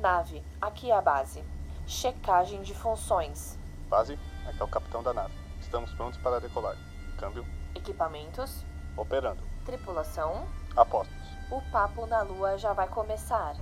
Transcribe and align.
Nave, 0.00 0.42
aqui 0.62 0.90
é 0.90 0.96
a 0.96 1.02
base. 1.02 1.44
Checagem 1.86 2.62
de 2.62 2.74
funções. 2.74 3.58
Base, 3.90 4.18
aqui 4.46 4.58
é 4.58 4.64
o 4.64 4.68
capitão 4.68 5.02
da 5.02 5.12
nave. 5.12 5.34
Estamos 5.60 5.92
prontos 5.92 6.18
para 6.20 6.40
decolar. 6.40 6.74
Câmbio. 7.18 7.44
Equipamentos. 7.74 8.64
Operando. 8.96 9.42
Tripulação. 9.66 10.46
Apostos. 10.74 11.14
O 11.50 11.60
papo 11.70 12.06
na 12.06 12.22
lua 12.22 12.56
já 12.56 12.72
vai 12.72 12.88
começar. 12.88 13.54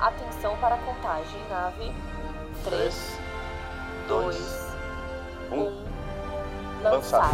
Atenção 0.00 0.56
para 0.58 0.74
a 0.74 0.78
contagem, 0.78 1.48
nave. 1.48 1.94
3, 2.64 3.18
2, 4.08 4.76
1. 5.52 6.82
Lançar. 6.82 7.30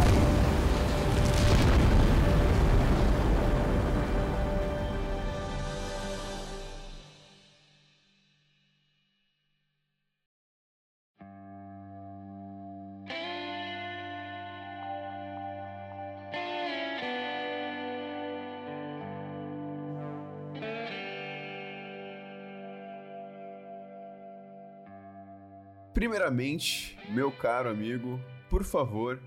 Primeiramente, 26.03 26.97
meu 27.11 27.31
caro 27.31 27.69
amigo, 27.69 28.19
por 28.49 28.65
favor, 28.65 29.21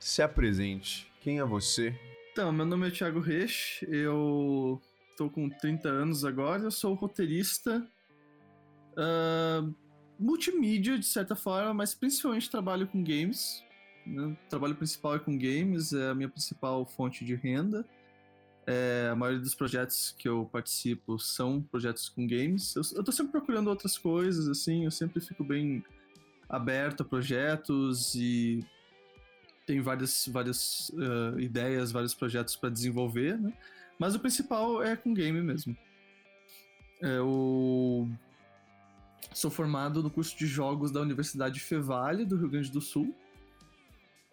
se 0.00 0.22
apresente. 0.22 1.06
Quem 1.20 1.38
é 1.38 1.44
você? 1.44 1.94
Então, 2.32 2.50
meu 2.50 2.64
nome 2.64 2.88
é 2.88 2.90
Thiago 2.90 3.20
Reich, 3.20 3.86
eu 3.86 4.80
tô 5.18 5.28
com 5.28 5.50
30 5.50 5.86
anos 5.86 6.24
agora, 6.24 6.62
eu 6.62 6.70
sou 6.70 6.94
roteirista, 6.94 7.86
uh, 8.96 9.74
multimídia 10.18 10.98
de 10.98 11.04
certa 11.04 11.36
forma, 11.36 11.74
mas 11.74 11.94
principalmente 11.94 12.50
trabalho 12.50 12.88
com 12.88 13.04
games. 13.04 13.62
Né? 14.06 14.28
O 14.28 14.48
trabalho 14.48 14.76
principal 14.76 15.16
é 15.16 15.18
com 15.18 15.36
games, 15.36 15.92
é 15.92 16.08
a 16.08 16.14
minha 16.14 16.30
principal 16.30 16.86
fonte 16.86 17.22
de 17.22 17.34
renda. 17.34 17.84
É, 18.66 19.10
a 19.12 19.14
maioria 19.14 19.42
dos 19.42 19.54
projetos 19.54 20.14
que 20.18 20.26
eu 20.26 20.48
participo 20.50 21.18
são 21.18 21.60
projetos 21.60 22.08
com 22.08 22.26
games. 22.26 22.74
Eu, 22.74 22.82
eu 22.96 23.04
tô 23.04 23.12
sempre 23.12 23.32
procurando 23.32 23.68
outras 23.68 23.98
coisas, 23.98 24.48
assim, 24.48 24.86
eu 24.86 24.90
sempre 24.90 25.20
fico 25.20 25.44
bem 25.44 25.84
aberto 26.48 27.02
a 27.02 27.04
projetos 27.04 28.14
e 28.14 28.64
tenho 29.66 29.82
várias, 29.82 30.28
várias 30.32 30.88
uh, 30.90 31.38
ideias, 31.38 31.92
vários 31.92 32.14
projetos 32.14 32.56
para 32.56 32.70
desenvolver, 32.70 33.38
né? 33.38 33.52
Mas 33.98 34.14
o 34.14 34.20
principal 34.20 34.82
é 34.82 34.96
com 34.96 35.12
game 35.12 35.42
mesmo. 35.42 35.76
Eu 37.00 38.08
sou 39.34 39.50
formado 39.50 40.02
no 40.02 40.10
curso 40.10 40.36
de 40.38 40.46
jogos 40.46 40.90
da 40.90 41.00
Universidade 41.00 41.60
Fevale, 41.60 42.24
do 42.24 42.36
Rio 42.36 42.48
Grande 42.48 42.70
do 42.70 42.80
Sul. 42.80 43.14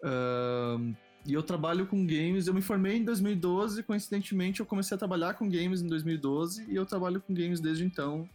Uh, 0.00 0.94
e 1.26 1.34
eu 1.34 1.42
trabalho 1.42 1.86
com 1.86 2.06
games. 2.06 2.46
Eu 2.46 2.54
me 2.54 2.62
formei 2.62 2.96
em 2.96 3.04
2012, 3.04 3.82
coincidentemente 3.82 4.60
eu 4.60 4.66
comecei 4.66 4.94
a 4.94 4.98
trabalhar 4.98 5.34
com 5.34 5.50
games 5.50 5.82
em 5.82 5.88
2012 5.88 6.64
e 6.68 6.76
eu 6.76 6.86
trabalho 6.86 7.20
com 7.20 7.34
games 7.34 7.60
desde 7.60 7.84
então. 7.84 8.28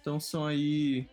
Então 0.00 0.18
são 0.20 0.44
aí 0.44 1.08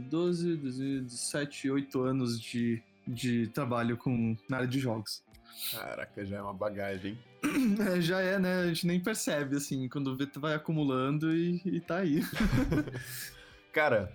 12, 0.00 0.56
17, 0.56 1.70
8 1.70 2.00
anos 2.02 2.40
de, 2.40 2.82
de 3.06 3.48
trabalho 3.48 3.96
com, 3.96 4.36
na 4.48 4.58
área 4.58 4.68
de 4.68 4.78
jogos. 4.78 5.22
Caraca, 5.70 6.24
já 6.24 6.36
é 6.36 6.42
uma 6.42 6.54
bagagem. 6.54 7.18
É, 7.94 8.00
já 8.00 8.20
é, 8.20 8.38
né? 8.38 8.60
A 8.62 8.66
gente 8.68 8.86
nem 8.86 8.98
percebe, 8.98 9.56
assim, 9.56 9.86
quando 9.88 10.16
vê, 10.16 10.26
vai 10.36 10.54
acumulando 10.54 11.34
e, 11.34 11.60
e 11.66 11.80
tá 11.80 11.98
aí. 11.98 12.20
Cara, 13.70 14.10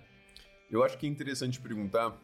eu 0.70 0.82
acho 0.82 0.98
que 0.98 1.06
é 1.06 1.08
interessante 1.08 1.60
perguntar 1.60 2.16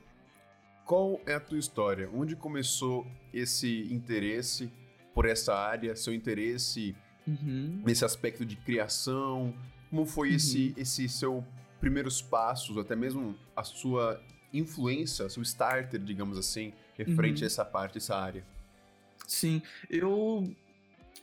qual 0.87 1.21
é 1.27 1.35
a 1.35 1.41
tua 1.41 1.59
história? 1.59 2.09
Onde 2.15 2.37
começou 2.37 3.07
esse 3.33 3.93
interesse 3.93 4.71
por 5.13 5.27
essa 5.27 5.55
área? 5.55 5.97
Seu 5.97 6.15
interesse 6.15 6.95
uhum. 7.27 7.83
nesse 7.85 8.05
aspecto 8.05 8.47
de 8.47 8.57
criação? 8.57 9.53
Como 9.91 10.07
foi 10.07 10.31
uhum. 10.31 10.37
esse, 10.37 10.75
esse 10.77 11.09
seu 11.09 11.45
primeiros 11.81 12.23
passos, 12.23 12.77
até 12.79 12.97
mesmo 12.97 13.37
a 13.55 13.63
sua 13.63 14.21
influência, 14.53 15.29
seu 15.29 15.43
starter, 15.43 16.01
digamos 16.01 16.39
assim, 16.39 16.73
referente 16.97 17.43
uhum. 17.43 17.45
a 17.45 17.47
essa 17.47 17.65
parte, 17.65 17.99
essa 17.99 18.17
área? 18.17 18.45
Sim, 19.27 19.63
eu 19.91 20.55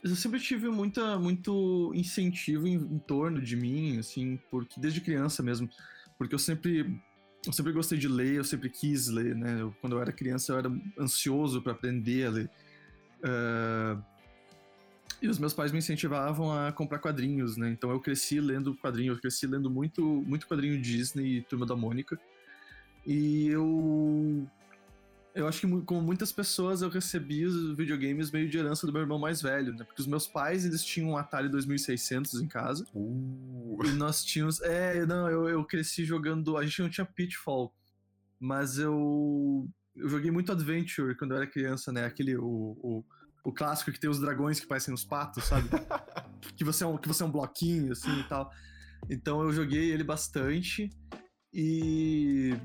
eu 0.02 0.14
sempre 0.14 0.38
tive 0.38 0.68
muita, 0.68 1.18
muito 1.18 1.90
incentivo 1.94 2.66
em, 2.66 2.74
em, 2.74 2.98
torno 2.98 3.40
de 3.40 3.56
mim, 3.56 3.98
assim, 3.98 4.38
porque 4.50 4.78
desde 4.78 5.00
criança 5.00 5.42
mesmo, 5.42 5.68
porque 6.18 6.34
eu 6.34 6.38
sempre 6.38 7.00
eu 7.46 7.52
sempre 7.52 7.72
gostei 7.72 7.98
de 7.98 8.08
ler, 8.08 8.34
eu 8.34 8.44
sempre 8.44 8.70
quis 8.70 9.08
ler, 9.08 9.34
né? 9.34 9.60
Eu, 9.60 9.74
quando 9.80 9.94
eu 9.96 10.00
era 10.00 10.12
criança, 10.12 10.52
eu 10.52 10.58
era 10.58 10.72
ansioso 10.98 11.60
para 11.60 11.72
aprender 11.72 12.26
a 12.26 12.30
ler. 12.30 12.50
Uh, 13.20 14.02
e 15.24 15.28
os 15.28 15.38
meus 15.38 15.54
pais 15.54 15.72
me 15.72 15.78
incentivavam 15.78 16.52
a 16.52 16.70
comprar 16.72 16.98
quadrinhos, 16.98 17.56
né? 17.56 17.70
Então 17.70 17.90
eu 17.90 18.00
cresci 18.00 18.40
lendo 18.40 18.74
quadrinhos, 18.76 19.16
eu 19.16 19.20
cresci 19.20 19.46
lendo 19.46 19.70
muito, 19.70 20.02
muito 20.02 20.46
quadrinho 20.46 20.80
Disney 20.80 21.38
e 21.38 21.42
Turma 21.42 21.64
da 21.64 21.74
Mônica. 21.74 22.18
E 23.06 23.48
eu 23.48 24.46
eu 25.34 25.48
acho 25.48 25.60
que 25.60 25.82
como 25.82 26.00
muitas 26.00 26.30
pessoas 26.30 26.80
eu 26.80 26.88
recebi 26.88 27.44
os 27.44 27.76
videogames 27.76 28.30
meio 28.30 28.48
de 28.48 28.56
herança 28.56 28.86
do 28.86 28.92
meu 28.92 29.02
irmão 29.02 29.18
mais 29.18 29.42
velho, 29.42 29.72
né? 29.72 29.84
Porque 29.84 30.00
os 30.00 30.06
meus 30.06 30.26
pais 30.26 30.64
eles 30.64 30.84
tinham 30.84 31.10
um 31.10 31.16
Atari 31.16 31.48
2600 31.48 32.40
em 32.40 32.46
casa. 32.46 32.86
Uh. 32.94 33.78
E 33.84 33.88
nós 33.92 34.24
tínhamos, 34.24 34.60
é, 34.60 35.04
não, 35.04 35.28
eu, 35.28 35.48
eu 35.48 35.64
cresci 35.64 36.04
jogando, 36.04 36.56
a 36.56 36.64
gente 36.64 36.80
não 36.82 36.88
tinha 36.88 37.04
Pitfall, 37.04 37.74
mas 38.38 38.78
eu 38.78 39.68
eu 39.96 40.08
joguei 40.08 40.30
muito 40.30 40.50
Adventure 40.50 41.14
quando 41.16 41.32
eu 41.32 41.36
era 41.38 41.46
criança, 41.46 41.92
né? 41.92 42.04
Aquele 42.04 42.36
o, 42.36 42.76
o, 42.82 43.04
o 43.44 43.52
clássico 43.52 43.92
que 43.92 44.00
tem 44.00 44.08
os 44.08 44.18
dragões 44.18 44.58
que 44.58 44.66
parecem 44.66 44.92
os 44.94 45.04
patos, 45.04 45.44
sabe? 45.44 45.68
que 46.56 46.64
você 46.64 46.82
é 46.82 46.86
um 46.86 46.96
que 46.96 47.06
você 47.06 47.22
é 47.22 47.26
um 47.26 47.30
bloquinho 47.30 47.92
assim 47.92 48.20
e 48.20 48.24
tal. 48.24 48.50
Então 49.10 49.42
eu 49.42 49.52
joguei 49.52 49.90
ele 49.92 50.02
bastante 50.02 50.88
e 51.52 52.56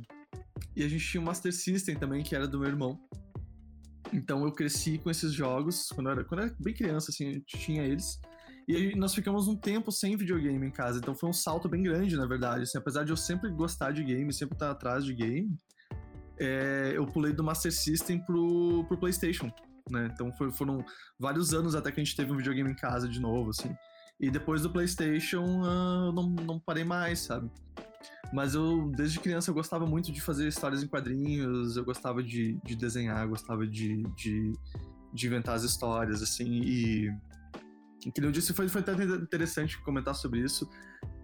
e 0.75 0.83
a 0.83 0.87
gente 0.87 1.05
tinha 1.05 1.21
o 1.21 1.25
Master 1.25 1.53
System 1.53 1.95
também, 1.95 2.23
que 2.23 2.35
era 2.35 2.47
do 2.47 2.59
meu 2.59 2.69
irmão. 2.69 2.97
Então 4.13 4.43
eu 4.43 4.51
cresci 4.51 4.97
com 4.97 5.09
esses 5.09 5.33
jogos, 5.33 5.89
quando 5.89 6.07
eu 6.07 6.13
era, 6.13 6.23
quando 6.23 6.41
eu 6.41 6.47
era 6.47 6.55
bem 6.59 6.73
criança, 6.73 7.11
assim, 7.11 7.27
a 7.27 7.33
gente 7.33 7.57
tinha 7.57 7.83
eles. 7.83 8.19
E 8.67 8.75
aí 8.75 8.95
nós 8.95 9.13
ficamos 9.13 9.47
um 9.47 9.55
tempo 9.55 9.91
sem 9.91 10.15
videogame 10.15 10.65
em 10.65 10.71
casa, 10.71 10.99
então 10.99 11.15
foi 11.15 11.29
um 11.29 11.33
salto 11.33 11.67
bem 11.67 11.83
grande, 11.83 12.15
na 12.15 12.25
verdade. 12.25 12.63
Assim, 12.63 12.77
apesar 12.77 13.03
de 13.03 13.11
eu 13.11 13.17
sempre 13.17 13.49
gostar 13.49 13.91
de 13.91 14.03
game, 14.03 14.31
sempre 14.31 14.55
estar 14.55 14.71
atrás 14.71 15.03
de 15.03 15.13
game, 15.13 15.57
é, 16.39 16.93
eu 16.95 17.05
pulei 17.05 17.33
do 17.33 17.43
Master 17.43 17.71
System 17.71 18.23
pro, 18.23 18.85
pro 18.87 18.97
PlayStation, 18.97 19.51
né? 19.91 20.09
Então 20.13 20.31
foi, 20.33 20.51
foram 20.51 20.83
vários 21.19 21.53
anos 21.53 21.75
até 21.75 21.91
que 21.91 21.99
a 21.99 22.03
gente 22.03 22.15
teve 22.15 22.31
um 22.31 22.37
videogame 22.37 22.71
em 22.71 22.75
casa 22.75 23.07
de 23.07 23.19
novo, 23.19 23.49
assim. 23.49 23.75
E 24.19 24.29
depois 24.29 24.61
do 24.61 24.69
PlayStation, 24.69 25.61
uh, 25.61 26.11
não, 26.11 26.29
não 26.29 26.59
parei 26.59 26.83
mais, 26.83 27.19
sabe? 27.19 27.49
Mas 28.33 28.53
eu, 28.53 28.91
desde 28.95 29.19
criança, 29.19 29.49
eu 29.49 29.55
gostava 29.55 29.85
muito 29.85 30.11
de 30.11 30.21
fazer 30.21 30.47
histórias 30.47 30.83
em 30.83 30.87
quadrinhos, 30.87 31.77
eu 31.77 31.83
gostava 31.83 32.21
de, 32.21 32.59
de 32.63 32.75
desenhar, 32.75 33.27
gostava 33.27 33.65
de, 33.65 34.03
de, 34.15 34.53
de, 35.13 35.27
inventar 35.27 35.55
as 35.55 35.63
histórias, 35.63 36.21
assim, 36.21 36.61
e. 36.63 37.13
E 38.05 38.11
que 38.13 38.23
eu 38.23 38.31
disse, 38.31 38.53
foi, 38.53 38.69
foi 38.69 38.79
até 38.79 38.93
interessante 38.93 39.77
comentar 39.81 40.15
sobre 40.15 40.39
isso, 40.39 40.69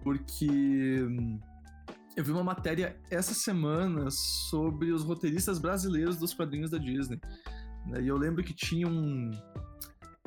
porque 0.04 1.08
eu 2.18 2.24
vi 2.24 2.32
uma 2.32 2.44
matéria 2.44 2.98
essa 3.10 3.34
semana 3.34 4.10
sobre 4.12 4.92
os 4.92 5.04
roteiristas 5.04 5.58
brasileiros 5.58 6.18
dos 6.18 6.34
quadrinhos 6.34 6.72
da 6.72 6.78
Disney. 6.78 7.20
Né? 7.88 8.02
E 8.02 8.08
eu 8.08 8.18
lembro 8.18 8.44
que 8.44 8.54
tinha 8.54 8.88
um, 8.88 9.32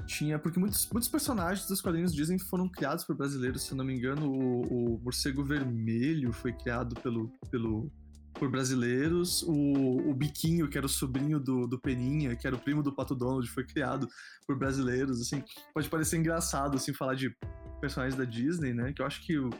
tinha. 0.08 0.38
Porque 0.38 0.58
muitos, 0.58 0.88
muitos 0.90 1.08
personagens 1.08 1.68
dos 1.68 1.80
quadrinhos 1.80 2.14
Disney 2.14 2.38
foram 2.38 2.68
criados 2.68 3.04
por 3.04 3.14
brasileiros, 3.14 3.62
se 3.62 3.74
não 3.74 3.84
me 3.84 3.94
engano, 3.94 4.30
o, 4.30 4.96
o 4.96 5.00
Morcego 5.02 5.44
Vermelho 5.44 6.32
foi 6.32 6.52
criado 6.52 6.94
pelo, 7.00 7.28
pelo, 7.50 7.92
por 8.34 8.50
brasileiros, 8.50 9.42
o, 9.42 10.10
o 10.10 10.14
Biquinho, 10.14 10.68
que 10.68 10.78
era 10.78 10.86
o 10.86 10.90
sobrinho 10.90 11.38
do, 11.38 11.66
do 11.66 11.78
Peninha, 11.78 12.34
que 12.34 12.46
era 12.46 12.56
o 12.56 12.58
primo 12.58 12.82
do 12.82 12.94
Pato 12.94 13.14
Donald, 13.14 13.46
foi 13.50 13.64
criado 13.64 14.08
por 14.46 14.58
brasileiros, 14.58 15.20
assim. 15.20 15.44
Pode 15.74 15.88
parecer 15.88 16.16
engraçado, 16.16 16.76
assim, 16.76 16.94
falar 16.94 17.14
de 17.14 17.34
personagens 17.80 18.16
da 18.16 18.24
Disney, 18.24 18.72
né? 18.72 18.92
Que 18.92 19.02
eu 19.02 19.06
acho 19.06 19.24
que. 19.24 19.38
Uh, 19.38 19.52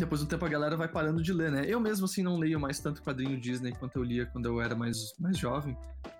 depois 0.00 0.20
do 0.20 0.26
tempo 0.26 0.44
a 0.44 0.48
galera 0.48 0.76
vai 0.76 0.88
parando 0.88 1.22
de 1.22 1.32
ler, 1.32 1.50
né? 1.50 1.64
Eu 1.66 1.78
mesmo, 1.78 2.06
assim, 2.06 2.22
não 2.22 2.36
leio 2.36 2.58
mais 2.58 2.80
tanto 2.80 3.02
quadrinho 3.02 3.40
Disney 3.40 3.72
quanto 3.72 3.96
eu 3.96 4.02
lia 4.02 4.26
quando 4.26 4.46
eu 4.46 4.60
era 4.60 4.74
mais, 4.74 5.14
mais 5.18 5.38
jovem. 5.38 5.76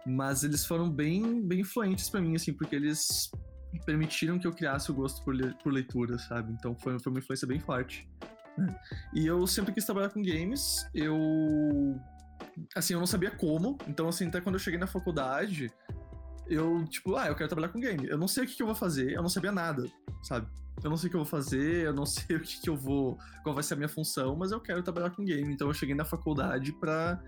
Mas 0.06 0.44
eles 0.44 0.64
foram 0.64 0.90
bem, 0.90 1.42
bem 1.46 1.60
influentes 1.60 2.08
para 2.08 2.20
mim, 2.20 2.36
assim, 2.36 2.52
porque 2.52 2.76
eles 2.76 3.30
permitiram 3.84 4.38
que 4.38 4.46
eu 4.46 4.52
criasse 4.52 4.90
o 4.90 4.94
gosto 4.94 5.24
por, 5.24 5.34
le 5.34 5.52
por 5.62 5.72
leitura, 5.72 6.18
sabe? 6.18 6.52
Então 6.52 6.76
foi, 6.76 6.98
foi 6.98 7.12
uma 7.12 7.18
influência 7.18 7.46
bem 7.46 7.58
forte. 7.58 8.08
Né? 8.56 8.74
E 9.12 9.26
eu 9.26 9.46
sempre 9.46 9.72
quis 9.72 9.84
trabalhar 9.84 10.10
com 10.10 10.22
games. 10.22 10.86
Eu. 10.94 11.16
Assim, 12.76 12.94
eu 12.94 13.00
não 13.00 13.06
sabia 13.06 13.30
como. 13.30 13.76
Então, 13.88 14.08
assim, 14.08 14.28
até 14.28 14.40
quando 14.40 14.54
eu 14.54 14.60
cheguei 14.60 14.78
na 14.78 14.86
faculdade, 14.86 15.72
eu, 16.46 16.84
tipo, 16.84 17.16
ah, 17.16 17.26
eu 17.26 17.34
quero 17.34 17.48
trabalhar 17.48 17.72
com 17.72 17.80
game. 17.80 18.06
Eu 18.06 18.18
não 18.18 18.28
sei 18.28 18.44
o 18.44 18.46
que, 18.46 18.54
que 18.54 18.62
eu 18.62 18.66
vou 18.66 18.76
fazer, 18.76 19.12
eu 19.12 19.22
não 19.22 19.28
sabia 19.28 19.50
nada 19.50 19.90
sabe? 20.24 20.46
Eu 20.82 20.90
não 20.90 20.96
sei 20.96 21.06
o 21.08 21.10
que 21.10 21.16
eu 21.16 21.20
vou 21.20 21.28
fazer, 21.28 21.86
eu 21.86 21.92
não 21.94 22.04
sei 22.06 22.36
o 22.36 22.40
que, 22.40 22.60
que 22.60 22.68
eu 22.68 22.76
vou. 22.76 23.18
qual 23.42 23.54
vai 23.54 23.62
ser 23.64 23.74
a 23.74 23.76
minha 23.76 23.88
função, 23.88 24.34
mas 24.36 24.52
eu 24.52 24.60
quero 24.60 24.82
trabalhar 24.82 25.10
com 25.10 25.24
game. 25.24 25.52
Então 25.52 25.68
eu 25.68 25.74
cheguei 25.74 25.94
na 25.94 26.04
faculdade 26.04 26.72
pra 26.72 27.20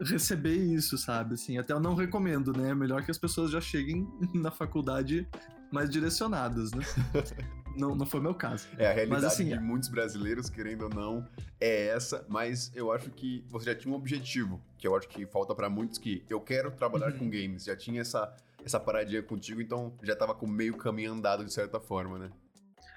receber 0.00 0.56
isso, 0.56 0.98
sabe? 0.98 1.34
Assim, 1.34 1.56
até 1.58 1.72
eu 1.72 1.80
não 1.80 1.94
recomendo, 1.94 2.52
né? 2.52 2.70
É 2.70 2.74
melhor 2.74 3.04
que 3.04 3.10
as 3.10 3.18
pessoas 3.18 3.50
já 3.50 3.60
cheguem 3.60 4.06
na 4.34 4.50
faculdade 4.50 5.26
mais 5.70 5.88
direcionadas, 5.90 6.72
né? 6.72 6.84
não, 7.76 7.94
não 7.94 8.04
foi 8.06 8.20
meu 8.20 8.34
caso. 8.34 8.66
É, 8.76 8.88
a 8.88 8.92
realidade 8.92 9.22
Mas, 9.22 9.24
assim, 9.32 9.48
de 9.48 9.58
muitos 9.58 9.88
brasileiros, 9.88 10.48
querendo 10.50 10.82
ou 10.82 10.90
não, 10.90 11.26
é 11.60 11.86
essa, 11.88 12.24
mas 12.28 12.70
eu 12.74 12.92
acho 12.92 13.10
que 13.10 13.44
você 13.48 13.66
já 13.66 13.74
tinha 13.74 13.92
um 13.92 13.96
objetivo, 13.96 14.60
que 14.78 14.86
eu 14.86 14.94
acho 14.96 15.08
que 15.08 15.24
falta 15.26 15.54
pra 15.54 15.68
muitos, 15.70 15.98
que 15.98 16.24
eu 16.28 16.40
quero 16.40 16.70
trabalhar 16.72 17.12
Uhum. 17.12 17.18
com 17.20 17.30
games, 17.30 17.64
já 17.64 17.74
tinha 17.76 18.00
essa, 18.02 18.32
essa 18.64 18.78
paradinha 18.78 19.22
contigo, 19.22 19.60
então 19.60 19.92
já 20.02 20.14
tava 20.14 20.34
com 20.34 20.46
meio 20.46 20.76
caminho 20.76 21.12
andado 21.12 21.44
de 21.44 21.52
certa 21.52 21.80
forma, 21.80 22.18
né? 22.18 22.30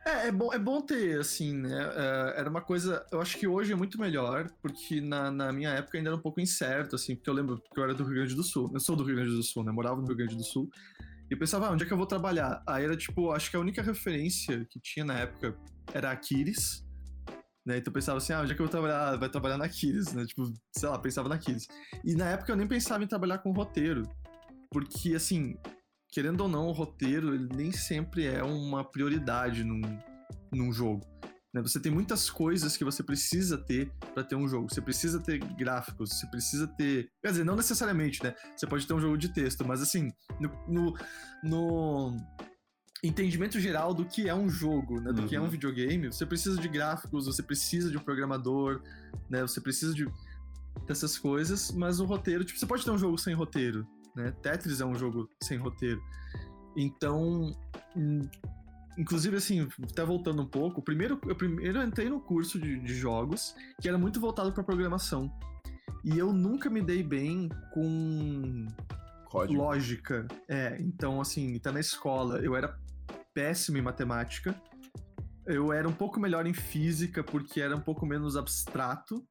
É, 0.07 0.27
é 0.27 0.31
bom, 0.31 0.53
é 0.53 0.57
bom 0.57 0.79
ter, 0.79 1.19
assim, 1.19 1.53
né? 1.53 1.69
é, 1.73 2.39
era 2.39 2.49
uma 2.49 2.61
coisa. 2.61 3.05
Eu 3.11 3.19
acho 3.19 3.37
que 3.37 3.45
hoje 3.45 3.73
é 3.73 3.75
muito 3.75 3.99
melhor, 3.99 4.49
porque 4.61 5.01
na, 5.01 5.29
na 5.29 5.51
minha 5.51 5.69
época 5.71 5.97
ainda 5.97 6.09
era 6.09 6.15
um 6.15 6.21
pouco 6.21 6.39
incerto, 6.39 6.95
assim, 6.95 7.13
porque 7.13 7.29
eu 7.29 7.33
lembro 7.33 7.61
que 7.61 7.77
eu 7.77 7.83
era 7.83 7.93
do 7.93 8.05
Rio 8.05 8.15
Grande 8.15 8.33
do 8.33 8.43
Sul. 8.43 8.71
Eu 8.73 8.79
sou 8.79 8.95
do 8.95 9.03
Rio 9.03 9.17
Grande 9.17 9.35
do 9.35 9.43
Sul, 9.43 9.65
né? 9.65 9.71
Morava 9.71 9.99
no 9.99 10.07
Rio 10.07 10.15
Grande 10.15 10.37
do 10.37 10.43
Sul. 10.45 10.69
E 11.29 11.33
eu 11.33 11.37
pensava, 11.37 11.67
ah, 11.67 11.71
onde 11.71 11.83
é 11.83 11.85
que 11.85 11.91
eu 11.91 11.97
vou 11.97 12.05
trabalhar? 12.05 12.63
Aí 12.65 12.85
era 12.85 12.95
tipo, 12.95 13.31
acho 13.31 13.51
que 13.51 13.57
a 13.57 13.59
única 13.59 13.81
referência 13.81 14.65
que 14.69 14.79
tinha 14.79 15.03
na 15.03 15.19
época 15.19 15.57
era 15.93 16.09
a 16.09 16.13
Aquiles. 16.13 16.85
Né? 17.65 17.79
Então 17.79 17.91
eu 17.91 17.93
pensava 17.93 18.17
assim, 18.19 18.31
ah, 18.31 18.39
onde 18.39 18.53
é 18.53 18.55
que 18.55 18.61
eu 18.61 18.65
vou 18.65 18.71
trabalhar? 18.71 19.09
Ah, 19.09 19.17
vai 19.17 19.27
trabalhar 19.27 19.57
na 19.57 19.65
Aquiles, 19.65 20.13
né? 20.13 20.25
Tipo, 20.25 20.53
sei 20.71 20.87
lá, 20.87 20.97
pensava 20.97 21.27
na 21.27 21.35
Aquiles. 21.35 21.67
E 22.05 22.15
na 22.15 22.29
época 22.29 22.53
eu 22.53 22.55
nem 22.55 22.65
pensava 22.65 23.03
em 23.03 23.07
trabalhar 23.07 23.39
com 23.39 23.51
roteiro. 23.51 24.03
Porque, 24.71 25.15
assim, 25.15 25.57
querendo 26.11 26.41
ou 26.41 26.49
não, 26.49 26.67
o 26.67 26.71
roteiro 26.71 27.33
ele 27.33 27.47
nem 27.55 27.71
sempre 27.71 28.25
é 28.25 28.43
uma 28.43 28.83
prioridade 28.83 29.63
num, 29.63 29.81
num 30.51 30.71
jogo. 30.71 31.05
né? 31.53 31.61
Você 31.61 31.79
tem 31.79 31.91
muitas 31.91 32.29
coisas 32.29 32.75
que 32.77 32.83
você 32.83 33.03
precisa 33.03 33.57
ter 33.57 33.91
para 34.13 34.23
ter 34.23 34.35
um 34.35 34.47
jogo. 34.47 34.69
Você 34.73 34.81
precisa 34.81 35.19
ter 35.19 35.37
gráficos, 35.55 36.09
você 36.17 36.27
precisa 36.27 36.67
ter. 36.67 37.09
Quer 37.21 37.31
dizer, 37.31 37.43
não 37.43 37.55
necessariamente, 37.55 38.23
né? 38.23 38.33
Você 38.55 38.65
pode 38.67 38.85
ter 38.87 38.93
um 38.93 38.99
jogo 39.01 39.17
de 39.17 39.29
texto, 39.33 39.65
mas 39.65 39.81
assim, 39.81 40.11
no, 40.39 40.49
no, 40.67 40.97
no 41.43 42.17
entendimento 43.03 43.59
geral 43.59 43.93
do 43.93 44.05
que 44.05 44.27
é 44.27 44.33
um 44.33 44.49
jogo, 44.49 44.99
né? 44.99 45.13
Do 45.13 45.25
que 45.27 45.35
é 45.35 45.39
um 45.39 45.43
Uhum. 45.43 45.49
videogame, 45.49 46.07
você 46.07 46.25
precisa 46.25 46.59
de 46.59 46.67
gráficos, 46.67 47.25
você 47.25 47.43
precisa 47.43 47.91
de 47.91 47.97
um 47.97 48.01
programador, 48.01 48.81
né? 49.29 49.41
Você 49.41 49.61
precisa 49.61 49.93
de 49.93 50.07
dessas 50.85 51.17
coisas, 51.17 51.71
mas 51.71 51.99
o 51.99 52.05
roteiro, 52.05 52.43
tipo, 52.45 52.57
você 52.59 52.65
pode 52.65 52.83
ter 52.85 52.91
um 52.91 52.97
jogo 52.97 53.17
sem 53.17 53.33
roteiro, 53.33 53.85
né? 54.17 54.31
Tetris 54.41 54.81
é 54.81 54.85
um 54.85 54.95
jogo 54.95 55.29
sem 55.41 55.57
roteiro. 55.57 56.01
Então, 56.75 57.51
hum, 57.95 58.21
inclusive 58.97 59.37
assim, 59.37 59.67
até 59.83 60.03
voltando 60.03 60.41
um 60.41 60.47
pouco, 60.47 60.81
primeiro, 60.81 61.19
eu 61.25 61.35
primeiro 61.35 61.81
entrei 61.81 62.09
no 62.09 62.19
curso 62.19 62.59
de, 62.59 62.79
de 62.79 62.95
jogos 62.95 63.55
que 63.79 63.87
era 63.87 63.97
muito 63.97 64.19
voltado 64.19 64.51
para 64.51 64.63
programação. 64.63 65.31
E 66.03 66.17
eu 66.17 66.33
nunca 66.33 66.69
me 66.69 66.81
dei 66.81 67.03
bem 67.03 67.49
com 67.73 68.65
Código. 69.25 69.61
lógica. 69.61 70.27
É, 70.47 70.77
então 70.79 71.21
assim, 71.21 71.57
tá 71.59 71.71
na 71.71 71.79
escola, 71.79 72.39
eu 72.39 72.55
era 72.55 72.77
péssimo 73.33 73.77
em 73.77 73.81
matemática. 73.81 74.59
Eu 75.45 75.71
era 75.71 75.87
um 75.87 75.93
pouco 75.93 76.19
melhor 76.19 76.45
em 76.45 76.53
física 76.53 77.23
porque 77.23 77.61
era 77.61 77.75
um 77.75 77.81
pouco 77.81 78.05
menos 78.05 78.35
abstrato. 78.35 79.25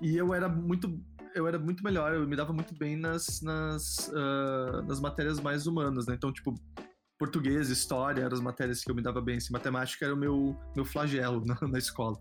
E 0.00 0.16
eu 0.16 0.32
era 0.32 0.48
muito 0.48 0.98
eu 1.34 1.46
era 1.46 1.58
muito 1.58 1.82
melhor, 1.82 2.14
eu 2.14 2.26
me 2.26 2.36
dava 2.36 2.52
muito 2.52 2.74
bem 2.74 2.96
nas 2.96 3.40
nas, 3.42 4.10
ah, 4.14 4.82
nas 4.86 5.00
matérias 5.00 5.40
mais 5.40 5.66
humanas, 5.66 6.06
né? 6.06 6.14
Então, 6.14 6.32
tipo, 6.32 6.54
português, 7.18 7.68
história 7.68 8.22
eram 8.22 8.34
as 8.34 8.40
matérias 8.40 8.82
que 8.82 8.90
eu 8.90 8.94
me 8.94 9.02
dava 9.02 9.20
bem, 9.20 9.36
assim, 9.36 9.52
matemática 9.52 10.04
era 10.04 10.14
o 10.14 10.16
meu 10.16 10.56
meu 10.74 10.84
flagelo 10.84 11.44
na, 11.46 11.56
na 11.68 11.78
escola. 11.78 12.18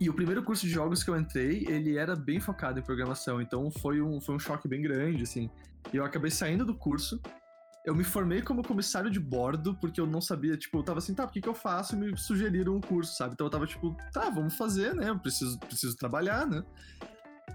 E 0.00 0.10
o 0.10 0.14
primeiro 0.14 0.42
curso 0.42 0.66
de 0.66 0.72
jogos 0.72 1.04
que 1.04 1.10
eu 1.10 1.16
entrei, 1.16 1.64
ele 1.68 1.96
era 1.96 2.16
bem 2.16 2.40
focado 2.40 2.78
em 2.78 2.82
programação, 2.82 3.40
então 3.40 3.70
foi 3.70 4.02
um, 4.02 4.20
foi 4.20 4.34
um 4.34 4.38
choque 4.38 4.66
bem 4.66 4.82
grande, 4.82 5.22
assim. 5.22 5.48
E 5.92 5.96
eu 5.96 6.04
acabei 6.04 6.28
saindo 6.28 6.64
do 6.64 6.74
curso, 6.74 7.20
eu 7.84 7.94
me 7.94 8.04
formei 8.04 8.42
como 8.42 8.62
comissário 8.62 9.10
de 9.10 9.18
bordo, 9.18 9.76
porque 9.80 10.00
eu 10.00 10.06
não 10.06 10.20
sabia, 10.20 10.56
tipo, 10.56 10.78
eu 10.78 10.82
tava 10.82 10.98
assim, 10.98 11.14
tá, 11.14 11.24
o 11.24 11.28
que 11.28 11.40
que 11.40 11.48
eu 11.48 11.54
faço? 11.54 11.94
E 11.94 11.98
me 11.98 12.16
sugeriram 12.16 12.76
um 12.76 12.80
curso, 12.80 13.16
sabe? 13.16 13.34
Então 13.34 13.46
eu 13.46 13.50
tava 13.50 13.66
tipo, 13.66 13.96
tá, 14.12 14.30
vamos 14.30 14.54
fazer, 14.54 14.94
né? 14.94 15.08
Eu 15.08 15.18
preciso, 15.18 15.58
preciso 15.58 15.96
trabalhar, 15.96 16.46
né? 16.46 16.64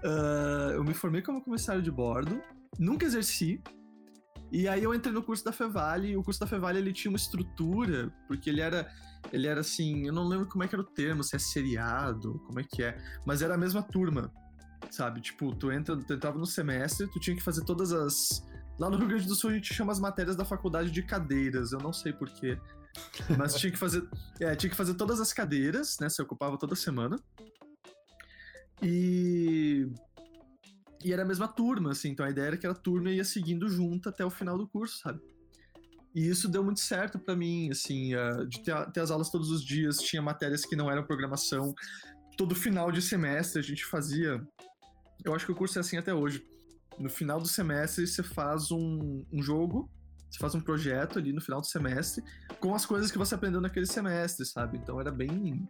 Ah, 0.04 0.72
eu 0.74 0.84
me 0.84 0.94
formei 0.94 1.22
como 1.22 1.42
comissário 1.42 1.82
de 1.82 1.90
bordo, 1.90 2.40
nunca 2.78 3.06
exerci, 3.06 3.62
e 4.50 4.66
aí 4.66 4.82
eu 4.82 4.94
entrei 4.94 5.12
no 5.12 5.22
curso 5.22 5.44
da 5.44 5.52
Fevale, 5.52 6.08
e 6.08 6.16
o 6.16 6.22
curso 6.22 6.40
da 6.40 6.46
Fevale 6.46 6.78
ele 6.78 6.92
tinha 6.92 7.10
uma 7.10 7.16
estrutura, 7.16 8.12
porque 8.26 8.48
ele 8.48 8.60
era 8.60 8.88
ele 9.32 9.48
era 9.48 9.60
assim, 9.60 10.06
eu 10.06 10.12
não 10.12 10.28
lembro 10.28 10.46
como 10.46 10.62
é 10.62 10.68
que 10.68 10.74
era 10.74 10.82
o 10.82 10.86
termo, 10.86 11.24
se 11.24 11.34
é 11.34 11.38
seriado, 11.38 12.40
como 12.46 12.60
é 12.60 12.64
que 12.64 12.82
é, 12.82 12.96
mas 13.26 13.42
era 13.42 13.54
a 13.54 13.58
mesma 13.58 13.82
turma, 13.82 14.32
sabe? 14.90 15.20
Tipo, 15.20 15.54
tu 15.54 15.72
entra, 15.72 15.96
tu 15.96 16.14
entrava 16.14 16.38
no 16.38 16.46
semestre, 16.46 17.10
tu 17.10 17.18
tinha 17.18 17.36
que 17.36 17.42
fazer 17.42 17.64
todas 17.64 17.92
as 17.92 18.46
Lá 18.78 18.88
no 18.88 18.96
Rio 18.96 19.08
Grande 19.08 19.26
do 19.26 19.34
Sul 19.34 19.50
a 19.50 19.54
gente 19.54 19.74
chama 19.74 19.90
as 19.90 19.98
matérias 19.98 20.36
da 20.36 20.44
faculdade 20.44 20.90
de 20.92 21.02
cadeiras, 21.02 21.72
eu 21.72 21.80
não 21.80 21.92
sei 21.92 22.12
porquê. 22.12 22.56
Mas 23.36 23.54
tinha 23.54 23.72
que 23.72 23.78
fazer. 23.78 24.08
É, 24.40 24.54
tinha 24.54 24.70
que 24.70 24.76
fazer 24.76 24.94
todas 24.94 25.20
as 25.20 25.32
cadeiras, 25.32 25.98
né? 26.00 26.08
Você 26.08 26.22
ocupava 26.22 26.56
toda 26.56 26.76
semana. 26.76 27.18
E. 28.82 29.88
E 31.04 31.12
era 31.12 31.22
a 31.22 31.26
mesma 31.26 31.46
turma, 31.46 31.92
assim. 31.92 32.10
Então 32.10 32.26
a 32.26 32.30
ideia 32.30 32.48
era 32.48 32.56
que 32.56 32.66
a 32.66 32.74
turma 32.74 33.10
ia 33.10 33.24
seguindo 33.24 33.68
junto 33.68 34.08
até 34.08 34.24
o 34.24 34.30
final 34.30 34.58
do 34.58 34.66
curso, 34.66 34.98
sabe? 34.98 35.20
E 36.14 36.28
isso 36.28 36.48
deu 36.48 36.64
muito 36.64 36.80
certo 36.80 37.18
pra 37.18 37.36
mim, 37.36 37.70
assim, 37.70 38.14
ah, 38.14 38.44
de 38.48 38.60
ter, 38.60 38.90
ter 38.90 39.00
as 39.00 39.10
aulas 39.10 39.30
todos 39.30 39.50
os 39.50 39.62
dias, 39.64 39.98
tinha 39.98 40.20
matérias 40.20 40.64
que 40.64 40.74
não 40.74 40.90
eram 40.90 41.04
programação. 41.04 41.72
Todo 42.36 42.54
final 42.54 42.90
de 42.90 43.00
semestre 43.00 43.60
a 43.60 43.62
gente 43.62 43.84
fazia. 43.84 44.44
Eu 45.24 45.34
acho 45.34 45.46
que 45.46 45.52
o 45.52 45.54
curso 45.54 45.78
é 45.78 45.80
assim 45.80 45.96
até 45.96 46.12
hoje. 46.12 46.44
No 46.98 47.08
final 47.08 47.40
do 47.40 47.46
semestre 47.46 48.06
você 48.06 48.22
faz 48.22 48.72
um, 48.72 49.24
um 49.32 49.40
jogo, 49.40 49.88
você 50.28 50.38
faz 50.38 50.54
um 50.54 50.60
projeto 50.60 51.18
ali 51.18 51.32
no 51.32 51.40
final 51.40 51.60
do 51.60 51.66
semestre, 51.66 52.22
com 52.58 52.74
as 52.74 52.84
coisas 52.84 53.10
que 53.10 53.18
você 53.18 53.34
aprendeu 53.34 53.60
naquele 53.60 53.86
semestre, 53.86 54.44
sabe? 54.44 54.78
Então 54.78 55.00
era 55.00 55.10
bem. 55.10 55.68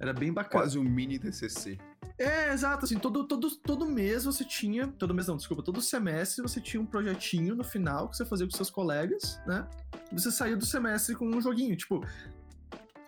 Era 0.00 0.12
bem 0.12 0.32
bacana. 0.32 0.62
Quase 0.62 0.78
um 0.78 0.84
mini 0.84 1.18
TCC. 1.18 1.78
É, 2.18 2.52
exato, 2.52 2.86
assim, 2.86 2.98
todo, 2.98 3.26
todo, 3.26 3.50
todo 3.56 3.86
mês 3.86 4.24
você 4.24 4.42
tinha, 4.42 4.88
todo 4.88 5.12
mês 5.12 5.26
não, 5.26 5.36
desculpa, 5.36 5.62
todo 5.62 5.82
semestre 5.82 6.40
você 6.40 6.60
tinha 6.60 6.80
um 6.80 6.86
projetinho 6.86 7.54
no 7.54 7.62
final 7.62 8.08
que 8.08 8.16
você 8.16 8.24
fazia 8.24 8.46
com 8.46 8.56
seus 8.56 8.70
colegas, 8.70 9.38
né? 9.46 9.68
Você 10.12 10.30
saía 10.30 10.56
do 10.56 10.64
semestre 10.64 11.14
com 11.14 11.26
um 11.26 11.40
joguinho, 11.42 11.76
tipo, 11.76 12.02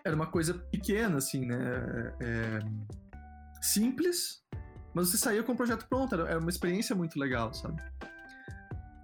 era 0.04 0.14
uma 0.14 0.26
coisa 0.26 0.52
pequena, 0.52 1.16
assim, 1.16 1.46
né? 1.46 2.14
É, 2.20 2.58
simples, 3.62 4.44
mas 4.92 5.08
você 5.08 5.16
saía 5.16 5.42
com 5.42 5.52
o 5.52 5.56
projeto 5.56 5.86
pronto, 5.88 6.14
era, 6.14 6.38
uma 6.38 6.50
experiência 6.50 6.94
muito 6.94 7.18
legal, 7.18 7.54
sabe? 7.54 7.82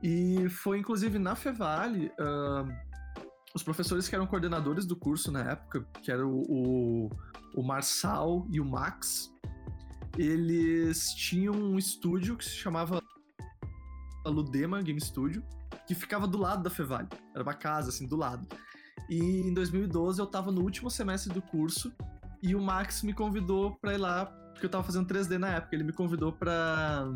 E 0.02 0.50
foi 0.50 0.78
inclusive 0.78 1.18
na 1.18 1.34
Fevale, 1.34 2.12
ah, 2.20 2.66
os 3.54 3.62
professores 3.62 4.06
que 4.08 4.14
eram 4.14 4.26
coordenadores 4.26 4.84
do 4.84 4.96
curso 4.96 5.30
na 5.30 5.52
época, 5.52 5.86
que 6.02 6.10
era 6.10 6.26
o, 6.26 6.42
o, 6.48 7.10
o 7.54 7.62
Marçal 7.62 8.46
e 8.50 8.60
o 8.60 8.64
Max, 8.64 9.32
eles 10.18 11.14
tinham 11.14 11.54
um 11.54 11.78
estúdio 11.78 12.36
que 12.36 12.44
se 12.44 12.56
chamava 12.56 13.00
Ludema 14.26 14.82
Game 14.82 15.00
Studio, 15.00 15.44
que 15.86 15.94
ficava 15.94 16.26
do 16.26 16.38
lado 16.38 16.62
da 16.62 16.70
Fevale. 16.70 17.08
Era 17.34 17.42
uma 17.42 17.54
casa, 17.54 17.90
assim, 17.90 18.06
do 18.06 18.16
lado. 18.16 18.46
E 19.08 19.18
em 19.18 19.52
2012 19.52 20.20
eu 20.20 20.26
tava 20.26 20.50
no 20.50 20.62
último 20.62 20.90
semestre 20.90 21.32
do 21.32 21.42
curso 21.42 21.92
e 22.42 22.54
o 22.54 22.60
Max 22.60 23.02
me 23.02 23.12
convidou 23.12 23.76
pra 23.76 23.94
ir 23.94 23.98
lá, 23.98 24.26
porque 24.26 24.66
eu 24.66 24.70
tava 24.70 24.84
fazendo 24.84 25.06
3D 25.06 25.38
na 25.38 25.48
época. 25.56 25.74
Ele 25.74 25.84
me 25.84 25.92
convidou 25.92 26.32
pra, 26.32 27.06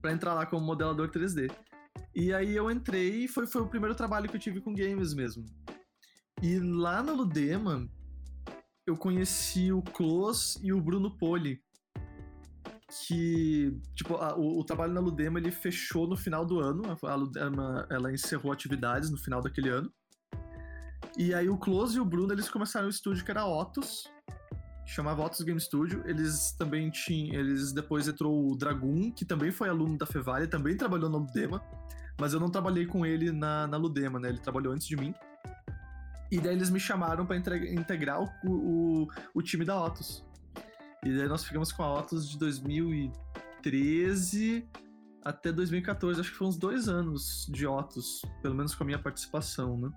pra 0.00 0.12
entrar 0.12 0.34
lá 0.34 0.46
como 0.46 0.64
modelador 0.64 1.10
3D. 1.10 1.50
E 2.14 2.32
aí 2.32 2.54
eu 2.54 2.70
entrei 2.70 3.24
e 3.24 3.28
foi, 3.28 3.46
foi 3.46 3.62
o 3.62 3.68
primeiro 3.68 3.94
trabalho 3.94 4.28
que 4.28 4.36
eu 4.36 4.40
tive 4.40 4.60
com 4.60 4.74
games 4.74 5.12
mesmo. 5.12 5.44
E 6.42 6.58
lá 6.58 7.02
na 7.02 7.12
Ludema, 7.12 7.88
eu 8.86 8.96
conheci 8.96 9.72
o 9.72 9.82
Close 9.82 10.58
e 10.62 10.72
o 10.72 10.80
Bruno 10.80 11.10
Poli. 11.16 11.60
Que, 13.06 13.76
tipo, 13.94 14.14
a- 14.16 14.36
o, 14.36 14.60
o 14.60 14.64
trabalho 14.64 14.92
na 14.92 15.00
Ludema 15.00 15.38
ele 15.40 15.50
fechou 15.50 16.06
no 16.06 16.16
final 16.16 16.46
do 16.46 16.60
ano. 16.60 16.82
A 17.02 17.14
Ludema 17.14 17.86
ela 17.90 18.12
encerrou 18.12 18.52
atividades 18.52 19.10
no 19.10 19.18
final 19.18 19.42
daquele 19.42 19.68
ano. 19.68 19.92
E 21.18 21.34
aí 21.34 21.48
o 21.48 21.58
Close 21.58 21.96
e 21.96 22.00
o 22.00 22.04
Bruno 22.04 22.32
eles 22.32 22.48
começaram 22.48 22.86
um 22.86 22.90
estúdio 22.90 23.24
que 23.24 23.30
era 23.30 23.40
a 23.40 23.48
Otus, 23.48 24.04
que 24.84 24.90
chamava 24.92 25.24
Otus 25.24 25.40
Game 25.42 25.60
Studio. 25.60 26.02
Eles 26.06 26.52
também 26.52 26.88
tinham. 26.90 27.34
Eles 27.40 27.72
depois 27.72 28.06
entrou 28.06 28.52
o 28.52 28.56
Dragoon, 28.56 29.10
que 29.10 29.24
também 29.24 29.50
foi 29.50 29.68
aluno 29.68 29.98
da 29.98 30.06
Fevale, 30.06 30.46
também 30.46 30.76
trabalhou 30.76 31.10
na 31.10 31.18
Ludema. 31.18 31.60
Mas 32.20 32.32
eu 32.32 32.40
não 32.40 32.48
trabalhei 32.50 32.86
com 32.86 33.04
ele 33.04 33.32
na, 33.32 33.66
na 33.66 33.76
Ludema, 33.76 34.18
né? 34.20 34.28
Ele 34.28 34.38
trabalhou 34.38 34.72
antes 34.72 34.86
de 34.86 34.96
mim. 34.96 35.12
E 36.30 36.40
daí 36.40 36.54
eles 36.54 36.70
me 36.70 36.80
chamaram 36.80 37.26
entre- 37.32 37.74
integrar 37.74 38.20
o, 38.20 38.28
o, 38.44 39.08
o 39.34 39.42
time 39.42 39.64
da 39.64 39.80
Otus. 39.80 40.24
E 41.04 41.16
daí 41.16 41.28
nós 41.28 41.44
ficamos 41.44 41.72
com 41.72 41.82
a 41.82 41.94
Otus 41.94 42.28
de 42.28 42.38
2013 42.38 44.68
até 45.24 45.50
2014. 45.52 46.20
Acho 46.20 46.30
que 46.30 46.36
foi 46.36 46.46
uns 46.46 46.56
dois 46.56 46.88
anos 46.88 47.46
de 47.50 47.66
Otus, 47.66 48.22
pelo 48.42 48.54
menos 48.54 48.74
com 48.74 48.84
a 48.84 48.86
minha 48.86 48.98
participação, 48.98 49.78
né? 49.78 49.90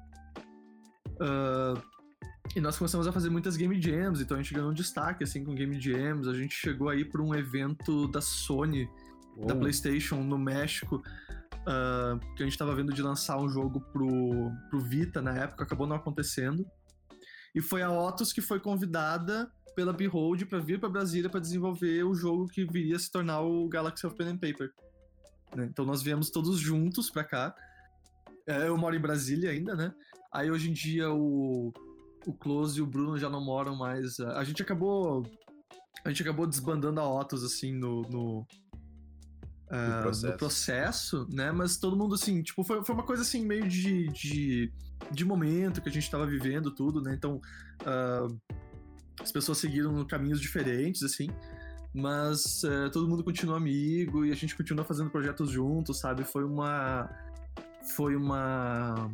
Uh, 1.16 1.82
e 2.56 2.62
nós 2.62 2.78
começamos 2.78 3.08
a 3.08 3.12
fazer 3.12 3.30
muitas 3.30 3.56
game 3.56 3.80
jams, 3.80 4.22
então 4.22 4.36
a 4.36 4.42
gente 4.42 4.54
ganhou 4.54 4.72
um 4.72 4.74
destaque 4.74 5.24
assim 5.24 5.44
com 5.44 5.54
game 5.54 5.80
jams. 5.80 6.28
A 6.28 6.34
gente 6.34 6.56
chegou 6.56 6.90
aí 6.90 7.06
para 7.06 7.22
um 7.22 7.36
evento 7.36 8.08
da 8.08 8.22
Sony, 8.22 8.90
da 9.46 9.56
PlayStation 9.56 10.24
no 10.24 10.38
México, 10.38 11.04
uh, 11.56 12.20
que 12.36 12.44
a 12.44 12.46
gente 12.46 12.54
estava 12.54 12.76
vendo 12.76 12.94
de 12.94 13.02
lançar 13.02 13.38
um 13.40 13.50
jogo 13.50 13.82
pro, 13.92 14.52
pro 14.70 14.80
Vita 14.80 15.22
na 15.22 15.34
época, 15.36 15.64
acabou 15.64 15.88
não 15.88 15.96
acontecendo. 15.96 16.66
E 17.54 17.62
foi 17.62 17.82
a 17.82 17.92
Otus 17.92 18.32
que 18.32 18.42
foi 18.42 18.60
convidada 18.60 19.52
pela 19.76 19.94
Behold 19.94 20.46
para 20.46 20.60
vir 20.60 20.80
para 20.80 20.90
Brasília 20.90 21.30
para 21.30 21.40
desenvolver 21.40 22.04
o 22.04 22.14
jogo 22.14 22.48
que 22.48 22.66
viria 22.66 22.96
a 22.96 23.00
se 23.00 23.12
tornar 23.12 23.42
o 23.42 23.68
Galaxy 23.68 24.06
of 24.06 24.16
Pen 24.16 24.30
and 24.30 24.38
Paper. 24.38 24.72
Né? 25.56 25.68
Então 25.72 25.86
nós 25.86 26.02
viemos 26.02 26.30
todos 26.30 26.60
juntos 26.60 27.10
para 27.10 27.24
cá. 27.24 27.56
É, 28.48 28.68
eu 28.68 28.78
moro 28.78 28.96
em 28.96 29.00
Brasília 29.00 29.52
ainda, 29.52 29.76
né? 29.76 29.94
Aí 30.32 30.52
hoje 30.52 30.70
em 30.70 30.74
dia 30.74 31.10
o, 31.12 31.72
o 32.26 32.34
Close 32.34 32.80
e 32.80 32.82
o 32.82 32.86
Bruno 32.86 33.18
já 33.18 33.30
não 33.30 33.44
moram 33.44 33.76
mais. 33.76 34.20
A 34.20 34.44
gente 34.44 34.62
acabou. 34.62 35.24
A 36.06 36.10
gente 36.10 36.22
acabou 36.22 36.48
desbandando 36.48 37.00
a 37.00 37.10
Otus, 37.10 37.44
assim, 37.44 37.74
no. 37.74 38.02
no 38.04 38.48
Uh, 39.70 40.02
processo. 40.02 40.28
no 40.28 40.38
processo, 40.38 41.28
né? 41.32 41.52
Mas 41.52 41.78
todo 41.78 41.96
mundo, 41.96 42.16
assim, 42.16 42.42
tipo, 42.42 42.64
foi, 42.64 42.84
foi 42.84 42.96
uma 42.96 43.04
coisa 43.04 43.22
assim, 43.22 43.46
meio 43.46 43.68
de, 43.68 44.08
de, 44.08 44.74
de 45.12 45.26
momento 45.26 45.82
que 45.82 45.90
a 45.90 45.92
gente 45.92 46.10
tava 46.10 46.26
vivendo 46.26 46.72
tudo, 46.72 47.02
né? 47.02 47.14
Então, 47.14 47.40
uh, 47.82 48.40
as 49.22 49.32
pessoas 49.32 49.60
seguiram 49.60 50.04
caminhos 50.06 50.42
diferentes, 50.42 51.04
assim. 51.04 51.28
Mas 51.94 52.64
uh, 52.64 52.90
todo 52.92 53.08
mundo 53.08 53.24
continua 53.24 53.58
amigo 53.58 54.26
e 54.26 54.32
a 54.32 54.36
gente 54.36 54.56
continua 54.56 54.84
fazendo 54.84 55.10
projetos 55.10 55.52
juntos, 55.52 56.00
sabe? 56.00 56.24
Foi 56.24 56.44
uma. 56.44 57.10
Foi 57.96 58.16
uma 58.16 59.10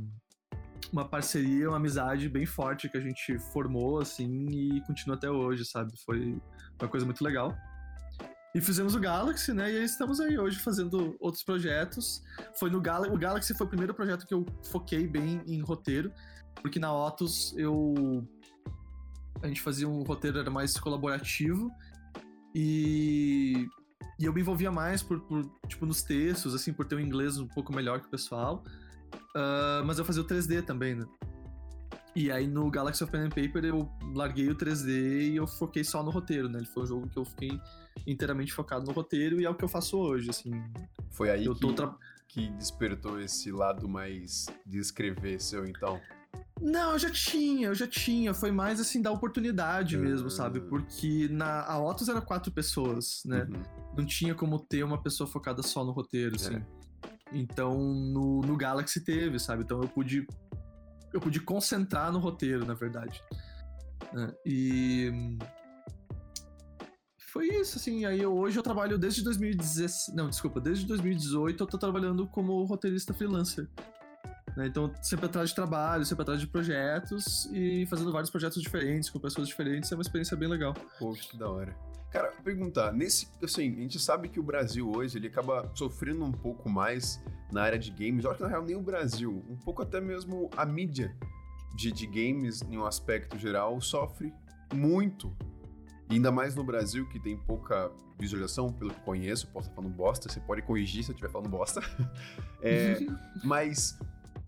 uma 0.92 1.08
parceria, 1.08 1.68
uma 1.68 1.78
amizade 1.78 2.30
bem 2.30 2.46
forte 2.46 2.88
que 2.90 2.98
a 2.98 3.02
gente 3.02 3.38
formou, 3.52 4.00
assim, 4.00 4.48
e 4.50 4.82
continua 4.82 5.18
até 5.18 5.30
hoje, 5.30 5.66
sabe? 5.66 5.92
Foi 6.06 6.40
uma 6.80 6.88
coisa 6.90 7.06
muito 7.06 7.24
legal. 7.24 7.56
E 8.56 8.62
fizemos 8.62 8.96
o 8.96 9.00
Galaxy, 9.02 9.52
né? 9.52 9.70
E 9.70 9.78
aí 9.80 9.84
estamos 9.84 10.22
aí 10.22 10.40
hoje 10.40 10.58
fazendo 10.60 11.18
outros 11.20 11.44
projetos. 11.44 12.24
Foi 12.58 12.70
no 12.70 12.80
Gal 12.80 13.04
o 13.04 13.18
Galaxy 13.18 13.54
foi 13.54 13.68
o 13.68 13.70
primeiro 13.70 13.94
projeto 13.94 14.26
que 14.26 14.34
eu 14.34 14.46
foquei 14.72 15.06
bem 15.06 15.42
em 15.46 15.60
roteiro, 15.60 16.10
porque 16.62 16.80
na 16.80 16.90
Otus 16.94 17.54
eu 17.58 18.26
a 19.44 19.48
gente 19.48 19.62
fazia 19.62 19.90
um 19.90 20.04
roteiro 20.04 20.40
era 20.40 20.50
mais 20.50 20.80
colaborativo 20.80 21.70
e 22.56 23.68
e 24.18 24.24
eu 24.24 24.32
me 24.32 24.40
envolvia 24.40 24.72
mais 24.72 25.04
por, 25.04 25.20
por 25.20 25.44
tipo 25.68 25.86
nos 25.86 26.02
textos, 26.02 26.56
assim, 26.56 26.72
por 26.72 26.86
ter 26.86 26.96
um 26.96 27.02
inglês 27.02 27.38
um 27.38 27.48
pouco 27.50 27.76
melhor 27.76 28.00
que 28.00 28.08
o 28.08 28.10
pessoal. 28.10 28.64
Uh, 29.36 29.84
mas 29.86 30.00
eu 30.00 30.06
fazia 30.06 30.22
o 30.22 30.26
3D 30.26 30.64
também, 30.64 30.96
né? 30.96 31.06
E 32.16 32.32
aí 32.32 32.48
no 32.48 32.70
Galaxy 32.72 33.04
of 33.04 33.12
Pen 33.12 33.22
and 33.22 33.30
Paper 33.30 33.66
eu 33.66 33.90
larguei 34.14 34.50
o 34.50 34.56
3D 34.56 35.32
e 35.32 35.36
eu 35.36 35.46
foquei 35.46 35.84
só 35.84 36.02
no 36.02 36.12
roteiro, 36.12 36.48
né? 36.48 36.60
Ele 36.60 36.68
foi 36.68 36.84
um 36.84 36.86
jogo 36.86 37.10
que 37.10 37.18
eu 37.18 37.26
fiquei 37.26 37.60
inteiramente 38.08 38.54
focado 38.54 38.86
no 38.86 38.94
roteiro 38.94 39.42
e 39.42 39.46
é 39.46 39.50
o 39.50 39.56
que 39.56 39.66
eu 39.66 39.68
faço 39.68 39.98
hoje, 39.98 40.30
assim. 40.30 40.52
Foi 41.12 41.30
aí 41.30 41.54
que, 41.54 41.74
tra... 41.74 41.94
que 42.28 42.50
despertou 42.52 43.20
esse 43.20 43.52
lado 43.52 43.90
mais 43.90 44.46
de 44.66 44.78
escrever 44.78 45.42
seu, 45.42 45.66
então? 45.66 46.00
Não, 46.62 46.94
eu 46.94 47.00
já 47.00 47.10
tinha, 47.10 47.68
eu 47.68 47.76
já 47.76 47.88
tinha. 47.88 48.34
Foi 48.34 48.50
mais 48.50 48.80
assim 48.80 49.02
da 49.02 49.12
oportunidade 49.12 49.98
mesmo, 49.98 50.30
sabe? 50.30 50.60
Ah. 50.60 50.70
Porque 50.70 51.28
na 51.30 51.66
a 51.66 51.78
Otus 51.78 52.08
era 52.08 52.22
quatro 52.22 52.52
pessoas, 52.52 53.24
né? 53.26 53.44
Uhum. 53.50 53.64
Não 53.98 54.06
tinha 54.06 54.34
como 54.34 54.58
ter 54.58 54.84
uma 54.84 55.02
pessoa 55.02 55.28
focada 55.28 55.62
só 55.62 55.84
no 55.84 55.92
roteiro, 55.92 56.36
assim. 56.36 56.56
É. 56.56 56.66
Então, 57.34 57.78
no, 57.78 58.42
no 58.42 58.56
Galaxy 58.56 59.02
teve, 59.02 59.38
sabe? 59.40 59.64
Então 59.64 59.82
eu 59.82 59.90
pude 59.90 60.26
eu 61.16 61.22
pude 61.22 61.40
concentrar 61.40 62.12
no 62.12 62.20
roteiro, 62.20 62.66
na 62.66 62.74
verdade. 62.74 63.24
É, 64.14 64.36
e 64.46 65.38
foi 67.32 67.48
isso, 67.48 67.78
assim. 67.78 68.06
Aí 68.06 68.26
hoje 68.26 68.60
eu 68.60 68.64
trabalho 68.64 68.98
desde 68.98 69.24
2016. 69.24 70.14
Não, 70.14 70.30
desculpa, 70.30 70.60
desde 70.60 70.86
2018 70.86 71.64
eu 71.64 71.68
tô 71.68 71.78
trabalhando 71.78 72.28
como 72.28 72.62
roteirista 72.66 73.14
freelancer. 73.14 73.70
Né? 74.58 74.68
Então, 74.68 74.94
sempre 75.02 75.26
atrás 75.28 75.50
de 75.50 75.56
trabalho, 75.56 76.06
sempre 76.06 76.24
atrás 76.24 76.42
de 76.42 76.48
projetos 76.48 77.46
e 77.54 77.86
fazendo 77.86 78.12
vários 78.12 78.30
projetos 78.30 78.62
diferentes, 78.62 79.10
com 79.10 79.18
pessoas 79.18 79.48
diferentes, 79.48 79.90
é 79.94 79.96
uma 79.96 80.02
experiência 80.02 80.36
bem 80.36 80.50
legal. 80.50 80.74
Poxa, 81.00 81.30
que 81.30 81.38
da 81.38 81.50
hora. 81.50 81.74
Cara, 82.12 82.32
perguntar, 82.44 82.92
nesse, 82.92 83.30
assim, 83.42 83.74
a 83.74 83.82
gente 83.82 84.00
sabe 84.00 84.28
que 84.28 84.40
o 84.40 84.44
Brasil 84.44 84.90
hoje, 84.90 85.18
ele 85.18 85.28
acaba 85.28 85.70
sofrendo 85.76 86.26
um 86.26 86.32
pouco 86.32 86.70
mais 86.70 87.22
na 87.52 87.62
área 87.64 87.80
de 87.80 87.92
games, 87.92 88.24
eu 88.24 88.32
acho 88.32 88.38
que 88.38 88.44
na 88.44 88.50
real 88.50 88.64
nem 88.64 88.76
o 88.76 88.82
Brasil, 88.82 89.44
um 89.50 89.56
pouco 89.56 89.82
até 89.82 90.02
mesmo 90.02 90.50
a 90.56 90.66
mídia 90.66 91.16
de, 91.76 91.92
de 91.92 92.08
games, 92.08 92.62
em 92.64 92.78
um 92.78 92.86
aspecto 92.86 93.38
geral, 93.38 93.80
sofre 93.82 94.34
muito. 94.74 95.36
E 96.10 96.14
ainda 96.16 96.32
mais 96.32 96.56
no 96.56 96.64
Brasil, 96.64 97.08
que 97.10 97.20
tem 97.20 97.38
pouca 97.38 97.92
visualização, 98.18 98.72
pelo 98.72 98.94
que 98.94 99.00
conheço, 99.02 99.48
posso 99.48 99.68
estar 99.68 99.76
falando 99.76 99.94
bosta, 99.94 100.30
você 100.30 100.40
pode 100.40 100.62
corrigir 100.62 101.04
se 101.04 101.12
eu 101.12 101.14
estiver 101.14 101.32
falando 101.32 101.50
bosta. 101.50 101.82
é, 102.62 103.00
mas 103.44 103.98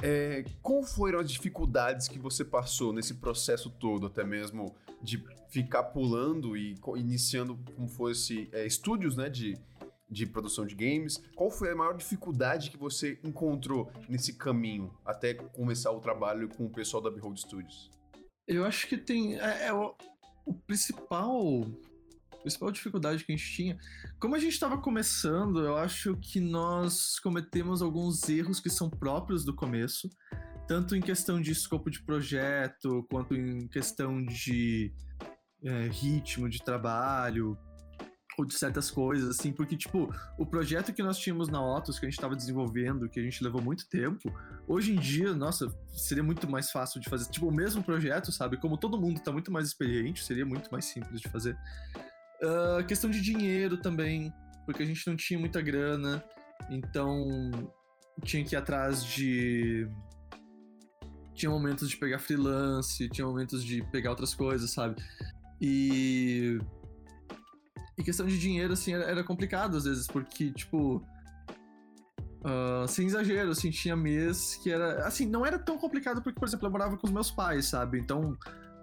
é, 0.01 0.45
qual 0.61 0.83
foram 0.83 1.19
as 1.19 1.29
dificuldades 1.29 2.07
que 2.07 2.19
você 2.19 2.45
passou 2.45 2.93
nesse 2.93 3.15
processo 3.15 3.69
todo, 3.69 4.07
até 4.07 4.23
mesmo 4.23 4.75
de 5.01 5.23
ficar 5.49 5.83
pulando 5.83 6.55
e 6.55 6.75
iniciando 6.95 7.57
como 7.75 7.87
fosse 7.87 8.49
é, 8.51 8.65
estúdios, 8.65 9.15
né, 9.15 9.29
de, 9.29 9.57
de 10.09 10.25
produção 10.25 10.65
de 10.65 10.75
games. 10.75 11.21
Qual 11.35 11.51
foi 11.51 11.71
a 11.71 11.75
maior 11.75 11.95
dificuldade 11.95 12.71
que 12.71 12.77
você 12.77 13.19
encontrou 13.23 13.91
nesse 14.07 14.33
caminho 14.33 14.93
até 15.05 15.33
começar 15.33 15.91
o 15.91 15.99
trabalho 15.99 16.47
com 16.49 16.65
o 16.65 16.69
pessoal 16.69 17.01
da 17.01 17.11
Behold 17.11 17.37
Studios? 17.37 17.91
Eu 18.47 18.65
acho 18.65 18.87
que 18.87 18.97
tem 18.97 19.37
é, 19.39 19.67
é 19.67 19.73
o, 19.73 19.93
o, 20.45 20.53
principal 20.53 21.63
a 22.31 22.37
principal 22.37 22.71
dificuldade 22.71 23.25
que 23.25 23.33
a 23.33 23.35
gente 23.35 23.51
tinha. 23.51 23.77
Como 24.19 24.35
a 24.35 24.39
gente 24.39 24.53
estava 24.53 24.77
começando, 24.77 25.59
eu 25.59 25.75
acho 25.75 26.15
que 26.17 26.39
nós 26.39 27.19
cometemos 27.19 27.81
alguns 27.81 28.27
erros 28.29 28.59
que 28.61 28.69
são 28.69 28.89
próprios 28.89 29.43
do 29.43 29.53
começo, 29.53 30.09
tanto 30.65 30.95
em 30.95 31.01
questão 31.01 31.41
de 31.41 31.51
escopo 31.51 31.89
de 31.89 32.01
projeto, 32.03 33.05
quanto 33.09 33.35
em 33.35 33.67
questão 33.67 34.23
de 34.23 34.93
é, 35.63 35.87
ritmo 35.87 36.47
de 36.47 36.59
trabalho 36.59 37.57
ou 38.37 38.45
de 38.45 38.53
certas 38.53 38.91
coisas, 38.91 39.29
assim, 39.29 39.51
porque, 39.51 39.75
tipo, 39.75 40.13
o 40.37 40.45
projeto 40.45 40.93
que 40.93 41.01
nós 41.01 41.17
tínhamos 41.17 41.49
na 41.49 41.59
Otus, 41.59 41.97
que 41.97 42.05
a 42.05 42.09
gente 42.09 42.17
estava 42.17 42.35
desenvolvendo, 42.35 43.09
que 43.09 43.19
a 43.19 43.23
gente 43.23 43.43
levou 43.43 43.61
muito 43.61 43.89
tempo, 43.89 44.31
hoje 44.67 44.93
em 44.93 44.99
dia, 44.99 45.33
nossa, 45.33 45.73
seria 45.95 46.23
muito 46.23 46.47
mais 46.47 46.69
fácil 46.69 47.01
de 47.01 47.09
fazer. 47.09 47.27
Tipo, 47.31 47.47
o 47.47 47.51
mesmo 47.51 47.83
projeto, 47.83 48.31
sabe? 48.31 48.57
Como 48.57 48.77
todo 48.77 49.01
mundo 49.01 49.17
está 49.17 49.31
muito 49.31 49.51
mais 49.51 49.67
experiente, 49.67 50.23
seria 50.23 50.45
muito 50.45 50.69
mais 50.71 50.85
simples 50.85 51.19
de 51.19 51.27
fazer. 51.29 51.57
Uh, 52.43 52.85
questão 52.85 53.09
de 53.09 53.19
dinheiro 53.19 53.77
também, 53.77 54.31
porque 54.67 54.83
a 54.83 54.85
gente 54.85 55.07
não 55.07 55.15
tinha 55.15 55.39
muita 55.39 55.59
grana, 55.59 56.23
então 56.69 57.51
tinha 58.23 58.45
que 58.45 58.53
ir 58.53 58.57
atrás 58.57 59.03
de. 59.03 59.89
Tinha 61.33 61.49
momentos 61.49 61.89
de 61.89 61.97
pegar 61.97 62.19
freelance, 62.19 63.09
tinha 63.09 63.25
momentos 63.25 63.63
de 63.63 63.83
pegar 63.91 64.11
outras 64.11 64.35
coisas, 64.35 64.71
sabe? 64.71 64.95
E. 65.59 66.59
E 67.97 68.03
questão 68.03 68.25
de 68.25 68.37
dinheiro, 68.37 68.73
assim, 68.73 68.93
era, 68.93 69.05
era 69.05 69.23
complicado 69.23 69.77
às 69.77 69.85
vezes, 69.85 70.07
porque, 70.07 70.51
tipo. 70.51 71.03
Uh, 72.39 72.87
sem 72.87 73.07
exagero, 73.07 73.51
assim, 73.51 73.71
tinha 73.71 73.95
mês 73.95 74.55
que 74.61 74.71
era. 74.71 75.05
Assim, 75.07 75.25
não 75.25 75.45
era 75.45 75.57
tão 75.57 75.77
complicado 75.77 76.21
porque, 76.21 76.39
por 76.39 76.47
exemplo, 76.47 76.67
eu 76.67 76.71
morava 76.71 76.97
com 76.97 77.07
os 77.07 77.13
meus 77.13 77.31
pais, 77.31 77.65
sabe? 77.65 77.99
Então, 77.99 78.37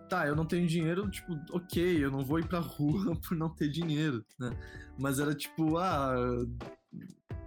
tá, 0.08 0.26
eu 0.26 0.34
não 0.34 0.44
tenho 0.44 0.66
dinheiro, 0.66 1.08
tipo, 1.10 1.32
ok, 1.52 2.04
eu 2.04 2.10
não 2.10 2.24
vou 2.24 2.40
ir 2.40 2.46
pra 2.46 2.58
rua 2.58 3.16
por 3.26 3.36
não 3.36 3.48
ter 3.48 3.68
dinheiro, 3.68 4.24
né? 4.38 4.50
Mas 4.98 5.18
era 5.18 5.34
tipo, 5.34 5.78
ah, 5.78 6.14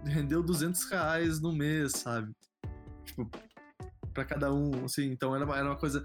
rendeu 0.04 0.42
200 0.42 0.82
reais 0.84 1.40
no 1.40 1.52
mês, 1.52 1.92
sabe? 1.92 2.32
Tipo, 3.04 3.30
pra 4.12 4.24
cada 4.24 4.52
um, 4.52 4.84
assim, 4.84 5.10
então 5.10 5.34
era, 5.34 5.44
era 5.56 5.68
uma 5.68 5.78
coisa 5.78 6.04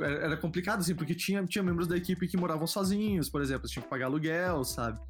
era 0.00 0.36
complicado, 0.36 0.80
assim, 0.80 0.94
porque 0.94 1.14
tinha, 1.14 1.44
tinha 1.44 1.62
membros 1.62 1.86
da 1.86 1.96
equipe 1.96 2.26
que 2.26 2.36
moravam 2.36 2.66
sozinhos, 2.66 3.28
por 3.28 3.40
exemplo, 3.40 3.68
tinha 3.68 3.82
que 3.82 3.88
pagar 3.88 4.06
aluguel, 4.06 4.64
sabe? 4.64 5.00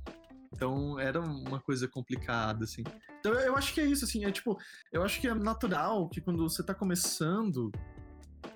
Então 0.52 0.98
era 0.98 1.20
uma 1.20 1.60
coisa 1.60 1.88
complicada, 1.88 2.64
assim. 2.64 2.82
Então 3.18 3.32
eu 3.32 3.56
acho 3.56 3.74
que 3.74 3.80
é 3.80 3.86
isso, 3.86 4.04
assim, 4.04 4.24
é 4.24 4.30
tipo, 4.30 4.58
eu 4.92 5.02
acho 5.02 5.20
que 5.20 5.26
é 5.26 5.34
natural 5.34 6.08
que 6.08 6.20
quando 6.20 6.48
você 6.48 6.62
tá 6.62 6.74
começando, 6.74 7.72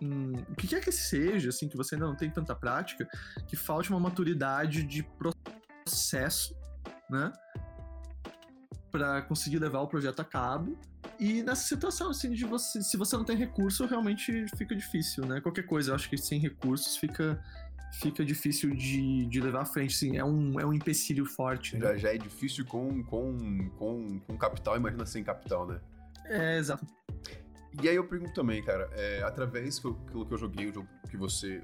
hum, 0.01 0.33
o 0.49 0.55
que 0.55 0.69
quer 0.69 0.81
que 0.81 0.93
seja, 0.93 1.49
assim, 1.49 1.69
que 1.69 1.77
você 1.77 1.95
ainda 1.95 2.07
não 2.07 2.17
tem 2.17 2.31
tanta 2.31 2.55
prática, 2.55 3.09
que 3.47 3.57
falte 3.57 3.91
uma 3.91 4.01
maturidade 4.01 4.83
de 4.85 5.03
processo, 5.85 6.55
né? 7.11 7.33
Para 8.91 9.23
conseguir 9.23 9.59
levar 9.59 9.81
o 9.81 9.89
projeto 9.89 10.21
a 10.21 10.25
cabo 10.25 10.79
e 11.19 11.43
nessa 11.43 11.67
situação, 11.67 12.11
assim, 12.11 12.31
de 12.31 12.45
você, 12.45 12.83
se 12.83 12.97
você 12.97 13.17
não 13.17 13.25
tem 13.25 13.37
recurso, 13.37 13.85
realmente 13.87 14.47
fica 14.57 14.75
difícil, 14.75 15.27
né? 15.27 15.41
Qualquer 15.41 15.65
coisa, 15.65 15.91
eu 15.91 15.95
acho 15.95 16.09
que 16.09 16.17
sem 16.17 16.39
recursos 16.39 16.97
fica, 16.97 17.43
fica 18.01 18.25
difícil 18.25 18.71
de, 18.71 19.27
de 19.27 19.41
levar 19.41 19.63
à 19.63 19.65
frente, 19.65 19.95
sim. 19.95 20.17
É 20.17 20.25
um, 20.25 20.61
é 20.61 20.65
um 20.65 20.73
empecilho 20.73 21.25
forte. 21.27 21.77
Né? 21.77 21.81
Já, 21.81 21.97
já 21.97 22.15
é 22.15 22.19
difícil 22.19 22.65
com, 22.65 23.03
com, 23.03 23.69
com, 23.71 24.21
com 24.21 24.39
capital, 24.39 24.77
imagina 24.77 25.05
sem 25.07 25.25
capital, 25.25 25.67
né? 25.67 25.81
É, 26.27 26.59
exato. 26.59 26.87
E 27.83 27.89
aí 27.89 27.97
eu 27.97 28.05
pergunto 28.05 28.33
também, 28.33 28.63
cara, 28.63 28.89
é, 28.93 29.23
através 29.23 29.79
do 29.79 29.95
que, 29.95 30.25
que 30.25 30.35
eu 30.35 30.39
joguei, 30.39 30.71
o 30.71 30.75
jogo 30.75 30.89
que 31.11 31.17
você 31.17 31.63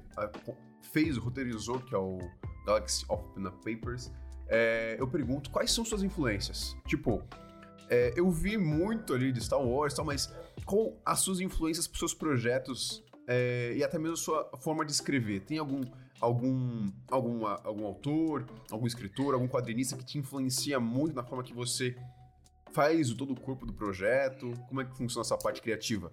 fez, 0.81 1.17
roteirizou, 1.17 1.79
que 1.79 1.95
é 1.95 1.97
o 1.97 2.19
Galaxy 2.65 3.05
of 3.09 3.23
Pena 3.33 3.51
Papers, 3.51 4.11
é, 4.47 4.95
eu 4.99 5.07
pergunto 5.07 5.49
quais 5.49 5.71
são 5.71 5.83
suas 5.83 6.03
influências? 6.03 6.75
Tipo, 6.85 7.23
é, 7.89 8.13
eu 8.15 8.29
vi 8.29 8.57
muito 8.57 9.13
ali 9.13 9.31
de 9.31 9.43
Star 9.43 9.61
Wars 9.61 9.93
e 9.93 9.95
tal, 9.95 10.05
mas 10.05 10.33
qual 10.65 10.99
as 11.05 11.19
suas 11.19 11.39
influências 11.39 11.87
para 11.87 11.99
seus 11.99 12.13
projetos 12.13 13.03
é, 13.27 13.73
e 13.75 13.83
até 13.83 13.97
mesmo 13.97 14.13
a 14.13 14.17
sua 14.17 14.49
forma 14.59 14.85
de 14.85 14.91
escrever? 14.91 15.41
Tem 15.41 15.57
algum, 15.57 15.81
algum, 16.19 16.91
algum, 17.09 17.45
algum 17.45 17.85
autor, 17.85 18.45
algum 18.71 18.87
escritor, 18.87 19.33
algum 19.33 19.47
quadrinista 19.47 19.97
que 19.97 20.05
te 20.05 20.17
influencia 20.17 20.79
muito 20.79 21.15
na 21.15 21.23
forma 21.23 21.43
que 21.43 21.53
você 21.53 21.95
faz 22.71 23.09
o 23.09 23.15
todo 23.15 23.33
o 23.33 23.39
corpo 23.39 23.65
do 23.65 23.73
projeto? 23.73 24.51
Como 24.67 24.81
é 24.81 24.85
que 24.85 24.95
funciona 24.97 25.21
essa 25.25 25.37
parte 25.37 25.61
criativa? 25.61 26.11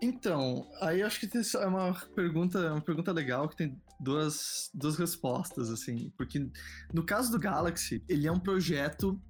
Então, 0.00 0.68
aí 0.80 1.00
acho 1.00 1.20
que 1.20 1.28
é 1.56 1.66
uma 1.66 1.94
pergunta, 2.14 2.72
uma 2.72 2.80
pergunta 2.80 3.12
legal 3.12 3.48
que 3.48 3.56
tem 3.56 3.80
duas, 4.00 4.68
duas 4.74 4.96
respostas, 4.96 5.70
assim. 5.70 6.12
Porque 6.16 6.50
no 6.92 7.04
caso 7.04 7.30
do 7.30 7.38
Galaxy, 7.38 8.02
ele 8.08 8.26
é 8.26 8.32
um 8.32 8.40
projeto 8.40 9.20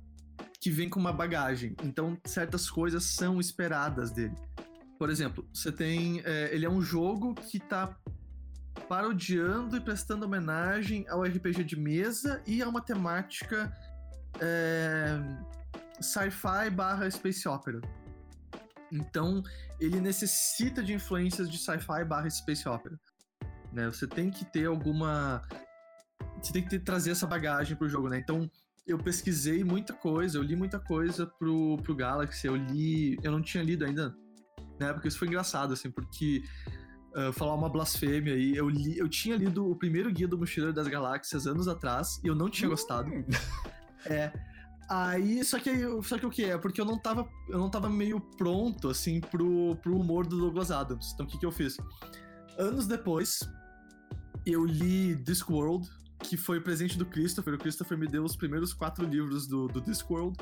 que 0.63 0.71
vem 0.71 0.89
com 0.89 1.01
uma 1.01 1.13
bagagem. 1.13 1.75
Então, 1.83 2.17
certas 2.25 2.71
coisas 2.71 3.03
são 3.03 3.41
esperadas 3.41 4.13
dele. 4.13 4.37
Por 4.97 5.11
exemplo, 5.11 5.45
você 5.53 5.73
tem. 5.73 6.23
É, 6.25 6.55
ele 6.55 6.65
é 6.65 6.71
um 6.71 6.81
jogo 6.81 7.35
que 7.35 7.59
tá 7.59 7.99
parodiando 8.89 9.77
e 9.77 9.81
prestando 9.81 10.25
homenagem 10.25 11.05
ao 11.09 11.25
RPG 11.25 11.65
de 11.65 11.77
mesa 11.77 12.41
e 12.47 12.63
a 12.63 12.69
uma 12.69 12.81
temática 12.81 13.77
é, 14.41 15.19
sci-fi 16.01 16.71
barra 16.71 17.11
space 17.11 17.49
opera. 17.49 17.81
Então, 18.93 19.43
ele 19.81 20.01
necessita 20.01 20.81
de 20.81 20.93
influências 20.93 21.51
de 21.51 21.59
sci-fi 21.59 22.05
barra 22.05 22.31
space 22.31 22.69
opera. 22.69 22.97
Né? 23.73 23.87
Você 23.87 24.07
tem 24.07 24.31
que 24.31 24.45
ter 24.45 24.67
alguma. 24.67 25.43
Você 26.41 26.53
tem 26.53 26.63
que 26.63 26.71
ter, 26.71 26.79
trazer 26.79 27.11
essa 27.11 27.27
bagagem 27.27 27.77
pro 27.77 27.89
jogo, 27.89 28.09
né? 28.09 28.19
Então, 28.19 28.49
eu 28.87 28.99
pesquisei 28.99 29.63
muita 29.63 29.93
coisa, 29.93 30.39
eu 30.39 30.43
li 30.43 30.57
muita 30.57 30.79
coisa 30.79 31.27
pro, 31.27 31.77
pro 31.83 31.95
Galaxy, 31.95 32.47
eu 32.47 32.57
li. 32.57 33.19
Eu 33.23 33.31
não 33.33 33.41
tinha 33.41 33.63
lido 33.63 33.85
ainda 33.85 34.15
na 34.79 34.89
época, 34.89 35.09
isso 35.09 35.19
foi 35.19 35.29
engraçado, 35.29 35.73
assim, 35.73 35.91
porque. 35.91 36.43
Uh, 37.15 37.31
falar 37.31 37.55
uma 37.55 37.69
blasfêmia 37.69 38.33
aí, 38.33 38.57
eu, 38.57 38.71
li, 38.71 38.97
eu 38.97 39.07
tinha 39.07 39.37
lido 39.37 39.71
o 39.71 39.77
primeiro 39.77 40.11
guia 40.11 40.27
do 40.27 40.39
Mochileiro 40.39 40.75
das 40.75 40.89
Galáxias 40.89 41.47
anos 41.47 41.69
atrás 41.69 42.19
e 42.25 42.27
eu 42.27 42.35
não 42.35 42.49
tinha 42.49 42.71
gostado. 42.71 43.11
Hum. 43.11 43.23
é. 44.07 44.33
Aí, 44.89 45.45
só 45.45 45.59
que, 45.59 45.71
só 46.03 46.19
que 46.19 46.25
o 46.25 46.31
que 46.31 46.45
é? 46.45 46.57
Porque 46.57 46.81
eu 46.81 46.87
não 46.87 46.99
tava, 46.99 47.29
eu 47.51 47.59
não 47.59 47.71
tava 47.71 47.91
meio 47.91 48.19
pronto, 48.19 48.89
assim, 48.89 49.21
pro, 49.21 49.77
pro 49.77 49.95
humor 49.95 50.27
do 50.27 50.39
Douglas 50.39 50.71
Adams. 50.71 51.13
Então, 51.13 51.27
o 51.27 51.29
que 51.29 51.39
que 51.39 51.45
eu 51.45 51.53
fiz? 51.53 51.77
Anos 52.59 52.87
depois, 52.87 53.41
eu 54.47 54.65
li 54.65 55.15
Discworld, 55.15 55.89
que 56.23 56.37
foi 56.37 56.61
presente 56.61 56.97
do 56.97 57.05
Christopher. 57.05 57.55
O 57.55 57.59
Christopher 57.59 57.99
me 57.99 58.07
deu 58.07 58.25
os 58.25 58.37
primeiros 58.37 58.73
quatro 58.73 59.05
livros 59.05 59.47
do, 59.47 59.69
do 59.69 59.81
Discworld. 59.81 60.37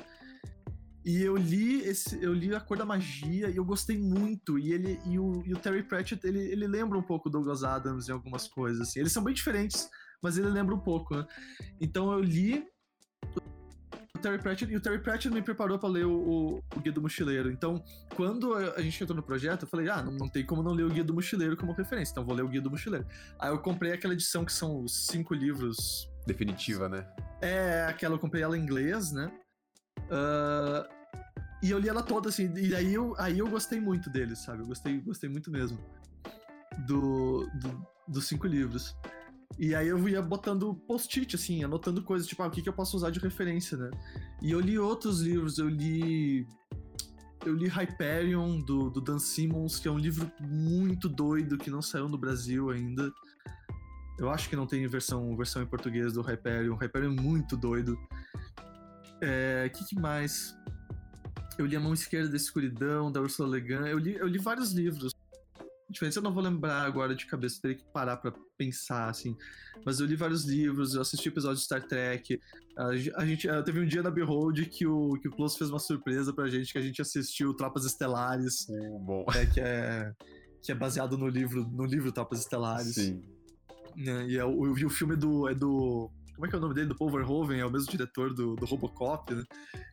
E 1.04 1.22
eu 1.22 1.36
li 1.36 1.80
esse, 1.80 2.22
eu 2.22 2.32
li 2.34 2.54
A 2.54 2.60
Cor 2.60 2.76
da 2.76 2.84
Magia 2.84 3.48
e 3.48 3.56
eu 3.56 3.64
gostei 3.64 3.98
muito. 3.98 4.58
E 4.58 4.72
ele 4.72 5.00
e 5.06 5.18
o, 5.18 5.42
e 5.46 5.54
o 5.54 5.58
Terry 5.58 5.82
Pratchett, 5.82 6.24
ele, 6.26 6.40
ele 6.40 6.66
lembra 6.66 6.98
um 6.98 7.02
pouco 7.02 7.30
Douglas 7.30 7.64
Adams 7.64 8.08
em 8.08 8.12
algumas 8.12 8.46
coisas 8.46 8.82
assim. 8.82 9.00
Eles 9.00 9.12
são 9.12 9.24
bem 9.24 9.32
diferentes, 9.32 9.88
mas 10.22 10.36
ele 10.36 10.48
lembra 10.48 10.74
um 10.74 10.80
pouco, 10.80 11.16
né? 11.16 11.26
Então 11.80 12.12
eu 12.12 12.20
li 12.20 12.64
Terry 14.20 14.38
Pratchett, 14.38 14.72
e 14.72 14.76
o 14.76 14.80
Terry 14.80 14.98
Pratchett 14.98 15.34
me 15.34 15.42
preparou 15.42 15.78
para 15.78 15.88
ler 15.88 16.06
o, 16.06 16.12
o, 16.12 16.64
o, 16.76 16.80
Guia 16.80 16.92
do 16.92 17.02
Mochileiro. 17.02 17.50
Então, 17.50 17.82
quando 18.14 18.54
a 18.54 18.80
gente 18.80 19.02
entrou 19.02 19.16
no 19.16 19.22
projeto, 19.22 19.62
eu 19.62 19.68
falei, 19.68 19.88
ah, 19.88 20.02
não, 20.02 20.12
não, 20.12 20.28
tem 20.28 20.44
como 20.44 20.62
não 20.62 20.72
ler 20.72 20.84
o 20.84 20.90
Guia 20.90 21.04
do 21.04 21.14
Mochileiro 21.14 21.56
como 21.56 21.72
referência, 21.72 22.12
então 22.12 22.24
vou 22.24 22.34
ler 22.34 22.42
o 22.42 22.48
Guia 22.48 22.60
do 22.60 22.70
Mochileiro. 22.70 23.06
Aí 23.38 23.50
eu 23.50 23.58
comprei 23.58 23.92
aquela 23.92 24.14
edição 24.14 24.44
que 24.44 24.52
são 24.52 24.82
os 24.84 25.06
cinco 25.06 25.34
livros. 25.34 26.10
Definitiva, 26.26 26.88
né? 26.88 27.06
É, 27.40 27.86
aquela 27.88 28.14
eu 28.14 28.18
comprei 28.18 28.42
ela 28.42 28.56
em 28.56 28.62
inglês, 28.62 29.10
né? 29.12 29.32
Uh, 29.98 30.86
e 31.62 31.70
eu 31.70 31.78
li 31.78 31.88
ela 31.88 32.02
toda, 32.02 32.28
assim, 32.28 32.52
e 32.56 32.74
aí 32.74 32.94
eu, 32.94 33.14
aí 33.18 33.38
eu 33.38 33.48
gostei 33.48 33.80
muito 33.80 34.10
deles, 34.10 34.38
sabe? 34.38 34.62
Eu 34.62 34.66
gostei, 34.66 35.00
gostei 35.00 35.28
muito 35.28 35.50
mesmo 35.50 35.78
do, 36.86 37.48
do 37.54 37.86
dos 38.10 38.26
cinco 38.26 38.46
livros. 38.46 38.96
E 39.58 39.74
aí 39.74 39.88
eu 39.88 40.08
ia 40.08 40.22
botando 40.22 40.74
post-it, 40.86 41.36
assim, 41.36 41.62
anotando 41.62 42.02
coisas, 42.02 42.26
tipo, 42.26 42.42
ah, 42.42 42.46
o 42.46 42.50
que, 42.50 42.62
que 42.62 42.68
eu 42.68 42.72
posso 42.72 42.96
usar 42.96 43.10
de 43.10 43.18
referência, 43.18 43.76
né? 43.76 43.90
E 44.40 44.50
eu 44.50 44.60
li 44.60 44.78
outros 44.78 45.20
livros, 45.20 45.58
eu 45.58 45.68
li. 45.68 46.46
Eu 47.44 47.54
li 47.54 47.68
Hyperion, 47.68 48.60
do, 48.60 48.90
do 48.90 49.00
Dan 49.00 49.18
Simmons, 49.18 49.78
que 49.78 49.88
é 49.88 49.90
um 49.90 49.98
livro 49.98 50.30
muito 50.40 51.08
doido, 51.08 51.56
que 51.56 51.70
não 51.70 51.80
saiu 51.80 52.08
no 52.08 52.18
Brasil 52.18 52.70
ainda. 52.70 53.10
Eu 54.18 54.28
acho 54.30 54.48
que 54.48 54.56
não 54.56 54.66
tem 54.66 54.86
versão, 54.86 55.34
versão 55.34 55.62
em 55.62 55.66
português 55.66 56.12
do 56.12 56.20
Hyperion. 56.20 56.76
Hyperion 56.76 57.12
é 57.12 57.20
muito 57.20 57.56
doido. 57.56 57.94
O 57.94 59.24
é, 59.24 59.70
que, 59.70 59.84
que 59.86 59.98
mais? 59.98 60.54
Eu 61.56 61.64
li 61.64 61.76
A 61.76 61.80
Mão 61.80 61.94
Esquerda 61.94 62.28
da 62.28 62.36
Escuridão, 62.36 63.10
da 63.10 63.22
Ursula 63.22 63.56
Le 63.56 63.60
Guin. 63.62 63.88
Eu 63.88 63.98
li, 63.98 64.14
eu 64.16 64.26
li 64.26 64.38
vários 64.38 64.72
livros 64.72 65.14
diferentes. 65.90 66.16
Eu 66.16 66.22
não 66.22 66.32
vou 66.32 66.42
lembrar 66.42 66.82
agora 66.82 67.14
de 67.14 67.26
cabeça, 67.26 67.60
teria 67.60 67.76
que 67.76 67.84
parar 67.92 68.16
para 68.16 68.32
pensar, 68.56 69.08
assim. 69.08 69.36
Mas 69.84 70.00
eu 70.00 70.06
li 70.06 70.16
vários 70.16 70.44
livros, 70.44 70.94
eu 70.94 71.02
assisti 71.02 71.28
episódios 71.28 71.60
de 71.60 71.64
Star 71.66 71.86
Trek. 71.86 72.40
A, 72.76 73.24
gente 73.26 73.48
teve 73.64 73.80
um 73.80 73.86
dia 73.86 74.02
na 74.02 74.10
Behold 74.10 74.66
que 74.66 74.86
o, 74.86 75.18
que 75.20 75.28
o 75.28 75.30
Close 75.30 75.58
fez 75.58 75.70
uma 75.70 75.78
surpresa 75.78 76.32
pra 76.32 76.48
gente, 76.48 76.72
que 76.72 76.78
a 76.78 76.82
gente 76.82 77.02
assistiu 77.02 77.54
Tropas 77.54 77.84
Estelares. 77.84 78.66
Uh, 78.68 78.98
bom. 78.98 79.24
Né, 79.34 79.46
que, 79.46 79.60
é, 79.60 80.12
que 80.62 80.72
é 80.72 80.74
baseado 80.74 81.18
no 81.18 81.28
livro, 81.28 81.68
no 81.68 81.84
livro 81.84 82.12
Tropas 82.12 82.40
Estelares. 82.40 82.94
Sim. 82.94 83.22
Né, 83.96 84.28
e, 84.28 84.38
é, 84.38 84.44
o, 84.44 84.78
e 84.78 84.84
o 84.84 84.90
filme 84.90 85.16
do, 85.16 85.48
é 85.48 85.54
do 85.54 86.10
como 86.40 86.46
é 86.46 86.48
que 86.48 86.54
é 86.54 86.58
o 86.58 86.62
nome 86.62 86.74
dele? 86.74 86.86
Do 86.86 86.96
Paul 86.96 87.10
Verhoeven, 87.10 87.60
é 87.60 87.66
o 87.66 87.70
mesmo 87.70 87.90
diretor 87.90 88.32
do, 88.32 88.56
do 88.56 88.64
Robocop, 88.64 89.34
né? 89.34 89.44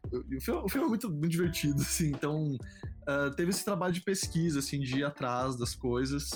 O, 0.10 0.42
filme, 0.42 0.62
o 0.64 0.70
filme 0.70 0.86
é 0.86 0.90
muito, 0.90 1.10
muito 1.10 1.28
divertido, 1.28 1.76
assim, 1.84 2.08
então 2.08 2.56
uh, 2.56 3.36
teve 3.36 3.50
esse 3.50 3.66
trabalho 3.66 3.94
de 3.94 4.00
pesquisa, 4.00 4.60
assim, 4.60 4.80
de 4.80 5.00
ir 5.00 5.04
atrás 5.04 5.58
das 5.58 5.76
coisas. 5.76 6.32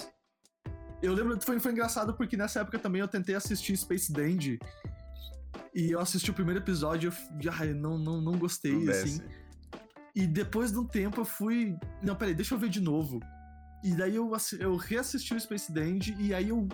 Eu 1.02 1.14
lembro 1.14 1.38
que 1.38 1.46
foi, 1.46 1.58
foi 1.62 1.72
engraçado 1.72 2.14
porque 2.14 2.36
nessa 2.36 2.60
época 2.60 2.78
também 2.78 3.00
eu 3.00 3.08
tentei 3.08 3.36
assistir 3.36 3.76
Space 3.78 4.12
Dandy 4.12 4.60
e 5.74 5.92
eu 5.92 6.00
assisti 6.02 6.30
o 6.30 6.34
primeiro 6.34 6.60
episódio 6.60 7.14
e 7.42 7.46
eu, 7.46 7.54
ah, 7.54 7.66
não, 7.68 7.98
não, 7.98 8.22
não 8.22 8.38
gostei, 8.38 8.74
não 8.74 8.92
assim. 8.92 9.22
E 10.14 10.28
depois 10.28 10.74
de 10.74 10.78
um 10.78 10.86
tempo 10.86 11.22
eu 11.22 11.26
fui. 11.26 11.74
Não, 12.04 12.18
peraí, 12.18 12.36
deixa 12.36 12.54
eu 12.54 12.60
ver 12.60 12.70
de 12.70 12.82
novo. 12.82 13.22
E 13.82 13.96
daí 13.96 14.18
eu, 14.18 14.30
eu 14.60 14.76
reassisti 14.76 15.34
o 15.34 15.40
Space 15.40 15.72
Dandy 15.72 16.14
e 16.20 16.34
aí 16.34 16.50
eu 16.50 16.68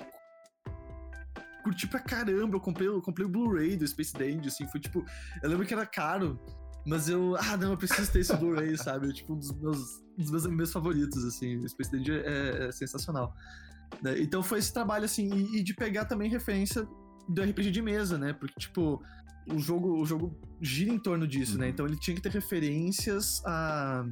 curti 1.68 1.88
pra 1.88 2.00
caramba. 2.00 2.56
Eu 2.56 2.62
comprei, 2.62 2.88
eu 2.88 3.02
comprei 3.02 3.26
o 3.26 3.30
Blu-ray 3.30 3.76
do 3.76 3.86
Space 3.86 4.14
Dandy, 4.14 4.48
assim, 4.48 4.66
foi 4.68 4.80
tipo. 4.80 5.06
Eu 5.44 5.50
lembro 5.50 5.66
que 5.66 5.74
era 5.74 5.86
caro, 5.86 6.40
mas 6.86 7.10
eu. 7.10 7.36
Ah, 7.36 7.58
não, 7.58 7.72
eu 7.72 7.78
preciso 7.78 8.12
ter 8.12 8.20
esse 8.20 8.36
Blu-ray, 8.36 8.78
sabe? 8.80 9.10
É 9.10 9.14
tipo 9.14 9.34
um 9.34 9.38
dos 9.38 9.52
meus, 9.60 9.80
um 10.18 10.22
dos 10.22 10.32
meus 10.32 10.46
animes 10.46 10.72
favoritos, 10.72 11.24
assim. 11.26 11.58
O 11.58 11.68
Space 11.68 11.92
Dandy 11.92 12.12
é, 12.12 12.68
é 12.68 12.72
sensacional. 12.72 13.34
Né? 14.02 14.20
Então 14.22 14.42
foi 14.42 14.60
esse 14.60 14.74
trabalho, 14.74 15.06
assim, 15.06 15.30
e, 15.34 15.58
e 15.58 15.64
de 15.64 15.74
pegar 15.74 16.06
também 16.06 16.30
referência 16.30 16.88
do 17.28 17.42
RPG 17.42 17.72
de 17.72 17.82
mesa, 17.82 18.18
né? 18.18 18.34
Porque, 18.34 18.60
tipo, 18.60 19.04
o 19.54 19.60
jogo, 19.60 20.02
o 20.02 20.06
jogo 20.06 20.40
gira 20.62 20.92
em 20.92 21.00
torno 21.00 21.28
disso, 21.28 21.58
né? 21.58 21.58
uhum. 21.58 21.62
né? 21.62 21.70
Então 21.70 21.86
ele 21.86 21.98
tinha 22.00 22.16
que 22.16 22.22
ter 22.22 22.32
referências 22.32 23.42
a. 23.46 24.06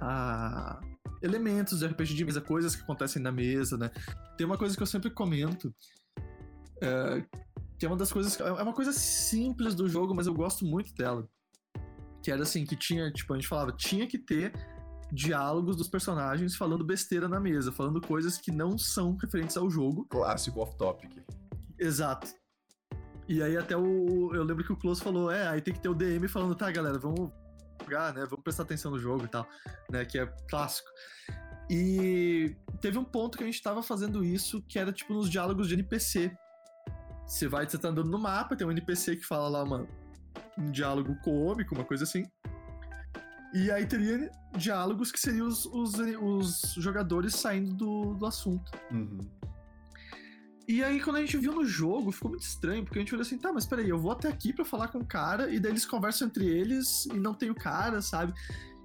a 0.00 0.80
elementos 1.20 1.80
de 1.80 1.86
RPG 1.86 2.14
de 2.14 2.24
mesa, 2.24 2.40
coisas 2.40 2.76
que 2.76 2.82
acontecem 2.82 3.20
na 3.20 3.32
mesa, 3.32 3.76
né? 3.76 3.90
Tem 4.36 4.46
uma 4.46 4.56
coisa 4.56 4.76
que 4.76 4.82
eu 4.82 4.86
sempre 4.86 5.10
comento, 5.10 5.74
é, 6.82 7.24
que 7.78 7.86
é 7.86 7.88
uma 7.88 7.96
das 7.96 8.12
coisas. 8.12 8.38
É 8.40 8.62
uma 8.62 8.72
coisa 8.72 8.92
simples 8.92 9.74
do 9.74 9.88
jogo, 9.88 10.14
mas 10.14 10.26
eu 10.26 10.34
gosto 10.34 10.64
muito 10.64 10.94
dela. 10.94 11.28
Que 12.22 12.30
era 12.30 12.42
assim, 12.42 12.64
que 12.64 12.76
tinha, 12.76 13.10
tipo, 13.12 13.32
a 13.32 13.36
gente 13.36 13.48
falava, 13.48 13.72
tinha 13.72 14.06
que 14.06 14.18
ter 14.18 14.52
diálogos 15.12 15.76
dos 15.76 15.88
personagens 15.88 16.56
falando 16.56 16.84
besteira 16.84 17.28
na 17.28 17.40
mesa, 17.40 17.72
falando 17.72 18.00
coisas 18.00 18.36
que 18.36 18.50
não 18.50 18.76
são 18.76 19.16
referentes 19.16 19.56
ao 19.56 19.70
jogo. 19.70 20.04
Clássico 20.06 20.60
off-topic. 20.60 21.22
Exato. 21.78 22.28
E 23.28 23.42
aí 23.42 23.56
até 23.56 23.76
o. 23.76 24.34
Eu 24.34 24.42
lembro 24.42 24.64
que 24.64 24.72
o 24.72 24.76
Close 24.76 25.02
falou, 25.02 25.30
é, 25.30 25.46
aí 25.48 25.60
tem 25.60 25.74
que 25.74 25.80
ter 25.80 25.88
o 25.88 25.94
DM 25.94 26.26
falando, 26.28 26.54
tá, 26.54 26.70
galera, 26.70 26.98
vamos 26.98 27.30
jogar, 27.82 28.12
né? 28.14 28.24
Vamos 28.24 28.42
prestar 28.42 28.64
atenção 28.64 28.90
no 28.90 28.98
jogo 28.98 29.24
e 29.24 29.28
tal, 29.28 29.46
né? 29.90 30.04
Que 30.04 30.18
é 30.18 30.26
clássico. 30.48 30.88
E 31.70 32.56
teve 32.80 32.98
um 32.98 33.04
ponto 33.04 33.36
que 33.36 33.44
a 33.44 33.46
gente 33.46 33.62
tava 33.62 33.82
fazendo 33.82 34.24
isso, 34.24 34.62
que 34.62 34.78
era 34.78 34.92
tipo 34.92 35.12
nos 35.12 35.28
diálogos 35.28 35.68
de 35.68 35.74
NPC. 35.74 36.34
Você 37.28 37.46
vai, 37.46 37.68
você 37.68 37.76
tá 37.76 37.88
andando 37.88 38.08
no 38.08 38.18
mapa, 38.18 38.56
tem 38.56 38.66
um 38.66 38.70
NPC 38.70 39.16
que 39.16 39.24
fala 39.24 39.48
lá 39.48 39.62
uma, 39.62 39.86
um 40.56 40.70
diálogo 40.72 41.14
cômico, 41.22 41.74
uma 41.74 41.84
coisa 41.84 42.04
assim. 42.04 42.24
E 43.52 43.70
aí 43.70 43.86
teria 43.86 44.30
diálogos 44.56 45.12
que 45.12 45.20
seriam 45.20 45.46
os, 45.46 45.66
os, 45.66 45.94
os 45.98 46.72
jogadores 46.76 47.34
saindo 47.34 47.74
do, 47.74 48.14
do 48.14 48.24
assunto. 48.24 48.72
Uhum. 48.90 49.18
E 50.66 50.82
aí, 50.82 51.00
quando 51.00 51.16
a 51.16 51.20
gente 51.20 51.36
viu 51.36 51.52
no 51.52 51.64
jogo, 51.64 52.12
ficou 52.12 52.30
muito 52.30 52.42
estranho, 52.42 52.84
porque 52.84 52.98
a 52.98 53.02
gente 53.02 53.14
olhou 53.14 53.22
assim, 53.22 53.38
tá, 53.38 53.52
mas 53.52 53.66
peraí, 53.66 53.88
eu 53.88 53.98
vou 53.98 54.12
até 54.12 54.28
aqui 54.28 54.52
para 54.52 54.64
falar 54.64 54.88
com 54.88 54.98
o 54.98 55.06
cara, 55.06 55.50
e 55.50 55.58
daí 55.58 55.72
eles 55.72 55.86
conversam 55.86 56.28
entre 56.28 56.46
eles 56.46 57.06
e 57.06 57.14
não 57.14 57.34
tem 57.34 57.50
o 57.50 57.54
cara, 57.54 58.00
sabe? 58.00 58.32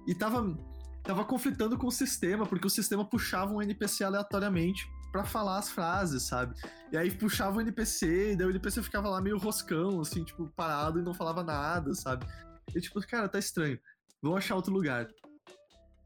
E 0.06 0.14
tava. 0.14 0.56
tava 1.02 1.24
conflitando 1.24 1.78
com 1.78 1.86
o 1.86 1.92
sistema, 1.92 2.46
porque 2.46 2.66
o 2.66 2.70
sistema 2.70 3.04
puxava 3.04 3.52
um 3.52 3.60
NPC 3.60 4.04
aleatoriamente 4.04 4.86
para 5.14 5.22
falar 5.22 5.58
as 5.58 5.70
frases, 5.70 6.24
sabe? 6.24 6.56
E 6.90 6.96
aí 6.96 7.08
puxava 7.08 7.58
o 7.58 7.60
NPC, 7.60 8.32
e 8.32 8.36
daí 8.36 8.48
o 8.48 8.50
NPC 8.50 8.82
ficava 8.82 9.08
lá 9.08 9.20
meio 9.20 9.38
roscão, 9.38 10.00
assim, 10.00 10.24
tipo, 10.24 10.48
parado 10.56 10.98
e 10.98 11.04
não 11.04 11.14
falava 11.14 11.40
nada, 11.44 11.94
sabe? 11.94 12.26
E 12.74 12.80
tipo, 12.80 13.00
cara, 13.06 13.28
tá 13.28 13.38
estranho. 13.38 13.78
Vamos 14.20 14.38
achar 14.38 14.56
outro 14.56 14.72
lugar. 14.72 15.06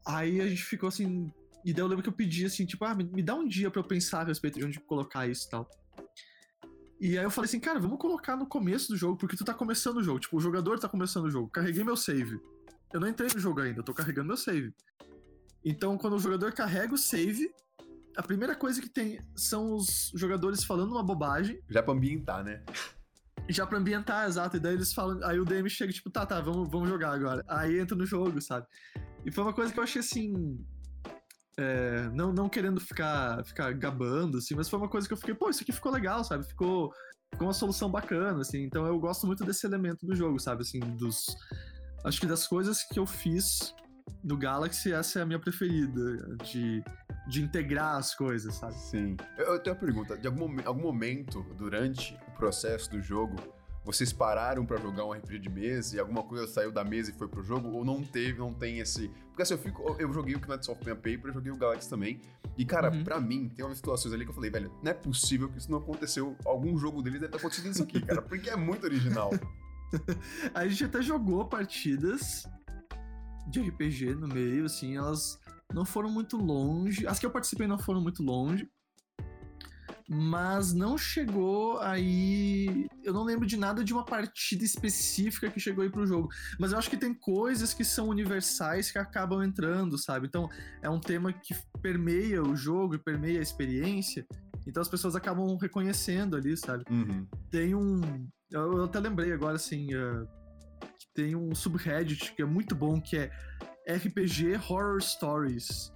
Aí 0.05 0.39
a 0.39 0.47
gente 0.47 0.63
ficou 0.63 0.89
assim. 0.89 1.33
E 1.65 1.73
daí 1.73 1.81
eu 1.81 1.87
lembro 1.87 2.03
que 2.03 2.09
eu 2.09 2.13
pedi 2.13 2.45
assim, 2.45 2.67
tipo, 2.67 2.85
ah, 2.85 2.93
me, 2.93 3.03
me 3.03 3.23
dá 3.23 3.33
um 3.33 3.47
dia 3.47 3.71
para 3.71 3.79
eu 3.79 3.83
pensar 3.83 4.21
a 4.21 4.25
respeito 4.25 4.59
de 4.59 4.65
onde 4.65 4.79
colocar 4.79 5.27
isso 5.27 5.47
e 5.47 5.49
tal. 5.49 5.67
E 7.01 7.17
aí 7.17 7.23
eu 7.23 7.31
falei 7.31 7.49
assim, 7.49 7.59
cara, 7.59 7.79
vamos 7.79 7.97
colocar 7.97 8.35
no 8.35 8.45
começo 8.45 8.89
do 8.89 8.97
jogo, 8.97 9.17
porque 9.17 9.35
tu 9.35 9.43
tá 9.43 9.55
começando 9.55 9.97
o 9.97 10.03
jogo. 10.03 10.19
Tipo, 10.19 10.37
o 10.37 10.39
jogador 10.39 10.77
tá 10.77 10.87
começando 10.87 11.25
o 11.25 11.31
jogo. 11.31 11.49
Carreguei 11.49 11.83
meu 11.83 11.97
save. 11.97 12.39
Eu 12.93 12.99
não 12.99 13.07
entrei 13.07 13.31
no 13.33 13.39
jogo 13.39 13.59
ainda, 13.59 13.79
eu 13.79 13.83
tô 13.83 13.91
carregando 13.91 14.27
meu 14.27 14.37
save. 14.37 14.71
Então, 15.65 15.97
quando 15.97 16.15
o 16.15 16.19
jogador 16.19 16.53
carrega 16.53 16.93
o 16.93 16.97
save, 16.97 17.51
a 18.19 18.21
primeira 18.21 18.53
coisa 18.53 18.81
que 18.81 18.89
tem 18.89 19.17
são 19.33 19.73
os 19.75 20.11
jogadores 20.13 20.65
falando 20.65 20.91
uma 20.91 21.01
bobagem. 21.01 21.57
Já 21.69 21.81
pra 21.81 21.93
ambientar, 21.93 22.43
né? 22.43 22.61
Já 23.47 23.65
pra 23.65 23.77
ambientar, 23.77 24.27
exato. 24.27 24.57
E 24.57 24.59
daí 24.59 24.73
eles 24.73 24.93
falam. 24.93 25.23
Aí 25.23 25.39
o 25.39 25.45
DM 25.45 25.69
chega, 25.69 25.93
tipo, 25.93 26.09
tá, 26.09 26.25
tá, 26.25 26.41
vamos, 26.41 26.69
vamos 26.69 26.89
jogar 26.89 27.13
agora. 27.13 27.45
Aí 27.47 27.79
entra 27.79 27.95
no 27.95 28.05
jogo, 28.05 28.41
sabe? 28.41 28.67
E 29.25 29.31
foi 29.31 29.45
uma 29.45 29.53
coisa 29.53 29.71
que 29.71 29.79
eu 29.79 29.83
achei 29.83 30.01
assim. 30.01 30.59
É, 31.57 32.09
não, 32.09 32.33
não 32.33 32.49
querendo 32.49 32.81
ficar, 32.81 33.43
ficar 33.45 33.71
gabando, 33.71 34.37
assim, 34.37 34.53
mas 34.53 34.69
foi 34.69 34.77
uma 34.77 34.89
coisa 34.89 35.07
que 35.07 35.13
eu 35.13 35.17
fiquei, 35.17 35.33
pô, 35.33 35.49
isso 35.49 35.63
aqui 35.63 35.71
ficou 35.71 35.91
legal, 35.91 36.23
sabe? 36.23 36.45
Ficou, 36.45 36.91
ficou 37.31 37.47
uma 37.47 37.53
solução 37.53 37.89
bacana, 37.89 38.41
assim. 38.41 38.63
Então 38.63 38.85
eu 38.85 38.99
gosto 38.99 39.25
muito 39.25 39.45
desse 39.45 39.65
elemento 39.65 40.05
do 40.05 40.13
jogo, 40.13 40.39
sabe? 40.39 40.61
Assim, 40.61 40.79
dos. 40.79 41.25
Acho 42.03 42.19
que 42.19 42.27
das 42.27 42.45
coisas 42.45 42.83
que 42.83 42.99
eu 42.99 43.05
fiz 43.05 43.73
do 44.23 44.37
Galaxy, 44.37 44.93
essa 44.93 45.19
é 45.19 45.21
a 45.21 45.25
minha 45.25 45.39
preferida, 45.39 46.35
de, 46.43 46.83
de 47.27 47.41
integrar 47.41 47.95
as 47.95 48.13
coisas, 48.13 48.55
sabe? 48.55 48.73
Sim. 48.75 49.17
Eu, 49.37 49.53
eu 49.53 49.59
tenho 49.59 49.75
uma 49.75 49.79
pergunta: 49.79 50.17
de 50.17 50.27
algum, 50.27 50.55
algum 50.65 50.81
momento 50.81 51.43
durante 51.57 52.17
o 52.27 52.31
processo 52.31 52.89
do 52.89 53.01
jogo, 53.01 53.35
vocês 53.83 54.13
pararam 54.13 54.65
para 54.65 54.77
jogar 54.77 55.05
um 55.05 55.13
RPG 55.13 55.39
de 55.39 55.49
mesa 55.49 55.95
e 55.95 55.99
alguma 55.99 56.23
coisa 56.23 56.45
saiu 56.47 56.71
da 56.71 56.83
mesa 56.83 57.11
e 57.11 57.13
foi 57.13 57.27
pro 57.27 57.43
jogo? 57.43 57.69
Ou 57.69 57.83
não 57.83 58.03
teve, 58.03 58.37
não 58.37 58.53
tem 58.53 58.79
esse. 58.79 59.07
Porque 59.29 59.41
assim, 59.41 59.53
eu 59.53 59.57
fico. 59.57 59.95
Eu 59.97 60.13
joguei 60.13 60.35
o 60.35 60.39
Knights 60.39 60.69
of 60.69 60.83
Paper, 60.83 61.21
eu 61.25 61.33
joguei 61.33 61.51
o 61.51 61.57
Galaxy 61.57 61.89
também. 61.89 62.21
E, 62.57 62.65
cara, 62.65 62.91
uhum. 62.91 63.03
pra 63.03 63.19
mim, 63.19 63.49
tem 63.49 63.65
umas 63.65 63.77
situações 63.77 64.13
ali 64.13 64.25
que 64.25 64.31
eu 64.31 64.35
falei, 64.35 64.51
velho, 64.51 64.71
não 64.83 64.91
é 64.91 64.93
possível 64.93 65.49
que 65.49 65.57
isso 65.57 65.71
não 65.71 65.79
aconteceu. 65.79 66.35
Algum 66.45 66.77
jogo 66.77 67.01
deles 67.01 67.21
deve 67.21 67.31
ter 67.31 67.37
acontecido 67.37 67.69
isso 67.69 67.83
aqui, 67.83 68.01
cara, 68.01 68.21
porque 68.21 68.49
é 68.49 68.55
muito 68.55 68.83
original. 68.83 69.31
a 70.53 70.67
gente 70.67 70.83
até 70.83 71.01
jogou 71.01 71.45
partidas 71.45 72.47
de 73.49 73.61
RPG 73.61 74.15
no 74.15 74.27
meio, 74.27 74.65
assim, 74.65 74.97
elas 74.97 75.39
não 75.73 75.85
foram 75.85 76.09
muito 76.09 76.37
longe. 76.37 77.05
As 77.05 77.19
que 77.19 77.25
eu 77.25 77.31
participei 77.31 77.67
não 77.67 77.77
foram 77.77 78.01
muito 78.01 78.23
longe. 78.23 78.69
Mas 80.11 80.73
não 80.73 80.97
chegou 80.97 81.79
aí. 81.81 82.87
Eu 83.03 83.13
não 83.13 83.23
lembro 83.23 83.45
de 83.45 83.55
nada 83.55 83.83
de 83.83 83.93
uma 83.93 84.03
partida 84.03 84.63
específica 84.63 85.51
que 85.51 85.59
chegou 85.59 85.83
aí 85.83 85.89
pro 85.89 86.07
jogo. 86.07 86.29
Mas 86.59 86.71
eu 86.71 86.79
acho 86.79 86.89
que 86.89 86.97
tem 86.97 87.13
coisas 87.13 87.75
que 87.75 87.85
são 87.85 88.07
universais 88.07 88.91
que 88.91 88.97
acabam 88.97 89.43
entrando, 89.43 89.99
sabe? 89.99 90.25
Então 90.25 90.49
é 90.81 90.89
um 90.89 90.99
tema 90.99 91.31
que 91.31 91.55
permeia 91.79 92.41
o 92.41 92.55
jogo 92.55 92.95
e 92.95 92.97
permeia 92.97 93.37
a 93.37 93.43
experiência. 93.43 94.25
Então 94.65 94.81
as 94.81 94.89
pessoas 94.89 95.15
acabam 95.15 95.55
reconhecendo 95.57 96.35
ali, 96.35 96.57
sabe? 96.57 96.83
Uhum. 96.89 97.27
Tem 97.51 97.75
um. 97.75 98.27
Eu, 98.49 98.85
até 98.85 98.99
lembrei 98.99 99.31
agora, 99.31 99.57
assim. 99.57 99.93
Uh, 99.93 100.27
tem 101.19 101.35
um 101.35 101.53
subreddit 101.53 102.33
que 102.33 102.41
é 102.41 102.45
muito 102.45 102.75
bom, 102.75 103.01
que 103.01 103.17
é 103.17 103.31
RPG 103.87 104.55
Horror 104.69 105.01
Stories 105.01 105.91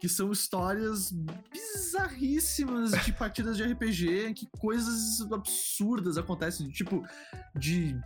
que 0.00 0.08
são 0.08 0.30
histórias 0.30 1.12
bizarríssimas 1.50 2.92
de 3.04 3.12
partidas 3.14 3.56
de 3.56 3.64
RPG, 3.64 4.26
em 4.26 4.34
que 4.34 4.46
coisas 4.58 5.20
absurdas 5.32 6.16
acontecem, 6.16 6.68
tipo, 6.68 7.04
de. 7.54 7.98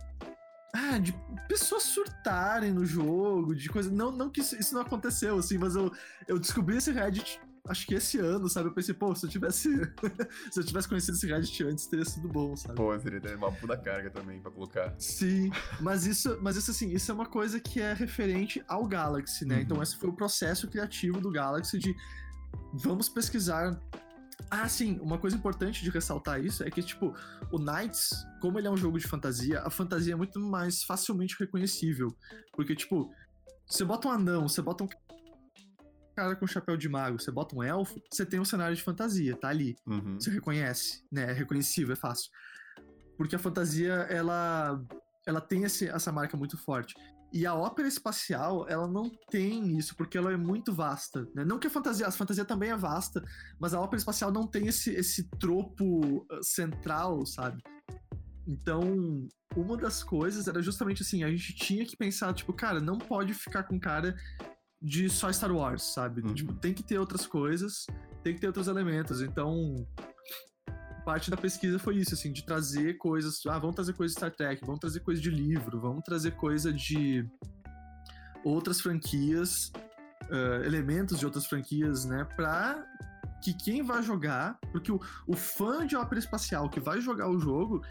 Ah, 0.73 0.97
de 0.97 1.13
pessoas 1.47 1.83
surtarem 1.83 2.71
no 2.71 2.83
jogo, 2.83 3.53
de 3.53 3.69
coisa. 3.69 3.91
Não, 3.91 4.11
não 4.11 4.29
que 4.29 4.41
isso, 4.41 4.55
isso 4.55 4.73
não 4.73 4.81
aconteceu, 4.81 5.37
assim, 5.37 5.57
mas 5.57 5.75
eu, 5.75 5.91
eu 6.27 6.39
descobri 6.39 6.77
esse 6.77 6.91
Reddit 6.91 7.39
acho 7.67 7.87
que 7.87 7.95
esse 7.95 8.19
ano, 8.19 8.49
sabe? 8.49 8.69
Eu 8.69 8.73
pensei, 8.73 8.93
pô, 8.93 9.13
se 9.15 9.25
eu 9.25 9.29
tivesse. 9.29 9.69
se 10.51 10.59
eu 10.59 10.63
tivesse 10.63 10.87
conhecido 10.87 11.15
esse 11.15 11.27
Reddit 11.27 11.63
antes, 11.63 11.87
teria 11.87 12.05
sido 12.05 12.27
bom, 12.27 12.55
sabe? 12.55 12.75
Pô, 12.75 12.97
seria 12.99 13.21
ter 13.21 13.35
uma 13.35 13.51
puta 13.51 13.77
carga 13.77 14.09
também 14.09 14.39
pra 14.41 14.51
colocar. 14.51 14.93
Sim, 14.97 15.51
mas 15.79 16.05
isso, 16.05 16.37
mas 16.41 16.55
isso 16.55 16.71
assim, 16.71 16.91
isso 16.91 17.11
é 17.11 17.13
uma 17.13 17.25
coisa 17.25 17.59
que 17.59 17.79
é 17.79 17.93
referente 17.93 18.63
ao 18.67 18.85
Galaxy, 18.85 19.45
né? 19.45 19.55
Uhum. 19.55 19.61
Então 19.61 19.83
esse 19.83 19.97
foi 19.97 20.09
o 20.09 20.13
processo 20.13 20.67
criativo 20.67 21.21
do 21.21 21.31
Galaxy 21.31 21.79
de 21.79 21.95
vamos 22.73 23.09
pesquisar 23.09 23.79
ah, 24.49 24.67
sim, 24.67 24.99
uma 25.01 25.17
coisa 25.17 25.35
importante 25.35 25.83
de 25.83 25.89
ressaltar 25.89 26.43
isso 26.43 26.63
é 26.63 26.69
que, 26.69 26.81
tipo, 26.81 27.15
o 27.51 27.57
Knights, 27.57 28.25
como 28.41 28.59
ele 28.59 28.67
é 28.67 28.71
um 28.71 28.77
jogo 28.77 28.99
de 28.99 29.07
fantasia, 29.07 29.61
a 29.61 29.69
fantasia 29.69 30.13
é 30.13 30.15
muito 30.15 30.39
mais 30.39 30.83
facilmente 30.83 31.35
reconhecível. 31.39 32.15
Porque, 32.51 32.75
tipo, 32.75 33.11
você 33.65 33.83
bota 33.83 34.07
um 34.07 34.11
anão, 34.11 34.47
você 34.47 34.61
bota 34.61 34.83
um 34.83 34.87
cara 36.15 36.35
com 36.35 36.47
chapéu 36.47 36.77
de 36.77 36.87
mago, 36.87 37.19
você 37.19 37.31
bota 37.31 37.55
um 37.55 37.63
elfo, 37.63 38.01
você 38.11 38.25
tem 38.25 38.39
um 38.39 38.45
cenário 38.45 38.75
de 38.75 38.83
fantasia, 38.83 39.35
tá 39.35 39.49
ali. 39.49 39.75
Uhum. 39.85 40.19
Você 40.19 40.29
reconhece, 40.29 41.03
né? 41.11 41.31
É 41.31 41.33
reconhecível, 41.33 41.93
é 41.93 41.95
fácil. 41.95 42.29
Porque 43.17 43.35
a 43.35 43.39
fantasia, 43.39 43.93
ela, 44.09 44.81
ela 45.25 45.41
tem 45.41 45.63
esse, 45.63 45.87
essa 45.87 46.11
marca 46.11 46.37
muito 46.37 46.57
forte. 46.57 46.93
E 47.33 47.47
a 47.47 47.55
ópera 47.55 47.87
espacial, 47.87 48.67
ela 48.69 48.87
não 48.87 49.09
tem 49.31 49.75
isso, 49.75 49.95
porque 49.95 50.19
ela 50.19 50.31
é 50.31 50.37
muito 50.37 50.71
vasta. 50.71 51.27
Né? 51.33 51.43
Não 51.43 51.57
que 51.57 51.65
a 51.65 51.69
fantasia, 51.69 52.07
a 52.07 52.11
fantasia 52.11 52.45
também 52.45 52.69
é 52.69 52.77
vasta, 52.77 53.23
mas 53.59 53.73
a 53.73 53.81
ópera 53.81 53.97
espacial 53.97 54.31
não 54.31 54.45
tem 54.45 54.67
esse, 54.67 54.91
esse 54.91 55.27
tropo 55.39 56.27
ah, 56.29 56.39
central, 56.43 57.25
sabe? 57.25 57.59
Então, 58.47 59.27
uma 59.55 59.75
das 59.75 60.03
coisas 60.03 60.47
era 60.47 60.61
justamente 60.61 61.01
assim, 61.01 61.23
a 61.23 61.29
gente 61.29 61.55
tinha 61.55 61.83
que 61.85 61.97
pensar, 61.97 62.33
tipo, 62.33 62.53
cara, 62.53 62.79
não 62.79 62.99
pode 62.99 63.33
ficar 63.33 63.63
com 63.63 63.79
cara 63.79 64.15
de 64.83 65.09
só 65.09 65.31
Star 65.31 65.51
Wars, 65.51 65.81
sabe? 65.81 66.21
Uhum. 66.21 66.33
Tipo, 66.33 66.53
tem 66.53 66.73
que 66.73 66.83
ter 66.83 66.99
outras 66.99 67.25
coisas, 67.25 67.85
tem 68.21 68.33
que 68.35 68.41
ter 68.41 68.47
outros 68.47 68.67
elementos. 68.67 69.21
Então, 69.21 69.87
parte 71.05 71.31
da 71.31 71.37
pesquisa 71.37 71.79
foi 71.79 71.97
isso, 71.97 72.13
assim, 72.13 72.33
de 72.33 72.45
trazer 72.45 72.97
coisas. 72.97 73.39
Ah, 73.47 73.57
vamos 73.57 73.75
trazer 73.75 73.93
coisas 73.93 74.13
de 74.13 74.19
Star 74.19 74.35
Trek, 74.35 74.61
vamos 74.65 74.81
trazer 74.81 74.99
coisa 74.99 75.21
de 75.21 75.29
livro, 75.29 75.79
vamos 75.79 76.03
trazer 76.03 76.31
coisa 76.31 76.73
de 76.73 77.25
outras 78.43 78.81
franquias, 78.81 79.71
uh, 80.29 80.63
elementos 80.65 81.17
de 81.17 81.25
outras 81.25 81.45
franquias, 81.45 82.03
né? 82.03 82.25
Pra 82.35 82.85
que 83.41 83.53
quem 83.53 83.83
vai 83.83 84.03
jogar, 84.03 84.57
porque 84.71 84.91
o, 84.91 84.99
o 85.27 85.35
fã 85.35 85.87
de 85.87 85.95
ópera 85.95 86.19
espacial 86.19 86.69
que 86.69 86.79
vai 86.79 86.99
jogar 86.99 87.29
o 87.29 87.39
jogo, 87.39 87.81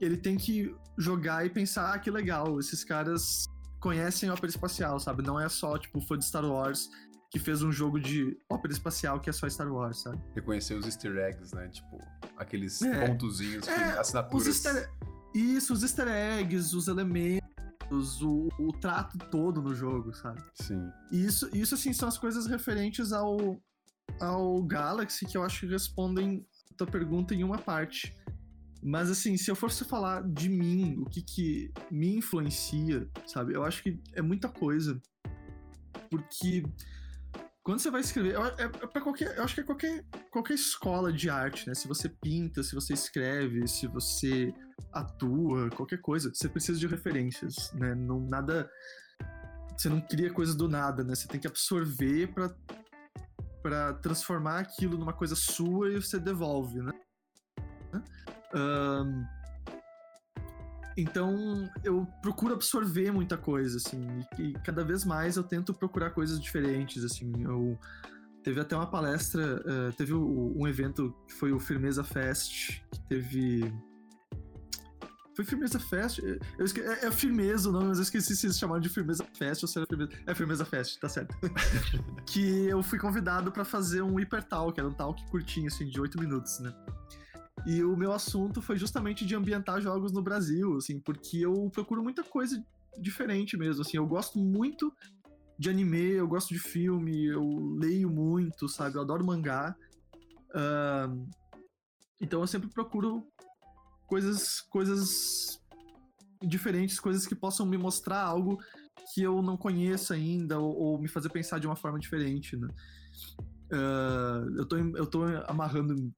ele 0.00 0.16
tem 0.16 0.36
que 0.36 0.74
jogar 0.96 1.44
e 1.44 1.50
pensar, 1.50 1.94
ah, 1.94 1.98
que 1.98 2.10
legal, 2.10 2.58
esses 2.60 2.84
caras 2.84 3.48
conhecem 3.80 4.30
ópera 4.30 4.48
espacial, 4.48 4.98
sabe? 5.00 5.22
Não 5.22 5.38
é 5.38 5.48
só, 5.48 5.78
tipo, 5.78 6.00
fã 6.00 6.18
de 6.18 6.24
Star 6.24 6.44
Wars 6.44 6.88
que 7.30 7.38
fez 7.38 7.62
um 7.62 7.70
jogo 7.70 8.00
de 8.00 8.38
ópera 8.48 8.72
espacial 8.72 9.20
que 9.20 9.28
é 9.28 9.32
só 9.32 9.48
Star 9.48 9.70
Wars, 9.70 10.00
sabe? 10.00 10.18
Reconhecer 10.34 10.74
os 10.74 10.86
easter 10.86 11.16
eggs, 11.16 11.54
né? 11.54 11.68
Tipo, 11.68 11.98
aqueles 12.36 12.80
é. 12.80 13.06
pontozinhos, 13.06 13.68
é, 13.68 13.98
assinaturas. 13.98 14.46
Os 14.46 14.48
easter... 14.48 14.90
Isso, 15.34 15.74
os 15.74 15.82
easter 15.82 16.08
eggs, 16.08 16.74
os 16.74 16.88
elementos, 16.88 18.22
o, 18.22 18.48
o 18.58 18.72
trato 18.72 19.18
todo 19.30 19.60
no 19.60 19.74
jogo, 19.74 20.14
sabe? 20.14 20.42
Sim. 20.54 20.90
E 21.12 21.24
isso, 21.24 21.50
isso, 21.54 21.74
assim, 21.74 21.92
são 21.92 22.08
as 22.08 22.16
coisas 22.16 22.46
referentes 22.46 23.12
ao, 23.12 23.60
ao 24.18 24.62
Galaxy 24.62 25.26
que 25.26 25.36
eu 25.36 25.44
acho 25.44 25.60
que 25.60 25.66
respondem 25.66 26.46
a 26.72 26.74
tua 26.76 26.86
pergunta 26.86 27.34
em 27.34 27.44
uma 27.44 27.58
parte. 27.58 28.16
Mas 28.82 29.10
assim, 29.10 29.36
se 29.36 29.50
eu 29.50 29.56
fosse 29.56 29.84
falar 29.84 30.22
de 30.22 30.48
mim, 30.48 30.96
o 30.98 31.06
que 31.06 31.22
que 31.22 31.72
me 31.90 32.16
influencia, 32.16 33.08
sabe? 33.26 33.54
Eu 33.54 33.64
acho 33.64 33.82
que 33.82 34.00
é 34.14 34.22
muita 34.22 34.48
coisa. 34.48 35.00
Porque 36.10 36.62
quando 37.62 37.80
você 37.80 37.90
vai 37.90 38.00
escrever, 38.00 38.34
é, 38.34 38.62
é 38.62 38.68
para 38.68 39.00
qualquer, 39.00 39.36
eu 39.36 39.44
acho 39.44 39.54
que 39.54 39.60
é 39.60 39.64
qualquer, 39.64 40.04
qualquer 40.30 40.54
escola 40.54 41.12
de 41.12 41.28
arte, 41.28 41.68
né? 41.68 41.74
Se 41.74 41.86
você 41.86 42.08
pinta, 42.08 42.62
se 42.62 42.74
você 42.74 42.94
escreve, 42.94 43.66
se 43.68 43.86
você 43.86 44.54
atua, 44.92 45.68
qualquer 45.70 46.00
coisa, 46.00 46.32
você 46.32 46.48
precisa 46.48 46.78
de 46.78 46.86
referências, 46.86 47.72
né? 47.74 47.94
Não 47.94 48.20
nada 48.20 48.70
você 49.76 49.88
não 49.88 50.00
cria 50.00 50.32
coisas 50.32 50.56
do 50.56 50.68
nada, 50.68 51.04
né? 51.04 51.14
Você 51.14 51.28
tem 51.28 51.40
que 51.40 51.46
absorver 51.46 52.28
para 52.28 52.54
para 53.62 53.92
transformar 53.94 54.60
aquilo 54.60 54.96
numa 54.96 55.12
coisa 55.12 55.34
sua 55.34 55.90
e 55.92 55.96
você 55.96 56.18
devolve, 56.18 56.80
né? 56.80 56.92
Um, 58.54 59.24
então 60.96 61.70
eu 61.84 62.04
procuro 62.20 62.54
absorver 62.54 63.12
muita 63.12 63.36
coisa, 63.36 63.76
assim, 63.76 64.04
e, 64.36 64.52
cada 64.64 64.82
vez 64.82 65.04
mais 65.04 65.36
eu 65.36 65.44
tento 65.44 65.72
procurar 65.72 66.10
coisas 66.10 66.40
diferentes, 66.40 67.04
assim. 67.04 67.32
Eu 67.44 67.78
teve 68.42 68.60
até 68.60 68.74
uma 68.74 68.86
palestra, 68.86 69.60
uh, 69.60 69.92
teve 69.92 70.12
um 70.12 70.66
evento 70.66 71.14
que 71.28 71.34
foi 71.34 71.52
o 71.52 71.60
Firmeza 71.60 72.02
Fest, 72.02 72.80
que 72.90 73.00
teve 73.08 73.72
Foi 75.36 75.44
Firmeza 75.44 75.78
Fest? 75.78 76.18
Eu 76.58 76.64
esque... 76.64 76.80
é, 76.80 77.06
é 77.06 77.10
Firmeza 77.12 77.68
o 77.68 77.72
nome, 77.72 77.88
mas 77.88 77.98
eu 77.98 78.02
esqueci 78.02 78.34
se 78.34 78.46
eles 78.46 78.58
chamaram 78.58 78.80
de 78.80 78.88
Firmeza 78.88 79.24
Fest 79.36 79.62
ou 79.62 79.68
se 79.68 79.78
era 79.78 79.86
Firmeza. 79.86 80.10
É 80.26 80.34
Firmeza 80.34 80.64
Fest, 80.64 80.98
tá 80.98 81.08
certo. 81.08 81.32
que 82.26 82.66
eu 82.66 82.82
fui 82.82 82.98
convidado 82.98 83.52
para 83.52 83.64
fazer 83.64 84.02
um 84.02 84.18
hiper 84.18 84.42
talk, 84.42 84.80
era 84.80 84.88
um 84.88 84.94
talk 84.94 85.24
curtinho, 85.30 85.68
assim, 85.68 85.86
de 85.86 86.00
8 86.00 86.18
minutos, 86.18 86.58
né? 86.58 86.74
E 87.66 87.82
o 87.82 87.96
meu 87.96 88.12
assunto 88.12 88.62
foi 88.62 88.76
justamente 88.76 89.26
de 89.26 89.34
ambientar 89.34 89.80
jogos 89.80 90.12
no 90.12 90.22
Brasil, 90.22 90.76
assim, 90.76 91.00
porque 91.00 91.38
eu 91.38 91.70
procuro 91.70 92.02
muita 92.02 92.22
coisa 92.22 92.62
diferente 92.98 93.56
mesmo, 93.56 93.82
assim, 93.82 93.96
eu 93.96 94.06
gosto 94.06 94.38
muito 94.38 94.92
de 95.58 95.68
anime, 95.68 96.12
eu 96.12 96.28
gosto 96.28 96.54
de 96.54 96.58
filme, 96.58 97.26
eu 97.26 97.76
leio 97.78 98.08
muito, 98.08 98.68
sabe? 98.68 98.96
Eu 98.96 99.02
adoro 99.02 99.26
mangá. 99.26 99.74
Uh, 100.50 101.26
então 102.20 102.40
eu 102.40 102.46
sempre 102.46 102.68
procuro 102.68 103.26
coisas, 104.06 104.60
coisas 104.60 105.60
diferentes, 106.42 107.00
coisas 107.00 107.26
que 107.26 107.34
possam 107.34 107.66
me 107.66 107.76
mostrar 107.76 108.22
algo 108.22 108.58
que 109.12 109.22
eu 109.22 109.42
não 109.42 109.56
conheço 109.56 110.12
ainda, 110.12 110.60
ou, 110.60 110.76
ou 110.76 111.00
me 111.00 111.08
fazer 111.08 111.28
pensar 111.28 111.58
de 111.58 111.66
uma 111.66 111.76
forma 111.76 111.98
diferente, 111.98 112.56
né? 112.56 112.68
Uh, 113.72 114.58
eu, 114.58 114.66
tô, 114.66 114.76
eu 114.76 115.06
tô 115.06 115.24
amarrando 115.46 116.12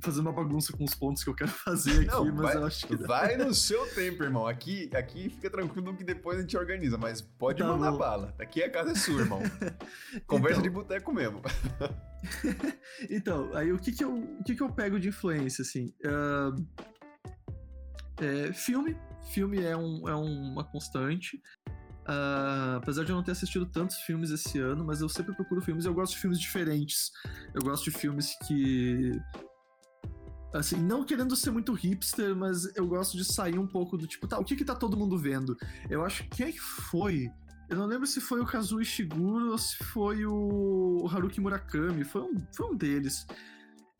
fazendo 0.00 0.26
uma 0.26 0.32
bagunça 0.32 0.72
com 0.76 0.84
os 0.84 0.94
pontos 0.94 1.22
que 1.22 1.30
eu 1.30 1.34
quero 1.34 1.50
fazer 1.64 2.00
aqui, 2.00 2.06
Não, 2.06 2.24
mas 2.26 2.36
vai, 2.36 2.56
eu 2.56 2.64
acho 2.66 2.86
que. 2.86 2.96
Dá. 2.96 3.06
Vai 3.06 3.36
no 3.36 3.54
seu 3.54 3.86
tempo, 3.94 4.22
irmão. 4.22 4.46
Aqui, 4.46 4.90
aqui 4.94 5.28
fica 5.30 5.48
tranquilo 5.50 5.94
que 5.96 6.04
depois 6.04 6.38
a 6.38 6.40
gente 6.42 6.56
organiza, 6.56 6.96
mas 6.98 7.20
pode 7.20 7.58
Tá 7.62 7.66
mandar 7.68 7.92
bom. 7.92 7.98
bala. 7.98 8.34
Aqui 8.38 8.62
a 8.62 8.70
casa 8.70 8.92
é 8.92 8.94
sua, 8.94 9.20
irmão. 9.20 9.40
Conversa 10.26 10.60
Então. 10.60 10.62
de 10.62 10.70
boteco 10.70 11.12
mesmo. 11.12 11.40
então, 13.10 13.50
aí 13.54 13.72
o 13.72 13.78
que 13.78 13.92
que 13.92 14.04
eu, 14.04 14.14
o 14.14 14.42
que 14.44 14.54
que 14.54 14.62
eu 14.62 14.70
pego 14.72 14.98
de 14.98 15.08
influência, 15.08 15.62
assim? 15.62 15.92
Ah, 16.04 16.54
é, 18.20 18.52
filme. 18.52 18.96
Filme 19.32 19.62
é, 19.62 19.76
um, 19.76 20.08
é 20.08 20.14
uma 20.14 20.64
constante. 20.64 21.40
Ah, 22.06 22.76
apesar 22.82 23.04
de 23.04 23.10
eu 23.10 23.16
não 23.16 23.22
ter 23.22 23.32
assistido 23.32 23.64
tantos 23.64 23.96
filmes 24.00 24.30
esse 24.30 24.58
ano, 24.58 24.84
mas 24.84 25.00
eu 25.00 25.08
sempre 25.08 25.34
procuro 25.34 25.62
filmes 25.62 25.84
e 25.84 25.88
eu 25.88 25.94
gosto 25.94 26.12
de 26.14 26.18
filmes 26.20 26.38
diferentes. 26.38 27.10
Eu 27.54 27.62
gosto 27.62 27.84
de 27.84 27.90
filmes 27.90 28.36
que. 28.46 29.12
Assim, 30.54 30.76
não 30.76 31.04
querendo 31.04 31.34
ser 31.34 31.50
muito 31.50 31.72
hipster, 31.72 32.34
mas 32.36 32.74
eu 32.76 32.86
gosto 32.86 33.16
de 33.16 33.24
sair 33.24 33.58
um 33.58 33.66
pouco 33.66 33.98
do 33.98 34.06
tipo, 34.06 34.28
tá, 34.28 34.38
o 34.38 34.44
que 34.44 34.54
que 34.54 34.64
tá 34.64 34.74
todo 34.74 34.96
mundo 34.96 35.18
vendo? 35.18 35.56
Eu 35.90 36.04
acho 36.04 36.28
que 36.28 36.44
é 36.44 36.52
que 36.52 36.60
foi? 36.60 37.28
Eu 37.68 37.76
não 37.76 37.86
lembro 37.86 38.06
se 38.06 38.20
foi 38.20 38.40
o 38.40 38.46
Kazuo 38.46 38.80
Ishiguro 38.80 39.50
ou 39.50 39.58
se 39.58 39.76
foi 39.82 40.24
o 40.24 41.08
Haruki 41.10 41.40
Murakami. 41.40 42.04
Foi 42.04 42.22
um, 42.22 42.34
foi 42.54 42.66
um 42.66 42.76
deles. 42.76 43.26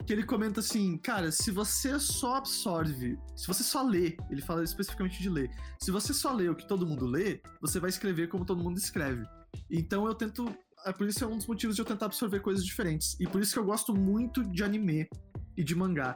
Que 0.05 0.13
ele 0.13 0.23
comenta 0.23 0.61
assim, 0.61 0.97
cara, 0.97 1.29
se 1.29 1.51
você 1.51 1.99
só 1.99 2.35
absorve, 2.35 3.19
se 3.35 3.47
você 3.47 3.63
só 3.63 3.81
lê, 3.81 4.15
ele 4.29 4.41
fala 4.41 4.63
especificamente 4.63 5.21
de 5.21 5.29
ler, 5.29 5.49
se 5.81 5.91
você 5.91 6.13
só 6.13 6.31
lê 6.31 6.47
o 6.47 6.55
que 6.55 6.67
todo 6.67 6.85
mundo 6.85 7.05
lê, 7.05 7.41
você 7.59 7.81
vai 7.81 7.89
escrever 7.89 8.29
como 8.29 8.45
todo 8.45 8.63
mundo 8.63 8.77
escreve. 8.77 9.25
Então 9.69 10.05
eu 10.05 10.15
tento. 10.15 10.47
é 10.85 10.93
Por 10.93 11.05
isso 11.05 11.21
é 11.21 11.27
um 11.27 11.35
dos 11.35 11.47
motivos 11.47 11.75
de 11.75 11.81
eu 11.81 11.85
tentar 11.85 12.05
absorver 12.05 12.39
coisas 12.39 12.63
diferentes. 12.63 13.19
E 13.19 13.27
por 13.27 13.41
isso 13.41 13.51
que 13.51 13.59
eu 13.59 13.65
gosto 13.65 13.93
muito 13.93 14.41
de 14.41 14.63
anime 14.63 15.09
e 15.57 15.63
de 15.63 15.75
mangá. 15.75 16.15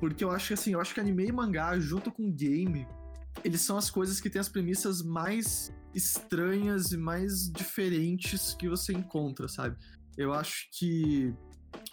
Porque 0.00 0.22
eu 0.24 0.30
acho 0.30 0.48
que 0.48 0.54
assim, 0.54 0.72
eu 0.72 0.80
acho 0.80 0.94
que 0.94 1.00
anime 1.00 1.26
e 1.26 1.32
mangá, 1.32 1.78
junto 1.78 2.10
com 2.10 2.30
game, 2.32 2.86
eles 3.44 3.60
são 3.60 3.76
as 3.76 3.90
coisas 3.90 4.20
que 4.20 4.30
têm 4.30 4.40
as 4.40 4.48
premissas 4.48 5.02
mais 5.02 5.72
estranhas 5.94 6.92
e 6.92 6.96
mais 6.96 7.50
diferentes 7.50 8.54
que 8.54 8.68
você 8.68 8.92
encontra, 8.92 9.48
sabe? 9.48 9.76
Eu 10.16 10.32
acho 10.32 10.68
que 10.78 11.34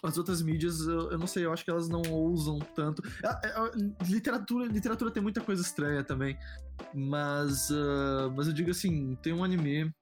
as 0.02 0.16
outras 0.18 0.40
mídias, 0.42 0.80
eu, 0.80 1.10
eu 1.12 1.18
não 1.18 1.26
sei, 1.26 1.44
eu 1.44 1.52
acho 1.52 1.64
que 1.64 1.70
elas 1.70 1.88
não 1.88 2.02
ousam 2.10 2.58
tanto. 2.74 3.02
A- 3.24 3.28
a- 3.28 3.70
a 4.00 4.04
literatura, 4.04 4.66
literatura 4.66 5.10
tem 5.10 5.22
muita 5.22 5.40
coisa 5.40 5.62
estranha 5.62 6.02
também, 6.02 6.36
mas, 6.94 7.70
ah, 7.70 8.32
mas 8.36 8.46
eu 8.46 8.52
digo 8.52 8.70
assim, 8.70 9.14
tem 9.22 9.32
um 9.32 9.44
anime 9.44 9.92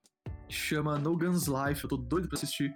que 0.49 0.55
chama 0.55 0.99
No 0.99 1.17
Guns 1.17 1.47
Life, 1.47 1.85
eu 1.85 1.89
tô 1.91 1.97
doido 1.97 2.29
pra 2.29 2.37
assistir, 2.37 2.73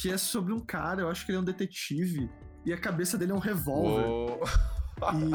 que 0.00 0.10
é 0.10 0.16
sobre 0.18 0.52
um 0.52 0.60
cara, 0.60 1.02
eu 1.02 1.08
acho 1.08 1.24
que 1.24 1.30
ele 1.32 1.38
é 1.38 1.40
um 1.40 1.44
detetive, 1.44 2.28
e 2.64 2.72
a 2.72 2.78
cabeça 2.78 3.16
dele 3.18 3.32
é 3.32 3.34
um 3.34 3.38
revólver. 3.38 4.06
Ô, 4.08 4.38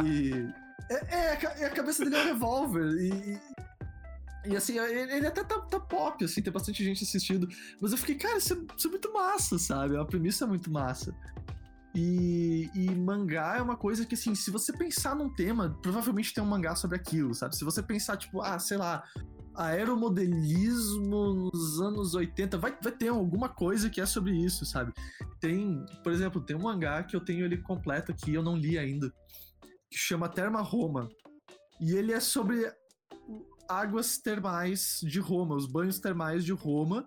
E. 0.02 0.48
É, 0.90 1.16
é, 1.16 1.32
a 1.32 1.38
ca- 1.38 1.56
é, 1.60 1.66
a 1.66 1.70
cabeça 1.70 2.04
dele 2.04 2.18
é 2.18 2.22
um 2.24 2.26
revólver. 2.26 2.88
E. 3.00 3.40
e- 4.46 4.56
assim, 4.58 4.78
ele, 4.78 5.14
ele 5.14 5.26
até 5.28 5.42
tá, 5.44 5.60
tá 5.62 5.80
pop, 5.80 6.24
assim, 6.26 6.42
tem 6.42 6.52
bastante 6.52 6.84
gente 6.84 7.04
assistindo. 7.04 7.48
Mas 7.82 7.94
eu 7.94 7.98
fiquei, 7.98 8.16
cara, 8.16 8.38
isso 8.38 8.54
é, 8.54 8.58
isso 8.78 8.88
é 8.88 8.92
muito 8.92 9.12
massa, 9.14 9.58
sabe? 9.58 9.96
A 9.96 10.04
premissa 10.04 10.44
é 10.44 10.48
muito 10.48 10.70
massa. 10.70 11.16
E, 11.96 12.70
e 12.74 12.90
mangá 12.96 13.56
é 13.58 13.62
uma 13.62 13.78
coisa 13.78 14.06
que, 14.06 14.16
assim, 14.16 14.36
se 14.36 14.52
você 14.52 14.74
pensar 14.74 15.16
num 15.16 15.30
tema, 15.30 15.78
provavelmente 15.82 16.34
tem 16.34 16.44
um 16.44 16.48
mangá 16.48 16.76
sobre 16.76 16.98
aquilo, 16.98 17.34
sabe? 17.34 17.56
Se 17.56 17.64
você 17.64 17.82
pensar, 17.82 18.18
tipo, 18.18 18.42
ah, 18.42 18.60
sei 18.60 18.78
lá, 18.78 19.04
aeromodelismo 19.56 21.34
nos 21.34 21.82
anos 21.82 22.16
80, 22.16 22.58
vai, 22.58 22.78
vai 22.82 22.92
ter 22.92 23.10
alguma 23.10 23.50
coisa 23.50 23.90
que 23.90 24.02
é 24.02 24.06
sobre 24.06 24.36
isso, 24.36 24.66
sabe? 24.66 24.94
Tem, 25.40 25.86
por 26.04 26.12
exemplo, 26.12 26.42
tem 26.42 26.56
um 26.56 26.64
mangá 26.64 27.04
que 27.04 27.16
eu 27.16 27.24
tenho 27.24 27.46
ele 27.46 27.58
completo 27.58 28.12
aqui, 28.12 28.34
eu 28.34 28.44
não 28.44 28.56
li 28.56 28.78
ainda, 28.78 29.14
que 29.90 29.98
chama 29.98 30.30
Terma 30.30 30.62
Roma. 30.62 31.10
E 31.80 31.94
ele 31.94 32.12
é 32.12 32.20
sobre 32.20 32.72
águas 33.68 34.18
termais 34.18 35.00
de 35.04 35.20
Roma, 35.20 35.56
os 35.56 35.66
banhos 35.66 36.00
termais 36.00 36.44
de 36.44 36.52
Roma. 36.52 37.06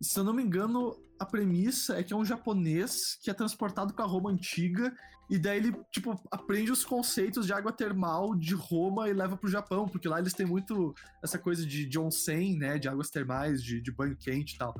Se 0.00 0.18
eu 0.18 0.24
não 0.24 0.32
me 0.32 0.42
engano, 0.42 0.96
a 1.18 1.24
premissa 1.24 1.98
é 1.98 2.02
que 2.02 2.12
é 2.12 2.16
um 2.16 2.24
japonês 2.24 3.18
que 3.22 3.30
é 3.30 3.34
transportado 3.34 3.94
para 3.94 4.04
Roma 4.04 4.30
antiga 4.30 4.94
e 5.28 5.38
daí 5.38 5.56
ele, 5.56 5.74
tipo, 5.90 6.20
aprende 6.30 6.70
os 6.70 6.84
conceitos 6.84 7.46
de 7.46 7.52
água 7.52 7.72
termal 7.72 8.34
de 8.34 8.54
Roma 8.54 9.08
e 9.08 9.12
leva 9.12 9.36
pro 9.36 9.50
Japão, 9.50 9.88
porque 9.88 10.08
lá 10.08 10.18
eles 10.18 10.34
têm 10.34 10.44
muito 10.44 10.94
essa 11.22 11.38
coisa 11.38 11.64
de, 11.64 11.86
de 11.86 11.98
onsen, 11.98 12.58
né, 12.58 12.78
de 12.78 12.88
águas 12.88 13.10
termais, 13.10 13.62
de, 13.62 13.80
de 13.80 13.90
banho 13.90 14.16
quente 14.16 14.54
e 14.54 14.58
tal. 14.58 14.74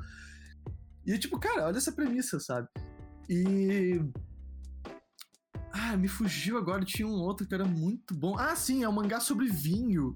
E, 1.05 1.17
tipo, 1.17 1.39
cara, 1.39 1.65
olha 1.65 1.77
essa 1.77 1.91
premissa, 1.91 2.39
sabe? 2.39 2.67
E 3.27 3.99
ah, 5.71 5.97
me 5.97 6.07
fugiu 6.07 6.57
agora, 6.57 6.85
tinha 6.85 7.07
um 7.07 7.19
outro 7.19 7.45
que 7.45 7.53
era 7.53 7.65
muito 7.65 8.13
bom. 8.13 8.37
Ah, 8.37 8.55
sim, 8.55 8.83
é 8.83 8.89
um 8.89 8.93
mangá 8.93 9.19
sobre 9.19 9.47
vinho. 9.47 10.15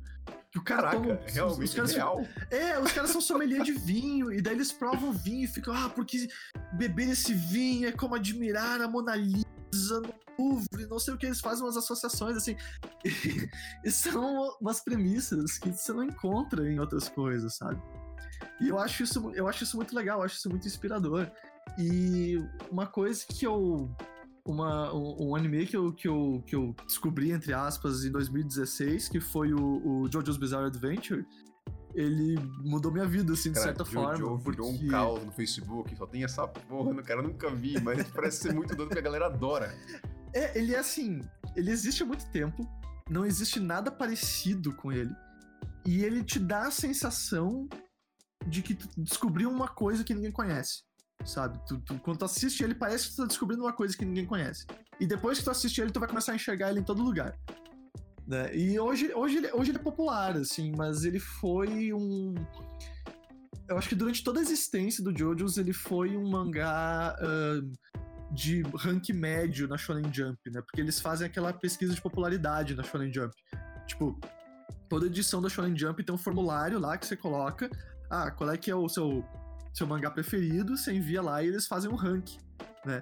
Que 0.51 0.57
o 0.57 0.63
cara 0.63 0.81
Caraca, 0.89 0.99
toma- 1.03 1.19
os- 1.25 1.33
realmente 1.33 1.63
os 1.69 1.73
caras 1.75 1.93
real. 1.93 2.25
é, 2.49 2.79
os 2.79 2.91
caras 2.91 3.11
são 3.11 3.21
sommelier 3.21 3.61
de 3.63 3.71
vinho, 3.73 4.31
e 4.33 4.41
daí 4.41 4.55
eles 4.55 4.71
provam 4.71 5.09
o 5.09 5.13
vinho 5.13 5.43
e 5.43 5.47
ficam, 5.47 5.73
ah, 5.75 5.89
porque 5.89 6.27
beber 6.73 7.09
esse 7.09 7.33
vinho 7.33 7.87
é 7.87 7.91
como 7.91 8.15
admirar 8.15 8.81
a 8.81 8.87
Mona 8.87 9.15
Lisa 9.15 10.01
no 10.01 10.13
Louvre, 10.39 10.87
não 10.87 10.97
sei 10.97 11.13
o 11.13 11.17
que, 11.17 11.27
eles 11.27 11.39
fazem 11.39 11.63
umas 11.63 11.77
associações, 11.77 12.35
assim. 12.35 12.55
E, 13.83 13.91
são 13.91 14.57
umas 14.59 14.79
premissas 14.81 15.57
que 15.59 15.71
você 15.71 15.93
não 15.93 16.03
encontra 16.03 16.67
em 16.69 16.79
outras 16.79 17.07
coisas, 17.09 17.55
sabe? 17.55 17.79
E 18.59 18.69
eu 18.69 18.79
acho 18.79 19.03
isso, 19.03 19.31
eu 19.35 19.47
acho 19.47 19.63
isso 19.63 19.77
muito 19.77 19.95
legal, 19.95 20.19
eu 20.19 20.25
acho 20.25 20.35
isso 20.37 20.49
muito 20.49 20.65
inspirador. 20.67 21.29
E 21.77 22.37
uma 22.71 22.87
coisa 22.87 23.23
que 23.27 23.45
eu. 23.45 23.89
Uma, 24.49 24.91
um, 24.93 25.29
um 25.29 25.35
anime 25.35 25.67
que 25.67 25.77
eu, 25.77 25.93
que, 25.93 26.07
eu, 26.07 26.43
que 26.45 26.55
eu 26.55 26.75
descobri, 26.87 27.31
entre 27.31 27.53
aspas, 27.53 28.03
em 28.03 28.11
2016, 28.11 29.07
que 29.07 29.19
foi 29.19 29.53
o, 29.53 29.59
o 29.85 30.09
JoJo's 30.09 30.37
Bizarre 30.37 30.65
Adventure, 30.65 31.23
ele 31.93 32.35
mudou 32.63 32.91
minha 32.91 33.05
vida, 33.05 33.33
assim, 33.33 33.49
de 33.49 33.55
Cara, 33.55 33.67
certa 33.67 33.83
Jojo 33.83 33.93
forma. 33.93 34.37
virou 34.37 34.71
Porque... 34.71 34.85
um 34.85 34.89
caos 34.89 35.23
no 35.23 35.31
Facebook, 35.31 35.95
só 35.95 36.07
tem 36.07 36.23
essa 36.23 36.47
porra, 36.47 36.93
no 36.93 37.03
cara 37.03 37.19
eu 37.19 37.27
nunca 37.27 37.49
vi, 37.49 37.79
mas 37.81 38.07
parece 38.11 38.41
ser 38.41 38.53
muito 38.53 38.75
doido 38.75 38.89
porque 38.89 38.99
a 38.99 39.03
galera 39.03 39.27
adora. 39.27 39.75
É, 40.33 40.57
ele 40.57 40.73
é 40.73 40.79
assim, 40.79 41.21
ele 41.55 41.71
existe 41.71 42.03
há 42.03 42.05
muito 42.05 42.25
tempo, 42.31 42.67
não 43.09 43.25
existe 43.25 43.59
nada 43.59 43.91
parecido 43.91 44.73
com 44.75 44.91
ele. 44.91 45.13
E 45.85 46.03
ele 46.03 46.23
te 46.23 46.39
dá 46.39 46.67
a 46.67 46.71
sensação 46.71 47.67
de 48.47 48.61
que 48.61 48.75
tu 48.75 48.87
descobriu 48.97 49.49
uma 49.49 49.67
coisa 49.67 50.03
que 50.03 50.13
ninguém 50.13 50.31
conhece. 50.31 50.83
Sabe? 51.25 51.59
Tu, 51.67 51.77
tu- 51.81 51.99
quando 51.99 52.19
tu 52.19 52.25
assiste 52.25 52.63
ele, 52.63 52.73
parece 52.73 53.09
que 53.09 53.15
tu 53.15 53.21
tá 53.21 53.25
descobrindo 53.27 53.63
uma 53.63 53.73
coisa 53.73 53.95
que 53.95 54.05
ninguém 54.05 54.25
conhece. 54.25 54.65
E 54.99 55.05
depois 55.05 55.37
que 55.37 55.43
tu 55.43 55.51
assiste 55.51 55.79
ele, 55.81 55.91
tu 55.91 55.99
vai 55.99 56.09
começar 56.09 56.31
a 56.31 56.35
enxergar 56.35 56.69
ele 56.69 56.79
em 56.79 56.83
todo 56.83 57.03
lugar. 57.03 57.37
Né? 58.27 58.55
E 58.55 58.79
hoje, 58.79 59.13
hoje, 59.13 59.37
ele, 59.37 59.51
hoje 59.51 59.71
ele 59.71 59.79
é 59.79 59.81
popular, 59.81 60.37
assim, 60.37 60.71
mas 60.75 61.03
ele 61.03 61.19
foi 61.19 61.93
um. 61.93 62.35
Eu 63.67 63.77
acho 63.77 63.89
que 63.89 63.95
durante 63.95 64.23
toda 64.23 64.39
a 64.39 64.41
existência 64.41 65.03
do 65.03 65.15
JoJo's, 65.15 65.57
ele 65.57 65.73
foi 65.73 66.15
um 66.17 66.29
mangá 66.29 67.15
ahn, 67.19 67.71
de 68.31 68.61
rank 68.75 69.09
médio 69.09 69.67
na 69.67 69.77
Shonen 69.77 70.11
Jump, 70.13 70.37
né? 70.51 70.61
Porque 70.61 70.81
eles 70.81 70.99
fazem 70.99 71.27
aquela 71.27 71.51
pesquisa 71.53 71.93
de 71.93 72.01
popularidade 72.01 72.75
na 72.75 72.83
Shonen 72.83 73.11
Jump. 73.13 73.35
Tipo, 73.87 74.19
toda 74.87 75.07
edição 75.07 75.41
da 75.41 75.49
Shonen 75.49 75.77
Jump 75.77 76.03
tem 76.03 76.13
um 76.13 76.17
formulário 76.17 76.79
lá 76.79 76.97
que 76.97 77.05
você 77.05 77.15
coloca. 77.15 77.69
Ah, 78.09 78.31
qual 78.31 78.49
é 78.51 78.57
que 78.57 78.69
é 78.71 78.75
o 78.75 78.87
seu, 78.89 79.23
seu 79.79 79.87
mangá 79.87 80.11
preferido? 80.11 80.77
Você 80.77 80.93
envia 80.93 81.21
lá 81.21 81.41
e 81.41 81.47
eles 81.47 81.65
fazem 81.65 81.89
um 81.89 81.95
rank, 81.95 82.37
né? 82.85 83.01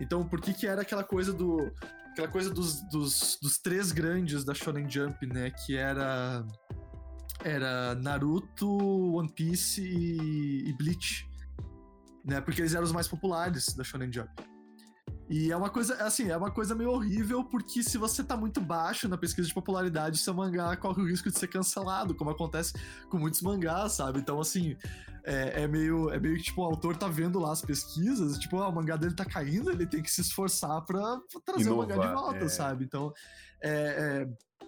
Então, 0.00 0.26
por 0.26 0.40
que 0.40 0.54
que 0.54 0.66
era 0.66 0.82
aquela 0.82 1.04
coisa 1.04 1.32
do... 1.32 1.70
Aquela 2.12 2.28
coisa 2.28 2.50
dos, 2.50 2.82
dos, 2.88 3.38
dos 3.40 3.58
três 3.58 3.90
grandes 3.90 4.44
da 4.44 4.54
Shonen 4.54 4.88
Jump, 4.88 5.26
né? 5.26 5.50
Que 5.50 5.76
era... 5.76 6.44
Era 7.44 7.94
Naruto, 7.96 9.16
One 9.16 9.30
Piece 9.32 9.82
e, 9.82 10.68
e 10.68 10.72
Bleach. 10.74 11.28
Né? 12.24 12.40
Porque 12.40 12.60
eles 12.60 12.74
eram 12.74 12.84
os 12.84 12.92
mais 12.92 13.08
populares 13.08 13.74
da 13.74 13.82
Shonen 13.82 14.12
Jump. 14.12 14.30
E 15.32 15.50
é 15.50 15.56
uma 15.56 15.70
coisa, 15.70 15.94
assim, 15.94 16.28
é 16.28 16.36
uma 16.36 16.50
coisa 16.50 16.74
meio 16.74 16.90
horrível, 16.90 17.42
porque 17.42 17.82
se 17.82 17.96
você 17.96 18.22
tá 18.22 18.36
muito 18.36 18.60
baixo 18.60 19.08
na 19.08 19.16
pesquisa 19.16 19.48
de 19.48 19.54
popularidade, 19.54 20.18
seu 20.18 20.34
mangá 20.34 20.76
corre 20.76 21.00
o 21.00 21.06
risco 21.06 21.30
de 21.30 21.38
ser 21.38 21.48
cancelado, 21.48 22.14
como 22.14 22.28
acontece 22.28 22.74
com 23.08 23.16
muitos 23.16 23.40
mangás, 23.40 23.92
sabe? 23.92 24.18
Então, 24.18 24.38
assim, 24.38 24.76
é, 25.24 25.62
é 25.62 25.66
meio, 25.66 26.10
é 26.10 26.20
meio 26.20 26.36
que, 26.36 26.42
tipo, 26.42 26.60
o 26.60 26.66
autor 26.66 26.98
tá 26.98 27.08
vendo 27.08 27.38
lá 27.38 27.50
as 27.50 27.62
pesquisas, 27.62 28.36
tipo, 28.36 28.58
ah, 28.58 28.68
o 28.68 28.74
mangá 28.74 28.94
dele 28.94 29.14
tá 29.14 29.24
caindo, 29.24 29.70
ele 29.70 29.86
tem 29.86 30.02
que 30.02 30.10
se 30.10 30.20
esforçar 30.20 30.84
pra, 30.84 31.18
trazer 31.46 31.62
Inovar, 31.62 31.86
o 31.86 31.88
mangá 31.88 32.06
de 32.08 32.12
volta, 32.12 32.44
é... 32.44 32.48
sabe? 32.50 32.84
Então, 32.84 33.10
é, 33.62 34.26
é, 34.60 34.66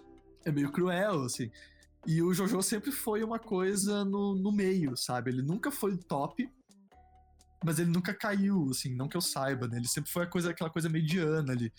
é 0.49 0.51
meio 0.51 0.71
cruel, 0.71 1.25
assim. 1.25 1.51
E 2.07 2.23
o 2.23 2.33
Jojo 2.33 2.63
sempre 2.63 2.91
foi 2.91 3.23
uma 3.23 3.37
coisa 3.37 4.03
no, 4.03 4.33
no 4.33 4.51
meio, 4.51 4.97
sabe? 4.97 5.29
Ele 5.29 5.43
nunca 5.43 5.69
foi 5.69 5.95
top, 5.95 6.49
mas 7.65 7.79
ele 7.79 7.89
nunca 7.89 8.13
caiu, 8.13 8.69
assim, 8.69 8.95
não 8.95 9.07
que 9.07 9.17
eu 9.17 9.21
saiba, 9.21 9.67
né? 9.67 9.77
Ele 9.77 9.87
sempre 9.87 10.11
foi 10.11 10.27
coisa, 10.27 10.51
aquela 10.51 10.69
coisa 10.69 10.87
mediana 10.87 11.51
ali. 11.51 11.73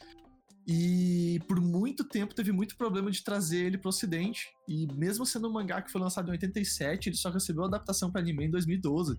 E 0.66 1.40
por 1.46 1.60
muito 1.60 2.02
tempo 2.02 2.34
teve 2.34 2.50
muito 2.50 2.76
problema 2.76 3.08
de 3.08 3.22
trazer 3.22 3.58
ele 3.58 3.78
pro 3.78 3.90
ocidente. 3.90 4.52
E 4.66 4.92
mesmo 4.94 5.24
sendo 5.24 5.48
um 5.48 5.52
mangá 5.52 5.80
que 5.80 5.92
foi 5.92 6.00
lançado 6.00 6.28
em 6.28 6.32
87, 6.32 7.08
ele 7.08 7.16
só 7.16 7.30
recebeu 7.30 7.64
adaptação 7.64 8.10
para 8.10 8.20
anime 8.20 8.46
em 8.46 8.50
2012. 8.50 9.16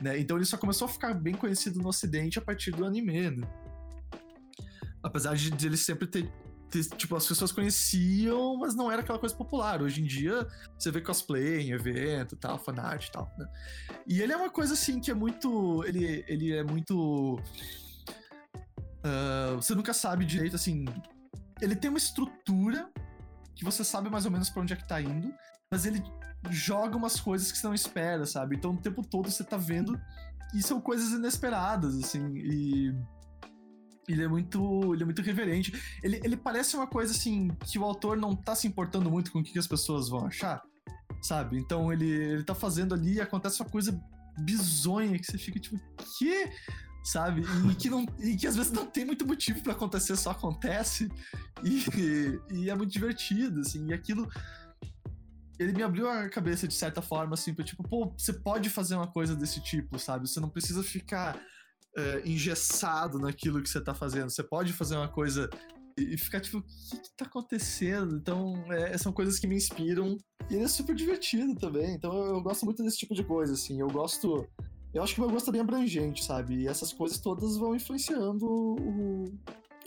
Né? 0.00 0.18
Então 0.18 0.36
ele 0.36 0.44
só 0.44 0.58
começou 0.58 0.86
a 0.86 0.90
ficar 0.90 1.14
bem 1.14 1.34
conhecido 1.34 1.78
no 1.80 1.88
ocidente 1.88 2.38
a 2.38 2.42
partir 2.42 2.72
do 2.72 2.84
anime, 2.84 3.30
né? 3.30 3.48
Apesar 5.00 5.36
de 5.36 5.66
ele 5.66 5.76
sempre 5.76 6.08
ter 6.08 6.28
tipo, 6.96 7.14
as 7.16 7.26
pessoas 7.26 7.52
conheciam, 7.52 8.56
mas 8.56 8.74
não 8.74 8.90
era 8.90 9.02
aquela 9.02 9.18
coisa 9.18 9.34
popular. 9.34 9.82
Hoje 9.82 10.00
em 10.00 10.04
dia, 10.04 10.46
você 10.78 10.90
vê 10.90 11.00
cosplay 11.00 11.60
em 11.60 11.72
evento, 11.72 12.36
tal, 12.36 12.58
fanart 12.58 13.06
e 13.06 13.12
tal, 13.12 13.32
né? 13.38 13.46
E 14.06 14.20
ele 14.20 14.32
é 14.32 14.36
uma 14.36 14.50
coisa, 14.50 14.74
assim, 14.74 15.00
que 15.00 15.10
é 15.10 15.14
muito... 15.14 15.84
Ele, 15.84 16.24
ele 16.26 16.52
é 16.52 16.62
muito... 16.62 17.38
Uh, 19.04 19.56
você 19.56 19.74
nunca 19.74 19.92
sabe 19.92 20.24
direito, 20.24 20.56
assim... 20.56 20.84
Ele 21.60 21.76
tem 21.76 21.88
uma 21.88 21.98
estrutura 21.98 22.90
que 23.54 23.64
você 23.64 23.84
sabe 23.84 24.10
mais 24.10 24.24
ou 24.24 24.30
menos 24.30 24.50
para 24.50 24.62
onde 24.62 24.72
é 24.72 24.76
que 24.76 24.88
tá 24.88 25.00
indo, 25.00 25.32
mas 25.70 25.86
ele 25.86 26.02
joga 26.50 26.96
umas 26.96 27.20
coisas 27.20 27.52
que 27.52 27.58
você 27.58 27.66
não 27.66 27.74
espera, 27.74 28.26
sabe? 28.26 28.56
Então, 28.56 28.72
o 28.72 28.76
tempo 28.76 29.06
todo 29.06 29.30
você 29.30 29.44
tá 29.44 29.56
vendo 29.56 30.00
e 30.54 30.62
são 30.62 30.80
coisas 30.80 31.12
inesperadas, 31.12 31.96
assim, 31.96 32.34
e 32.36 32.92
ele 34.08 34.22
é 34.24 34.28
muito, 34.28 34.94
ele 34.94 35.02
é 35.02 35.04
muito 35.04 35.22
reverente. 35.22 35.72
Ele, 36.02 36.20
ele 36.24 36.36
parece 36.36 36.76
uma 36.76 36.86
coisa 36.86 37.12
assim 37.12 37.48
que 37.66 37.78
o 37.78 37.84
autor 37.84 38.16
não 38.16 38.34
tá 38.34 38.54
se 38.54 38.66
importando 38.66 39.10
muito 39.10 39.30
com 39.30 39.40
o 39.40 39.42
que 39.42 39.58
as 39.58 39.66
pessoas 39.66 40.08
vão 40.08 40.26
achar, 40.26 40.62
sabe? 41.20 41.58
Então 41.58 41.92
ele, 41.92 42.08
ele 42.08 42.44
tá 42.44 42.54
fazendo 42.54 42.94
ali 42.94 43.14
e 43.14 43.20
acontece 43.20 43.60
uma 43.62 43.68
coisa 43.68 43.98
bizonha 44.40 45.18
que 45.18 45.26
você 45.26 45.38
fica 45.38 45.60
tipo, 45.60 45.80
que? 46.18 46.50
Sabe? 47.04 47.42
E 47.70 47.74
que, 47.76 47.90
não, 47.90 48.06
e 48.18 48.36
que 48.36 48.46
às 48.46 48.56
vezes 48.56 48.72
não 48.72 48.86
tem 48.86 49.04
muito 49.04 49.26
motivo 49.26 49.62
para 49.62 49.72
acontecer, 49.72 50.16
só 50.16 50.30
acontece. 50.30 51.10
E, 51.62 51.84
e 52.50 52.70
é 52.70 52.74
muito 52.74 52.92
divertido, 52.92 53.60
assim. 53.60 53.88
E 53.88 53.92
aquilo 53.92 54.28
ele 55.58 55.72
me 55.72 55.82
abriu 55.82 56.08
a 56.08 56.28
cabeça 56.28 56.66
de 56.66 56.74
certa 56.74 57.00
forma, 57.00 57.34
assim, 57.34 57.54
pra 57.54 57.64
tipo, 57.64 57.82
pô, 57.82 58.12
você 58.16 58.32
pode 58.32 58.68
fazer 58.68 58.96
uma 58.96 59.06
coisa 59.06 59.36
desse 59.36 59.60
tipo, 59.60 59.98
sabe? 59.98 60.28
Você 60.28 60.40
não 60.40 60.48
precisa 60.48 60.82
ficar 60.82 61.38
uh, 61.96 62.28
engessado 62.28 63.18
naquilo 63.18 63.62
que 63.62 63.68
você 63.68 63.80
tá 63.80 63.94
fazendo. 63.94 64.30
Você 64.30 64.42
pode 64.42 64.72
fazer 64.72 64.96
uma 64.96 65.08
coisa 65.08 65.48
e 65.96 66.16
ficar 66.16 66.40
tipo, 66.40 66.58
o 66.58 66.62
que, 66.62 66.96
que 66.96 67.16
tá 67.16 67.26
acontecendo? 67.26 68.16
Então, 68.16 68.54
é, 68.72 68.96
são 68.96 69.12
coisas 69.12 69.38
que 69.38 69.46
me 69.46 69.56
inspiram. 69.56 70.16
E 70.50 70.54
ele 70.54 70.64
é 70.64 70.68
super 70.68 70.94
divertido 70.94 71.54
também. 71.56 71.94
Então, 71.94 72.12
eu, 72.12 72.34
eu, 72.34 72.42
gosto 72.42 72.64
muito 72.64 72.82
desse 72.82 72.98
tipo 72.98 73.14
de 73.14 73.22
coisa, 73.22 73.52
assim. 73.52 73.80
Eu 73.80 73.88
gosto. 73.88 74.46
Eu 74.94 75.02
acho 75.02 75.14
que 75.14 75.20
o 75.20 75.24
meu 75.24 75.32
gosto 75.32 75.48
é 75.48 75.52
bem 75.52 75.60
abrangente, 75.60 76.24
sabe? 76.24 76.62
E 76.62 76.68
essas 76.68 76.92
coisas 76.92 77.18
todas 77.18 77.56
vão 77.56 77.74
influenciando 77.74 78.46
o, 78.46 79.24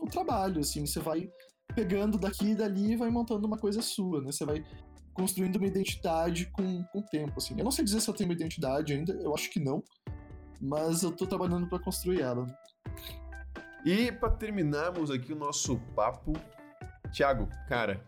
o 0.02 0.08
trabalho, 0.08 0.62
assim. 0.62 0.86
Você 0.86 1.00
vai 1.00 1.30
pegando 1.76 2.18
daqui 2.18 2.52
e 2.52 2.56
dali 2.56 2.94
e 2.94 2.96
vai 2.96 3.10
montando 3.10 3.46
uma 3.46 3.58
coisa 3.58 3.82
sua, 3.82 4.22
né? 4.22 4.32
Você 4.32 4.46
vai 4.46 4.64
construindo 5.14 5.56
uma 5.56 5.68
identidade 5.68 6.48
com, 6.52 6.84
com 6.84 7.00
o 7.00 7.06
tempo, 7.06 7.34
assim. 7.38 7.56
Eu 7.58 7.64
não 7.64 7.72
sei 7.72 7.86
dizer 7.86 8.02
se 8.02 8.10
eu 8.10 8.14
tenho 8.14 8.30
uma 8.30 8.36
identidade 8.36 8.94
ainda, 8.94 9.14
eu 9.14 9.34
acho 9.34 9.50
que 9.50 9.60
não 9.60 9.84
mas 10.62 11.04
eu 11.04 11.12
tô 11.12 11.26
trabalhando 11.26 11.68
para 11.68 11.80
construir 11.80 12.22
ela. 12.22 12.48
E 13.86 14.12
para 14.12 14.32
terminarmos 14.32 15.12
aqui 15.12 15.34
o 15.34 15.36
nosso 15.36 15.78
papo, 15.96 16.34
Thiago, 17.12 17.48
cara, 17.68 18.04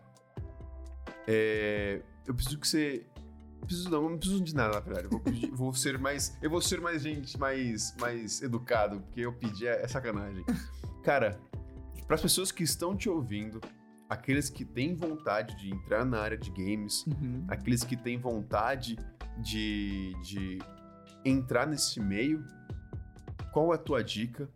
é... 1.26 2.02
eu 2.26 2.34
preciso 2.34 2.58
que 2.58 2.66
você 2.66 3.06
preciso 3.68 3.90
não, 3.90 4.08
não 4.08 4.18
preciso 4.18 4.42
de 4.42 4.54
nada, 4.54 4.74
na 4.74 4.80
verdade. 4.80 5.08
Vou, 5.08 5.20
pedir, 5.20 5.50
vou, 5.50 5.72
ser 5.74 5.98
mais, 5.98 6.36
eu 6.40 6.50
vou 6.50 6.60
ser 6.60 6.80
mais 6.80 7.02
gente, 7.02 7.38
mais, 7.38 7.94
mais 8.00 8.42
educado, 8.42 9.00
porque 9.00 9.20
eu 9.20 9.32
pedi 9.32 9.66
é, 9.66 9.82
é 9.82 9.88
sacanagem. 9.88 10.44
Cara, 11.04 11.38
para 12.06 12.16
as 12.16 12.22
pessoas 12.22 12.50
que 12.50 12.62
estão 12.62 12.96
te 12.96 13.08
ouvindo, 13.08 13.60
aqueles 14.08 14.48
que 14.48 14.64
têm 14.64 14.94
vontade 14.94 15.54
de 15.56 15.70
entrar 15.70 16.04
na 16.04 16.18
área 16.18 16.38
de 16.38 16.50
games, 16.50 17.06
uhum. 17.06 17.44
aqueles 17.48 17.84
que 17.84 17.96
têm 17.96 18.18
vontade 18.18 18.96
de, 19.38 20.14
de 20.22 20.58
entrar 21.30 21.66
nesse 21.66 22.00
meio, 22.00 22.44
qual 23.52 23.72
é 23.72 23.76
a 23.76 23.78
tua 23.78 24.02
dica? 24.02 24.48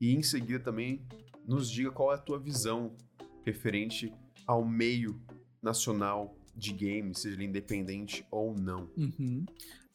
E 0.00 0.14
em 0.14 0.22
seguida 0.22 0.60
também 0.60 1.06
nos 1.46 1.70
diga 1.70 1.90
qual 1.90 2.12
é 2.12 2.14
a 2.14 2.18
tua 2.18 2.38
visão 2.38 2.96
referente 3.44 4.12
ao 4.46 4.64
meio 4.64 5.20
nacional 5.62 6.36
de 6.56 6.72
games, 6.72 7.20
seja 7.20 7.36
ele 7.36 7.44
independente 7.44 8.26
ou 8.30 8.54
não. 8.54 8.90
Uhum. 8.96 9.44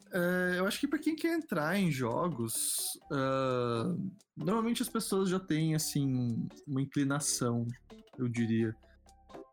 Uh, 0.07 0.53
eu 0.55 0.65
acho 0.65 0.79
que 0.79 0.87
para 0.87 0.99
quem 0.99 1.15
quer 1.15 1.33
entrar 1.33 1.77
em 1.77 1.91
jogos, 1.91 2.97
uh, 3.11 4.11
normalmente 4.35 4.81
as 4.81 4.89
pessoas 4.89 5.29
já 5.29 5.39
têm 5.39 5.75
assim 5.75 6.47
uma 6.65 6.81
inclinação, 6.81 7.67
eu 8.17 8.27
diria 8.27 8.75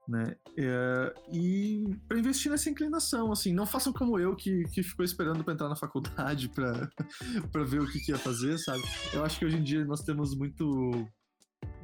né? 0.09 0.37
É, 0.57 1.15
e 1.33 1.97
para 2.09 2.19
investir 2.19 2.51
nessa 2.51 2.69
inclinação, 2.69 3.33
assim, 3.33 3.53
não 3.53 3.67
façam 3.67 3.93
como 3.93 4.19
eu 4.19 4.35
que, 4.35 4.65
que 4.65 4.83
ficou 4.83 5.05
esperando 5.05 5.45
para 5.45 5.55
entrar 5.55 5.69
na 5.69 5.77
faculdade 5.77 6.49
para 6.49 6.91
ver 7.65 7.81
o 7.81 7.87
que, 7.87 8.01
que 8.01 8.13
ia 8.13 8.19
fazer, 8.19 8.59
sabe? 8.59 8.83
Eu 9.13 9.25
acho 9.25 9.39
que 9.39 9.45
hoje 9.45 9.57
em 9.57 9.63
dia 9.63 9.85
nós 9.85 10.03
temos 10.03 10.37
muito 10.37 11.07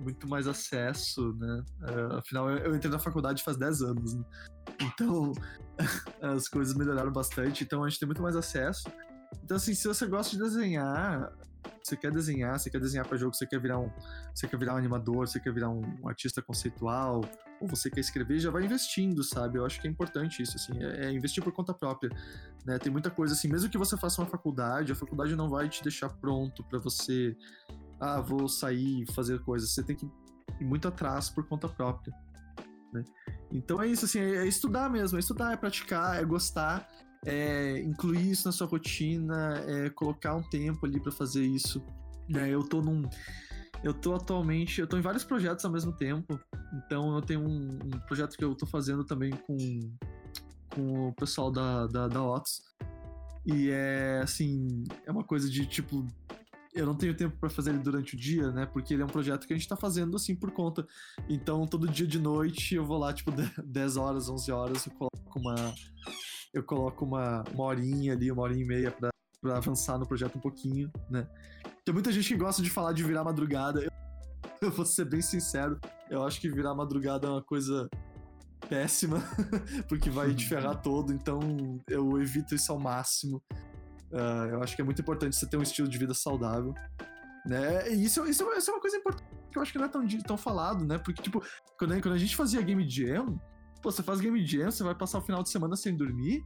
muito 0.01 0.29
mais 0.29 0.47
acesso, 0.47 1.33
né? 1.35 1.65
Uh, 1.83 2.17
afinal, 2.17 2.51
eu, 2.51 2.59
eu 2.59 2.77
entrei 2.77 2.91
na 2.91 2.99
faculdade 2.99 3.43
faz 3.43 3.57
10 3.57 3.83
anos, 3.83 4.15
né? 4.15 4.25
Então, 4.81 5.33
as 6.23 6.49
coisas 6.49 6.75
melhoraram 6.75 7.13
bastante, 7.13 7.65
então 7.65 7.85
a 7.85 7.89
gente 7.89 7.99
tem 7.99 8.07
muito 8.07 8.23
mais 8.23 8.37
acesso. 8.37 8.89
Então, 9.43 9.57
assim, 9.57 9.75
se 9.75 9.87
você 9.87 10.07
gosta 10.07 10.37
de 10.37 10.43
desenhar, 10.43 11.33
você 11.83 11.97
quer 11.97 12.11
desenhar, 12.11 12.59
você 12.59 12.71
quer 12.71 12.81
desenhar 12.81 13.07
para 13.07 13.17
jogo, 13.17 13.35
você 13.35 13.47
quer 13.47 13.61
virar 13.61 13.79
um, 13.79 13.91
você 14.35 14.47
quer 14.47 14.59
virar 14.59 14.75
um 14.75 14.79
animador, 14.79 15.27
você 15.27 15.41
quer 15.41 15.53
virar 15.53 15.71
um, 15.71 15.83
um, 16.03 16.09
artista 16.09 16.41
conceitual, 16.41 17.23
ou 17.61 17.69
você 17.69 17.91
quer 17.91 18.01
escrever, 18.01 18.39
já 18.39 18.51
vai 18.51 18.65
investindo, 18.65 19.23
sabe? 19.23 19.59
Eu 19.59 19.67
acho 19.67 19.81
que 19.81 19.87
é 19.87 19.91
importante 19.91 20.43
isso, 20.43 20.57
assim, 20.57 20.73
é, 20.83 21.07
é 21.07 21.13
investir 21.13 21.43
por 21.43 21.53
conta 21.53 21.75
própria, 21.75 22.11
né? 22.65 22.79
Tem 22.79 22.91
muita 22.91 23.11
coisa 23.11 23.35
assim, 23.35 23.49
mesmo 23.49 23.71
que 23.71 23.79
você 23.79 23.97
faça 23.97 24.21
uma 24.21 24.29
faculdade, 24.29 24.93
a 24.93 24.97
faculdade 24.97 25.35
não 25.37 25.49
vai 25.49 25.69
te 25.69 25.83
deixar 25.83 26.09
pronto 26.09 26.65
para 26.65 26.79
você, 26.79 27.37
ah, 28.01 28.21
vou 28.21 28.49
sair 28.49 29.03
e 29.03 29.13
fazer 29.13 29.41
coisas. 29.41 29.71
Você 29.71 29.83
tem 29.83 29.97
que 29.97 30.07
ir 30.61 30.65
muito 30.65 30.89
atrás 30.89 31.29
por 31.31 31.47
conta 31.47 31.69
própria, 31.69 32.15
né? 32.93 33.05
Então 33.53 33.83
é 33.83 33.89
isso, 33.89 34.05
assim, 34.05 34.21
é, 34.21 34.37
é 34.37 34.47
estudar 34.47 34.91
mesmo, 34.91 35.17
é 35.17 35.21
estudar, 35.21 35.53
é 35.53 35.57
praticar, 35.57 36.21
é 36.21 36.25
gostar 36.25 36.89
é, 37.25 37.81
incluir 37.81 38.31
isso 38.31 38.47
na 38.47 38.53
sua 38.53 38.67
rotina, 38.67 39.63
é, 39.67 39.91
colocar 39.91 40.35
um 40.35 40.43
tempo 40.43 40.87
ali 40.87 41.01
para 41.01 41.13
fazer 41.13 41.45
isso. 41.45 41.83
É, 42.35 42.49
eu 42.49 42.63
tô 42.63 42.81
num. 42.81 43.09
Eu 43.83 43.95
tô 43.95 44.15
atualmente. 44.15 44.81
Eu 44.81 44.87
tô 44.87 44.97
em 44.97 45.01
vários 45.03 45.25
projetos 45.25 45.65
ao 45.65 45.71
mesmo 45.71 45.93
tempo. 45.93 46.39
Então 46.75 47.15
eu 47.15 47.23
tenho 47.23 47.41
um, 47.41 47.79
um 47.85 47.91
projeto 48.07 48.37
que 48.37 48.45
eu 48.45 48.55
tô 48.55 48.67
fazendo 48.67 49.05
também 49.05 49.31
com, 49.31 49.57
com 50.75 51.09
o 51.09 51.13
pessoal 51.15 51.51
da, 51.51 51.87
da, 51.87 52.09
da 52.09 52.23
Otis. 52.23 52.63
E 53.47 53.71
é 53.71 54.21
assim. 54.23 54.85
É 55.07 55.11
uma 55.11 55.25
coisa 55.25 55.49
de 55.49 55.67
tipo. 55.67 56.07
Eu 56.75 56.87
não 56.87 56.95
tenho 56.95 57.17
tempo 57.17 57.37
para 57.39 57.49
fazer 57.49 57.71
ele 57.71 57.79
durante 57.79 58.15
o 58.15 58.19
dia, 58.19 58.53
né? 58.53 58.67
Porque 58.67 58.95
ele 58.95 59.03
é 59.03 59.05
um 59.05 59.09
projeto 59.09 59.47
que 59.47 59.53
a 59.53 59.57
gente 59.57 59.69
tá 59.69 59.75
fazendo 59.75 60.15
assim 60.17 60.37
por 60.37 60.51
conta. 60.53 60.87
Então, 61.29 61.67
todo 61.67 61.89
dia 61.89 62.07
de 62.07 62.19
noite 62.19 62.75
eu 62.75 62.85
vou 62.85 62.99
lá, 62.99 63.13
tipo, 63.13 63.33
10 63.65 63.97
horas, 63.97 64.29
11 64.29 64.53
horas, 64.53 64.87
eu 64.87 64.93
coloco 64.93 65.39
uma, 65.39 65.75
eu 66.53 66.63
coloco 66.63 67.05
uma, 67.05 67.43
uma 67.53 67.65
horinha 67.65 68.13
ali, 68.13 68.31
uma 68.31 68.43
horinha 68.43 68.63
e 68.63 68.67
meia 68.67 68.91
pra, 68.93 69.09
pra 69.41 69.57
avançar 69.57 69.99
no 69.99 70.07
projeto 70.07 70.37
um 70.37 70.41
pouquinho, 70.41 70.93
né? 71.11 71.27
Tem 71.89 71.95
muita 71.95 72.13
gente 72.13 72.29
que 72.29 72.37
gosta 72.37 72.61
de 72.61 72.69
falar 72.69 72.93
de 72.93 73.03
virar 73.03 73.25
madrugada. 73.25 73.83
Eu, 73.83 73.91
eu 74.61 74.71
vou 74.71 74.85
ser 74.85 75.07
bem 75.07 75.23
sincero, 75.23 75.81
eu 76.11 76.23
acho 76.23 76.39
que 76.39 76.51
virar 76.51 76.75
madrugada 76.75 77.27
é 77.27 77.31
uma 77.31 77.43
coisa 77.43 77.89
péssima, 78.69 79.23
porque 79.89 80.11
vai 80.11 80.35
te 80.35 80.47
ferrar 80.47 80.83
todo, 80.83 81.15
então 81.15 81.41
eu 81.89 82.21
evito 82.21 82.55
isso 82.55 82.71
ao 82.71 82.79
máximo. 82.79 83.43
Uh, 84.13 84.51
eu 84.51 84.63
acho 84.63 84.77
que 84.77 84.83
é 84.83 84.85
muito 84.85 85.01
importante 85.01 85.35
você 85.35 85.47
ter 85.47 85.57
um 85.57 85.63
estilo 85.63 85.89
de 85.89 85.97
vida 85.97 86.13
saudável. 86.13 86.75
Né? 87.47 87.91
E 87.91 88.05
isso, 88.05 88.23
isso, 88.27 88.45
isso 88.53 88.71
é 88.71 88.75
uma 88.75 88.83
coisa 88.83 88.99
importante 88.99 89.27
que 89.51 89.57
eu 89.57 89.63
acho 89.63 89.73
que 89.73 89.79
não 89.79 89.87
é 89.87 89.89
tão, 89.89 90.07
tão 90.07 90.37
falado, 90.37 90.85
né? 90.85 90.99
Porque, 90.99 91.23
tipo, 91.23 91.43
quando, 91.79 91.99
quando 92.03 92.13
a 92.13 92.19
gente 92.19 92.37
fazia 92.37 92.61
Game 92.61 92.87
Jam, 92.87 93.41
Pô, 93.81 93.93
você 93.93 94.03
faz 94.03 94.21
game 94.21 94.45
jam, 94.45 94.71
você 94.71 94.83
vai 94.83 94.95
passar 94.95 95.19
o 95.19 95.23
final 95.23 95.43
de 95.43 95.51
semana 95.51 95.77
sem 95.77 95.97
dormir, 95.97 96.45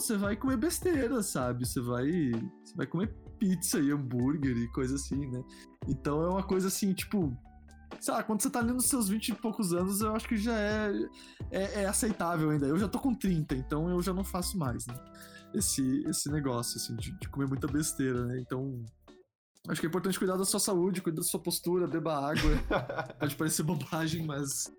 você 0.00 0.16
vai 0.16 0.36
comer 0.36 0.56
besteira, 0.56 1.22
sabe? 1.22 1.66
Você 1.66 1.80
vai, 1.80 2.06
você 2.64 2.74
vai 2.74 2.86
comer 2.86 3.14
pizza 3.38 3.78
e 3.80 3.90
hambúrguer 3.90 4.56
e 4.56 4.68
coisa 4.72 4.96
assim, 4.96 5.26
né? 5.26 5.42
Então 5.88 6.22
é 6.22 6.28
uma 6.28 6.42
coisa 6.42 6.68
assim, 6.68 6.92
tipo. 6.92 7.36
Sei 8.00 8.12
lá, 8.12 8.22
quando 8.22 8.42
você 8.42 8.50
tá 8.50 8.58
ali 8.58 8.72
nos 8.72 8.86
seus 8.86 9.08
20 9.08 9.28
e 9.28 9.34
poucos 9.34 9.72
anos, 9.72 10.00
eu 10.00 10.14
acho 10.14 10.28
que 10.28 10.36
já 10.36 10.58
é, 10.58 10.92
é, 11.50 11.82
é 11.82 11.86
aceitável 11.86 12.50
ainda. 12.50 12.66
Eu 12.66 12.78
já 12.78 12.88
tô 12.88 12.98
com 12.98 13.14
30, 13.14 13.54
então 13.54 13.88
eu 13.88 14.02
já 14.02 14.12
não 14.12 14.24
faço 14.24 14.58
mais, 14.58 14.86
né? 14.86 14.94
Esse, 15.54 16.02
esse 16.06 16.30
negócio, 16.30 16.76
assim, 16.76 16.96
de, 16.96 17.16
de 17.18 17.28
comer 17.28 17.48
muita 17.48 17.66
besteira, 17.66 18.26
né? 18.26 18.40
Então, 18.40 18.84
Acho 19.68 19.80
que 19.80 19.86
é 19.86 19.88
importante 19.88 20.18
cuidar 20.18 20.36
da 20.36 20.44
sua 20.44 20.60
saúde, 20.60 21.02
cuidar 21.02 21.22
da 21.22 21.26
sua 21.26 21.40
postura, 21.40 21.88
beba 21.88 22.14
água. 22.14 22.50
Pode 23.18 23.34
parecer 23.34 23.64
bobagem, 23.64 24.24
mas, 24.24 24.70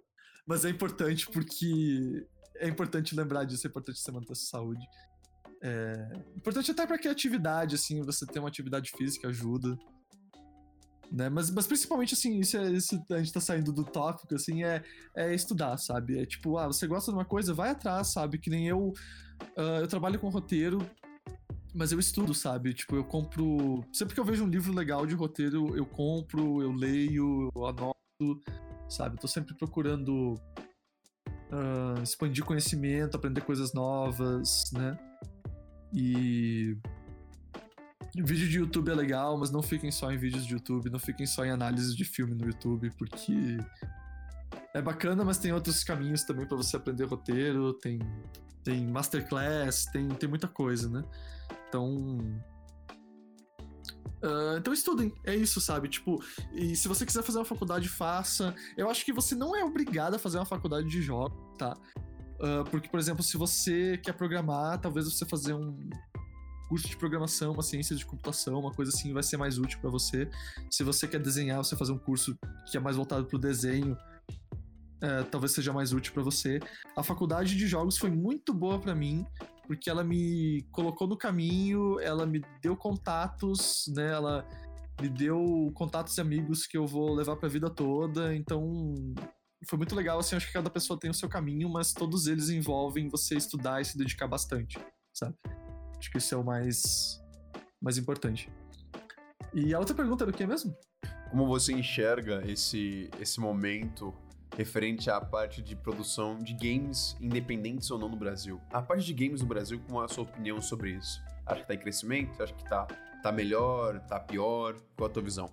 mas 0.45 0.63
é 0.63 0.69
importante 0.69 1.27
porque 1.29 2.25
é 2.59 2.67
importante 2.67 3.15
lembrar 3.15 3.43
disso, 3.43 3.67
é 3.67 3.69
importante 3.69 3.99
você 3.99 4.11
manter 4.11 4.31
a 4.31 4.35
sua 4.35 4.59
saúde. 4.59 4.85
É 5.61 6.09
importante 6.35 6.71
até 6.71 6.85
para 6.85 6.99
criatividade, 6.99 7.75
assim, 7.75 8.01
você 8.01 8.25
ter 8.25 8.39
uma 8.39 8.47
atividade 8.47 8.91
física 8.91 9.27
ajuda. 9.27 9.77
Né? 11.11 11.29
Mas, 11.29 11.49
mas 11.49 11.65
principalmente, 11.65 12.13
assim, 12.13 12.39
isso, 12.39 12.57
é, 12.57 12.69
isso 12.71 13.01
a 13.09 13.17
gente 13.17 13.33
tá 13.33 13.39
saindo 13.39 13.71
do 13.71 13.83
tópico, 13.83 14.35
assim, 14.35 14.63
é, 14.63 14.83
é 15.15 15.33
estudar, 15.33 15.77
sabe? 15.77 16.19
É 16.19 16.25
tipo, 16.25 16.57
ah, 16.57 16.67
você 16.67 16.85
gosta 16.85 17.11
de 17.11 17.17
uma 17.17 17.25
coisa, 17.25 17.53
vai 17.53 17.69
atrás, 17.69 18.11
sabe? 18.11 18.37
Que 18.37 18.49
nem 18.49 18.67
eu, 18.67 18.93
uh, 19.57 19.79
eu 19.79 19.87
trabalho 19.87 20.19
com 20.19 20.29
roteiro, 20.29 20.79
mas 21.73 21.91
eu 21.91 21.99
estudo, 21.99 22.33
sabe? 22.33 22.73
Tipo, 22.73 22.95
eu 22.95 23.03
compro. 23.05 23.83
Sempre 23.93 24.15
que 24.15 24.19
eu 24.19 24.25
vejo 24.25 24.43
um 24.43 24.49
livro 24.49 24.73
legal 24.73 25.05
de 25.05 25.15
roteiro, 25.15 25.75
eu 25.77 25.85
compro, 25.85 26.61
eu 26.61 26.71
leio, 26.71 27.49
eu 27.55 27.65
anoto, 27.65 28.41
sabe? 28.89 29.17
tô 29.17 29.27
sempre 29.27 29.55
procurando 29.55 30.35
uh, 31.51 32.01
expandir 32.01 32.43
conhecimento, 32.43 33.15
aprender 33.15 33.41
coisas 33.41 33.73
novas, 33.73 34.71
né? 34.71 34.97
E. 35.93 36.77
Vídeo 38.15 38.47
de 38.47 38.57
YouTube 38.57 38.89
é 38.89 38.95
legal, 38.95 39.37
mas 39.37 39.51
não 39.51 39.61
fiquem 39.61 39.91
só 39.91 40.11
em 40.11 40.17
vídeos 40.17 40.45
de 40.45 40.53
YouTube, 40.53 40.89
não 40.89 40.97
fiquem 40.97 41.27
só 41.27 41.45
em 41.45 41.51
análises 41.51 41.95
de 41.95 42.03
filme 42.03 42.33
no 42.33 42.47
YouTube, 42.47 42.89
porque 42.97 43.57
é 44.73 44.81
bacana, 44.81 45.23
mas 45.23 45.37
tem 45.37 45.51
outros 45.51 45.83
caminhos 45.83 46.23
também 46.23 46.47
para 46.47 46.57
você 46.57 46.77
aprender 46.77 47.03
roteiro, 47.03 47.73
tem 47.73 47.99
tem 48.63 48.85
masterclass, 48.85 49.85
tem, 49.85 50.09
tem 50.09 50.27
muita 50.27 50.47
coisa, 50.47 50.89
né? 50.89 51.03
Então. 51.69 52.17
Uh, 54.23 54.57
então 54.57 54.73
estudem, 54.73 55.13
é 55.23 55.35
isso, 55.35 55.61
sabe? 55.61 55.87
Tipo, 55.87 56.23
e 56.53 56.75
se 56.75 56.87
você 56.87 57.05
quiser 57.05 57.23
fazer 57.23 57.37
uma 57.37 57.45
faculdade, 57.45 57.87
faça. 57.87 58.55
Eu 58.75 58.89
acho 58.89 59.05
que 59.05 59.13
você 59.13 59.35
não 59.35 59.55
é 59.55 59.63
obrigado 59.63 60.15
a 60.15 60.19
fazer 60.19 60.37
uma 60.37 60.45
faculdade 60.45 60.87
de 60.87 61.01
jogos, 61.01 61.37
tá? 61.57 61.77
Uh, 62.39 62.63
porque, 62.69 62.87
por 62.89 62.99
exemplo, 62.99 63.23
se 63.23 63.37
você 63.37 63.97
quer 63.97 64.13
programar, 64.13 64.79
talvez 64.79 65.05
você 65.05 65.25
fazer 65.25 65.53
um 65.53 65.89
curso 66.67 66.87
de 66.87 66.97
programação, 66.97 67.53
uma 67.53 67.63
ciência 67.63 67.95
de 67.95 68.05
computação, 68.05 68.59
uma 68.59 68.71
coisa 68.71 68.91
assim, 68.91 69.13
vai 69.13 69.23
ser 69.23 69.37
mais 69.37 69.57
útil 69.57 69.79
para 69.79 69.89
você. 69.89 70.29
Se 70.69 70.83
você 70.83 71.07
quer 71.07 71.19
desenhar, 71.19 71.57
você 71.57 71.75
fazer 71.75 71.93
um 71.93 71.97
curso 71.97 72.37
que 72.69 72.77
é 72.77 72.79
mais 72.79 72.95
voltado 72.95 73.25
para 73.25 73.37
o 73.37 73.39
desenho, 73.39 73.93
uh, 73.93 75.23
talvez 75.31 75.53
seja 75.53 75.71
mais 75.71 75.93
útil 75.93 76.13
para 76.13 76.23
você. 76.23 76.59
A 76.95 77.03
faculdade 77.03 77.55
de 77.55 77.67
jogos 77.67 77.97
foi 77.97 78.09
muito 78.09 78.53
boa 78.53 78.79
para 78.79 78.93
mim, 78.93 79.25
porque 79.67 79.89
ela 79.89 80.03
me 80.03 80.65
colocou 80.71 81.07
no 81.07 81.17
caminho, 81.17 81.99
ela 81.99 82.25
me 82.25 82.41
deu 82.61 82.75
contatos, 82.75 83.85
né? 83.93 84.07
Ela 84.13 84.47
me 85.01 85.09
deu 85.09 85.71
contatos 85.75 86.17
e 86.17 86.21
amigos 86.21 86.65
que 86.65 86.77
eu 86.77 86.87
vou 86.87 87.13
levar 87.13 87.35
para 87.35 87.47
a 87.47 87.51
vida 87.51 87.69
toda. 87.69 88.35
Então, 88.35 88.95
foi 89.67 89.77
muito 89.77 89.95
legal, 89.95 90.19
assim, 90.19 90.35
acho 90.35 90.47
que 90.47 90.53
cada 90.53 90.69
pessoa 90.69 90.99
tem 90.99 91.11
o 91.11 91.13
seu 91.13 91.27
caminho, 91.27 91.69
mas 91.69 91.93
todos 91.93 92.27
eles 92.27 92.49
envolvem 92.49 93.09
você 93.09 93.35
estudar 93.35 93.81
e 93.81 93.85
se 93.85 93.97
dedicar 93.97 94.27
bastante, 94.27 94.79
sabe? 95.13 95.35
Acho 95.97 96.11
que 96.11 96.17
isso 96.17 96.33
é 96.33 96.37
o 96.37 96.43
mais 96.43 97.21
mais 97.81 97.97
importante. 97.97 98.49
E 99.53 99.73
a 99.73 99.79
outra 99.79 99.95
pergunta 99.95 100.23
era 100.23 100.31
o 100.31 100.33
que 100.33 100.45
mesmo? 100.45 100.75
Como 101.29 101.45
você 101.45 101.73
enxerga 101.73 102.41
esse 102.49 103.09
esse 103.19 103.39
momento 103.39 104.13
referente 104.57 105.07
à 105.07 105.21
parte 105.21 105.61
de 105.61 105.75
produção 105.75 106.39
de 106.39 106.53
games 106.53 107.15
independentes 107.21 107.91
ou 107.91 107.99
não 107.99 108.09
no 108.09 108.17
Brasil. 108.17 108.59
A 108.71 108.81
parte 108.81 109.05
de 109.05 109.13
games 109.13 109.41
no 109.41 109.47
Brasil, 109.47 109.79
qual 109.87 110.01
é 110.01 110.05
a 110.05 110.07
sua 110.07 110.23
opinião 110.23 110.59
sobre 110.59 110.91
isso? 110.91 111.21
Acha 111.45 111.61
que 111.61 111.67
tá 111.67 111.75
em 111.75 111.77
crescimento? 111.77 112.41
Acha 112.41 112.53
que 112.53 112.67
tá, 112.67 112.87
tá 113.21 113.31
melhor? 113.31 113.99
Tá 114.07 114.19
pior? 114.19 114.75
Qual 114.97 115.07
a 115.07 115.13
tua 115.13 115.21
visão? 115.21 115.47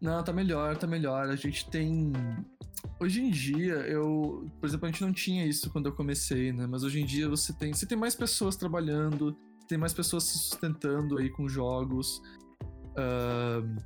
Não, 0.00 0.24
tá 0.24 0.32
melhor, 0.32 0.74
tá 0.78 0.86
melhor. 0.86 1.28
A 1.28 1.36
gente 1.36 1.68
tem. 1.68 2.12
Hoje 2.98 3.20
em 3.20 3.30
dia, 3.30 3.74
eu. 3.74 4.50
Por 4.58 4.66
exemplo, 4.66 4.86
a 4.86 4.90
gente 4.90 5.02
não 5.02 5.12
tinha 5.12 5.44
isso 5.44 5.70
quando 5.70 5.86
eu 5.86 5.92
comecei, 5.92 6.50
né? 6.50 6.66
Mas 6.66 6.82
hoje 6.82 7.02
em 7.02 7.04
dia 7.04 7.28
você 7.28 7.52
tem. 7.52 7.74
Você 7.74 7.84
tem 7.84 7.96
mais 7.96 8.14
pessoas 8.14 8.56
trabalhando, 8.56 9.36
tem 9.68 9.76
mais 9.76 9.92
pessoas 9.92 10.24
se 10.24 10.38
sustentando 10.38 11.18
aí 11.18 11.28
com 11.28 11.46
jogos. 11.46 12.22
Uh, 12.96 13.76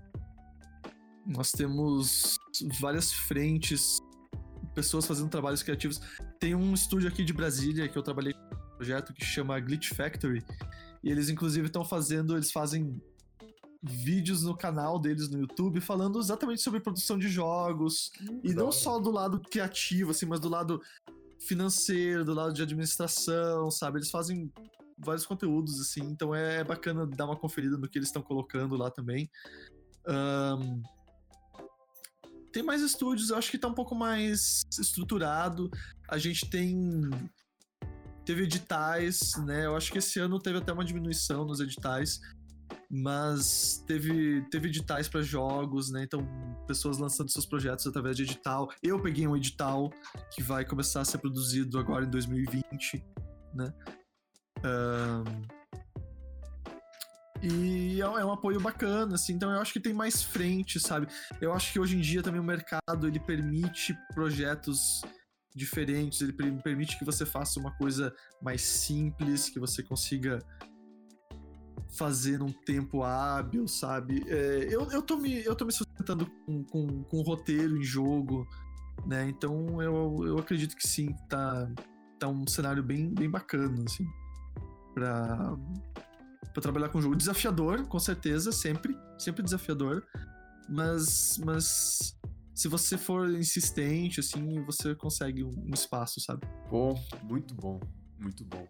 nós 1.27 1.51
temos 1.51 2.39
várias 2.81 3.13
frentes 3.13 3.99
pessoas 4.79 5.07
fazendo 5.07 5.29
trabalhos 5.29 5.61
criativos. 5.61 6.01
Tem 6.39 6.55
um 6.55 6.73
estúdio 6.73 7.09
aqui 7.09 7.25
de 7.25 7.33
Brasília 7.33 7.89
que 7.89 7.99
eu 7.99 8.03
trabalhei 8.03 8.33
com 8.33 8.55
um 8.55 8.77
projeto 8.77 9.13
que 9.13 9.25
chama 9.25 9.59
Glitch 9.59 9.93
Factory. 9.93 10.45
E 11.03 11.11
eles, 11.11 11.29
inclusive, 11.29 11.67
estão 11.67 11.85
fazendo. 11.85 12.37
Eles 12.37 12.53
fazem 12.53 13.03
vídeos 13.83 14.45
no 14.45 14.57
canal 14.57 15.01
deles 15.01 15.29
no 15.29 15.41
YouTube 15.41 15.81
falando 15.81 16.21
exatamente 16.21 16.63
sobre 16.63 16.79
produção 16.79 17.19
de 17.19 17.29
jogos. 17.29 18.13
E 18.45 18.55
não 18.55 18.71
só 18.71 19.01
do 19.01 19.11
lado 19.11 19.41
criativo, 19.41 20.13
assim, 20.13 20.27
mas 20.27 20.39
do 20.39 20.49
lado 20.49 20.81
financeiro, 21.41 22.25
do 22.25 22.35
lado 22.35 22.53
de 22.53 22.63
administração, 22.63 23.71
sabe? 23.73 23.99
Eles 23.99 24.11
fazem 24.11 24.53
vários 24.97 25.27
conteúdos, 25.27 25.81
assim, 25.81 26.03
então 26.03 26.35
é 26.35 26.63
bacana 26.63 27.05
dar 27.05 27.25
uma 27.25 27.37
conferida 27.37 27.77
no 27.77 27.89
que 27.89 27.99
eles 27.99 28.09
estão 28.09 28.23
colocando 28.23 28.77
lá 28.77 28.91
também. 28.91 29.29
Um, 30.09 30.83
tem 32.59 32.65
mais 32.65 32.83
estúdios, 32.83 33.31
eu 33.31 33.39
acho 33.39 33.53
que 33.53 33.59
tá 33.59 33.69
um 33.69 33.75
pouco 33.75 33.95
mais 33.95 34.63
estruturado. 34.81 35.71
A 36.09 36.19
gente 36.19 36.51
tem. 36.51 37.09
Teve 38.25 38.43
editais, 38.43 39.37
né? 39.47 39.67
Eu 39.67 39.77
acho 39.77 39.93
que 39.93 39.99
esse 39.99 40.19
ano 40.19 40.41
teve 40.41 40.59
até 40.59 40.73
uma 40.73 40.85
diminuição 40.85 41.45
nos 41.45 41.61
editais. 41.61 42.19
Mas 42.91 43.85
teve, 43.87 44.43
teve 44.51 44.69
editais 44.69 45.09
para 45.09 45.23
jogos, 45.23 45.91
né? 45.91 46.03
Então, 46.03 46.27
pessoas 46.67 46.99
lançando 46.99 47.31
seus 47.31 47.47
projetos 47.47 47.87
através 47.87 48.17
de 48.17 48.25
edital. 48.25 48.69
Eu 48.83 49.01
peguei 49.01 49.27
um 49.29 49.37
edital 49.37 49.89
que 50.35 50.43
vai 50.43 50.65
começar 50.65 51.03
a 51.03 51.05
ser 51.05 51.19
produzido 51.19 51.79
agora 51.79 52.07
em 52.07 52.11
2020, 52.11 53.05
né? 53.55 53.73
Um, 54.65 55.58
e 57.43 58.01
é, 58.01 58.05
é 58.05 58.25
um 58.25 58.33
apoio 58.33 58.61
bacana, 58.61 59.15
assim, 59.15 59.35
então 59.35 59.51
eu 59.51 59.61
acho 59.61 59.73
que 59.73 59.81
tem 59.81 59.93
mais 59.93 60.23
frente, 60.23 60.81
sabe? 60.81 61.07
Eu 61.41 61.53
acho 61.53 61.73
que 61.73 61.81
hoje 61.81 61.97
em 61.97 62.01
dia 62.01 62.23
também 62.23 62.41
o 62.41 62.45
mercado 62.45 63.07
ele 63.07 63.21
permite 63.21 63.97
projetos 64.15 65.03
diferentes, 65.55 66.21
ele 66.21 66.33
permite 66.33 66.99
que 66.99 67.05
você 67.05 67.27
faça 67.27 67.59
uma 67.59 67.77
coisa 67.77 68.15
mais 68.41 68.63
simples, 68.63 69.49
que 69.49 69.59
você 69.59 69.83
consiga 69.83 70.39
fazer 71.97 72.39
num 72.39 72.53
tempo 72.53 73.03
hábil, 73.03 73.67
sabe? 73.67 74.23
É, 74.29 74.69
eu, 74.71 74.91
eu, 74.91 75.03
tô 75.03 75.17
me, 75.17 75.45
eu 75.45 75.55
tô 75.55 75.65
me 75.65 75.73
sustentando 75.73 76.31
com, 76.45 76.65
com, 76.65 77.03
com 77.05 77.23
roteiro 77.23 77.77
em 77.77 77.83
jogo, 77.83 78.47
né? 79.07 79.29
Então 79.29 79.83
eu, 79.83 80.17
eu 80.25 80.39
acredito 80.39 80.77
que 80.77 80.87
sim, 80.87 81.15
tá, 81.29 81.69
tá 82.19 82.29
um 82.29 82.47
cenário 82.47 82.83
bem, 82.83 83.13
bem 83.13 83.31
bacana, 83.31 83.83
assim, 83.87 84.07
pra, 84.95 85.57
para 86.59 86.63
trabalhar 86.63 86.89
com 86.89 87.01
jogo. 87.01 87.15
Desafiador, 87.15 87.87
com 87.87 87.99
certeza, 87.99 88.51
sempre. 88.51 88.99
Sempre 89.17 89.43
desafiador. 89.43 90.05
Mas, 90.69 91.39
mas 91.45 92.19
se 92.53 92.69
você 92.69 92.99
for 92.99 93.31
insistente, 93.31 94.21
assim, 94.21 94.63
você 94.65 94.95
consegue 94.95 95.45
um, 95.45 95.71
espaço, 95.73 96.21
sabe? 96.21 96.47
Bom, 96.69 97.01
muito 97.23 97.55
bom, 97.55 97.81
muito 98.19 98.45
bom. 98.45 98.67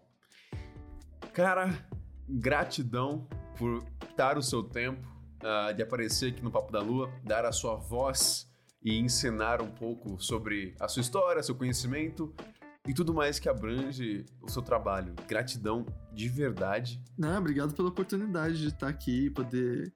Cara, 1.33 1.87
gratidão 2.27 3.27
por 3.57 3.83
dar 4.15 4.37
o 4.37 4.43
seu 4.43 4.63
tempo, 4.63 5.05
uh, 5.43 5.73
de 5.73 5.81
aparecer 5.81 6.31
aqui 6.31 6.43
no 6.43 6.51
Papo 6.51 6.71
da 6.71 6.79
Lua, 6.79 7.11
dar 7.23 7.43
a 7.43 7.51
sua 7.51 7.75
voz 7.75 8.47
e 8.83 8.97
ensinar 8.97 9.61
um 9.61 9.71
pouco 9.71 10.21
sobre 10.21 10.75
a 10.79 10.87
sua 10.87 11.01
história, 11.01 11.43
seu 11.43 11.55
conhecimento 11.55 12.33
e 12.89 12.93
tudo 12.93 13.13
mais 13.13 13.37
que 13.37 13.47
abrange 13.47 14.25
o 14.41 14.49
seu 14.49 14.63
trabalho. 14.63 15.13
Gratidão 15.27 15.85
de 16.11 16.27
verdade. 16.27 16.99
Não, 17.15 17.37
obrigado 17.37 17.71
pela 17.75 17.89
oportunidade 17.89 18.59
de 18.59 18.69
estar 18.69 18.87
aqui 18.87 19.27
e 19.27 19.29
poder. 19.29 19.93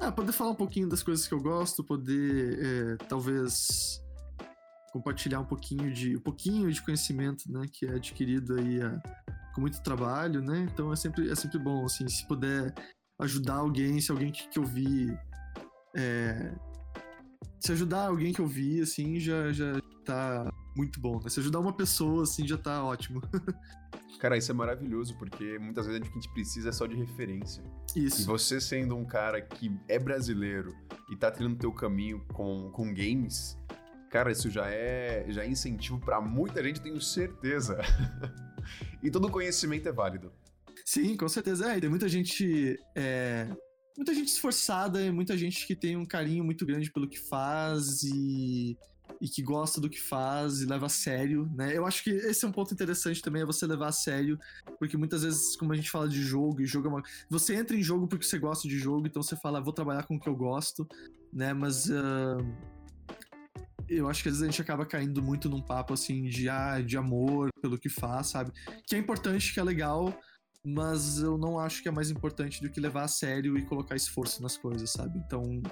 Ah, 0.00 0.10
poder 0.10 0.32
falar 0.32 0.50
um 0.50 0.56
pouquinho 0.56 0.88
das 0.88 1.00
coisas 1.00 1.28
que 1.28 1.32
eu 1.32 1.40
gosto, 1.40 1.84
poder 1.84 2.58
é, 2.60 2.96
talvez 3.08 4.02
compartilhar 4.92 5.38
um 5.38 5.44
pouquinho 5.44 5.92
de 5.92 6.16
um 6.16 6.20
pouquinho 6.20 6.72
de 6.72 6.82
conhecimento, 6.82 7.50
né, 7.50 7.66
que 7.72 7.86
é 7.86 7.94
adquirido 7.94 8.56
aí 8.58 8.82
a, 8.82 9.00
com 9.54 9.60
muito 9.60 9.80
trabalho, 9.80 10.42
né? 10.42 10.66
Então 10.72 10.92
é 10.92 10.96
sempre 10.96 11.30
é 11.30 11.36
sempre 11.36 11.60
bom 11.60 11.84
assim, 11.84 12.08
se 12.08 12.26
puder 12.26 12.74
ajudar 13.20 13.54
alguém, 13.54 14.00
se 14.00 14.10
alguém 14.10 14.32
que, 14.32 14.48
que 14.48 14.58
eu 14.58 14.64
vi 14.64 15.16
é, 15.96 16.52
se 17.60 17.70
ajudar 17.70 18.08
alguém 18.08 18.32
que 18.32 18.40
eu 18.40 18.46
vi 18.48 18.80
assim, 18.80 19.20
já 19.20 19.52
já 19.52 19.80
tá 20.04 20.52
muito 20.74 21.00
bom, 21.00 21.20
né? 21.22 21.30
Se 21.30 21.40
ajudar 21.40 21.60
uma 21.60 21.72
pessoa, 21.72 22.24
assim, 22.24 22.46
já 22.46 22.58
tá 22.58 22.84
ótimo. 22.84 23.22
Cara, 24.18 24.36
isso 24.36 24.50
é 24.50 24.54
maravilhoso, 24.54 25.16
porque 25.18 25.58
muitas 25.58 25.86
vezes 25.86 26.00
o 26.00 26.04
que 26.04 26.10
a 26.10 26.14
gente 26.14 26.32
precisa 26.32 26.70
é 26.70 26.72
só 26.72 26.86
de 26.86 26.96
referência. 26.96 27.62
Isso. 27.94 28.22
E 28.22 28.24
você 28.24 28.60
sendo 28.60 28.96
um 28.96 29.04
cara 29.04 29.40
que 29.40 29.70
é 29.86 29.98
brasileiro 29.98 30.74
e 31.10 31.16
tá 31.16 31.30
trilhando 31.30 31.58
teu 31.58 31.72
caminho 31.72 32.24
com, 32.32 32.70
com 32.70 32.94
games, 32.94 33.58
cara, 34.10 34.32
isso 34.32 34.48
já 34.48 34.66
é, 34.70 35.26
já 35.28 35.44
é 35.44 35.48
incentivo 35.48 35.98
para 35.98 36.20
muita 36.20 36.62
gente, 36.62 36.80
tenho 36.80 37.00
certeza. 37.00 37.78
e 39.02 39.10
todo 39.10 39.30
conhecimento 39.30 39.88
é 39.88 39.92
válido. 39.92 40.32
Sim, 40.84 41.16
com 41.16 41.28
certeza. 41.28 41.72
É, 41.72 41.80
tem 41.80 41.90
muita 41.90 42.08
gente. 42.08 42.78
É, 42.94 43.48
muita 43.96 44.14
gente 44.14 44.28
esforçada, 44.28 45.12
muita 45.12 45.36
gente 45.36 45.66
que 45.66 45.74
tem 45.74 45.96
um 45.96 46.04
carinho 46.04 46.44
muito 46.44 46.64
grande 46.64 46.90
pelo 46.90 47.08
que 47.08 47.18
faz 47.18 48.02
e 48.02 48.76
e 49.20 49.28
que 49.28 49.42
gosta 49.42 49.80
do 49.80 49.88
que 49.88 50.00
faz 50.00 50.60
e 50.60 50.66
leva 50.66 50.86
a 50.86 50.88
sério, 50.88 51.50
né? 51.54 51.76
Eu 51.76 51.86
acho 51.86 52.02
que 52.02 52.10
esse 52.10 52.44
é 52.44 52.48
um 52.48 52.52
ponto 52.52 52.72
interessante 52.72 53.22
também, 53.22 53.42
é 53.42 53.46
você 53.46 53.66
levar 53.66 53.88
a 53.88 53.92
sério, 53.92 54.38
porque 54.78 54.96
muitas 54.96 55.22
vezes, 55.22 55.56
como 55.56 55.72
a 55.72 55.76
gente 55.76 55.90
fala 55.90 56.08
de 56.08 56.22
jogo, 56.22 56.60
e 56.60 56.66
jogo 56.66 56.88
é 56.88 56.90
uma... 56.90 57.02
Você 57.30 57.54
entra 57.54 57.76
em 57.76 57.82
jogo 57.82 58.06
porque 58.06 58.24
você 58.24 58.38
gosta 58.38 58.68
de 58.68 58.78
jogo, 58.78 59.06
então 59.06 59.22
você 59.22 59.36
fala, 59.36 59.60
vou 59.60 59.72
trabalhar 59.72 60.04
com 60.04 60.16
o 60.16 60.20
que 60.20 60.28
eu 60.28 60.36
gosto, 60.36 60.86
né? 61.32 61.52
Mas... 61.52 61.86
Uh... 61.86 62.38
Eu 63.86 64.08
acho 64.08 64.22
que 64.22 64.30
às 64.30 64.36
vezes 64.36 64.42
a 64.42 64.50
gente 64.50 64.62
acaba 64.62 64.86
caindo 64.86 65.22
muito 65.22 65.46
num 65.46 65.60
papo 65.60 65.92
assim 65.92 66.22
de, 66.24 66.48
ah, 66.48 66.80
de 66.80 66.96
amor 66.96 67.50
pelo 67.60 67.78
que 67.78 67.90
faz, 67.90 68.28
sabe? 68.28 68.50
Que 68.86 68.96
é 68.96 68.98
importante, 68.98 69.52
que 69.52 69.60
é 69.60 69.62
legal, 69.62 70.18
mas 70.64 71.18
eu 71.18 71.36
não 71.36 71.58
acho 71.58 71.82
que 71.82 71.88
é 71.88 71.92
mais 71.92 72.10
importante 72.10 72.62
do 72.62 72.70
que 72.70 72.80
levar 72.80 73.02
a 73.02 73.08
sério 73.08 73.58
e 73.58 73.66
colocar 73.66 73.94
esforço 73.94 74.42
nas 74.42 74.56
coisas, 74.56 74.90
sabe? 74.90 75.18
Então, 75.18 75.62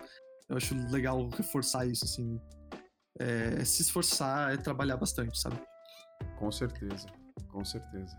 eu 0.48 0.56
acho 0.58 0.74
legal 0.90 1.26
reforçar 1.30 1.86
isso, 1.86 2.04
assim, 2.04 2.38
é, 3.18 3.64
se 3.64 3.82
esforçar, 3.82 4.52
é 4.52 4.56
trabalhar 4.56 4.96
bastante, 4.96 5.38
sabe? 5.38 5.60
Com 6.38 6.50
certeza, 6.50 7.06
com 7.48 7.64
certeza. 7.64 8.16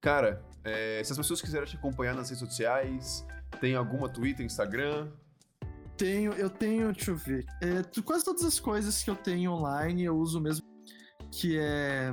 Cara, 0.00 0.44
é, 0.64 1.02
se 1.02 1.12
as 1.12 1.18
pessoas 1.18 1.40
quiserem 1.40 1.66
te 1.66 1.76
acompanhar 1.76 2.14
nas 2.14 2.30
redes 2.30 2.38
sociais, 2.38 3.26
tem 3.60 3.74
alguma 3.74 4.08
Twitter, 4.08 4.44
Instagram? 4.44 5.10
Tenho, 5.96 6.32
eu 6.34 6.50
tenho, 6.50 6.92
deixa 6.92 7.10
eu 7.10 7.16
ver. 7.16 7.44
É, 7.60 7.82
quase 8.02 8.24
todas 8.24 8.44
as 8.44 8.60
coisas 8.60 9.02
que 9.02 9.10
eu 9.10 9.16
tenho 9.16 9.52
online 9.52 10.04
eu 10.04 10.16
uso 10.16 10.40
mesmo, 10.40 10.64
que 11.30 11.58
é. 11.58 12.12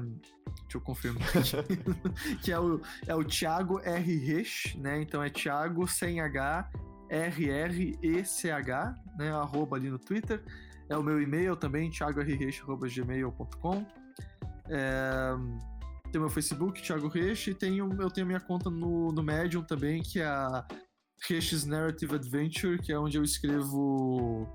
Deixa 0.64 0.78
eu 0.78 0.82
confirmar 0.82 1.28
aqui. 1.30 2.38
que 2.42 2.52
é 2.52 2.60
o, 2.60 2.82
é 3.06 3.14
o 3.14 3.24
Thiago 3.24 3.80
R. 3.80 4.18
Rech, 4.18 4.78
né? 4.80 5.02
Então 5.02 5.22
é 5.22 5.30
Thiago 5.30 5.88
sem 5.88 6.20
H, 6.20 6.70
R 7.10 7.50
R 7.50 8.00
E 8.02 8.26
C 8.26 8.50
H, 8.50 8.96
né? 9.18 9.32
Arroba 9.32 9.76
ali 9.76 9.90
no 9.90 10.00
Twitter. 10.00 10.44
É 10.94 10.98
o 10.98 11.02
meu 11.02 11.20
e-mail 11.20 11.56
também, 11.56 11.90
thiagorreche.gmail.com. 11.90 13.86
É, 14.70 15.34
tem 16.12 16.20
o 16.20 16.26
meu 16.26 16.30
Facebook, 16.30 16.84
Thiago 16.84 17.08
Reche, 17.08 17.50
e 17.50 17.56
tenho, 17.56 17.90
eu 18.00 18.12
tenho 18.12 18.28
minha 18.28 18.40
conta 18.40 18.70
no, 18.70 19.12
no 19.12 19.24
Medium 19.24 19.64
também, 19.64 20.04
que 20.04 20.20
é 20.20 20.26
a 20.28 20.64
Reches 21.28 21.66
Narrative 21.66 22.14
Adventure, 22.14 22.78
que 22.78 22.94
é 22.94 23.00
onde 23.00 23.18
eu 23.18 23.24
escrevo. 23.24 24.48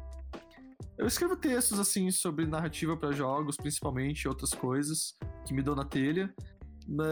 Eu 0.97 1.09
escrevo 1.09 1.35
textos 1.35 1.81
assim 1.81 2.09
sobre 2.13 2.47
narrativa 2.47 2.97
para 2.97 3.11
jogos, 3.11 3.57
principalmente, 3.57 4.29
outras 4.29 4.51
coisas 4.51 5.17
que 5.45 5.53
me 5.53 5.61
dão 5.61 5.75
na 5.75 5.85
telha. 5.85 6.33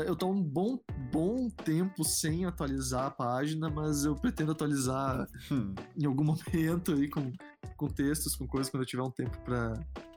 Eu 0.07 0.17
tô 0.17 0.31
um 0.31 0.43
bom, 0.43 0.79
bom 1.13 1.51
tempo 1.51 2.03
sem 2.03 2.47
atualizar 2.47 3.07
a 3.07 3.11
página, 3.11 3.69
mas 3.69 4.05
eu 4.05 4.15
pretendo 4.15 4.53
atualizar 4.53 5.29
hum. 5.51 5.75
em 5.97 6.07
algum 6.07 6.25
momento 6.55 6.93
aí 6.95 7.11
com, 7.11 7.31
com 7.77 7.87
textos, 7.89 8.35
com 8.37 8.47
coisas, 8.47 8.71
quando 8.71 8.85
eu 8.85 8.87
tiver 8.87 9.03
um 9.03 9.11
tempo 9.11 9.39
para 9.43 9.75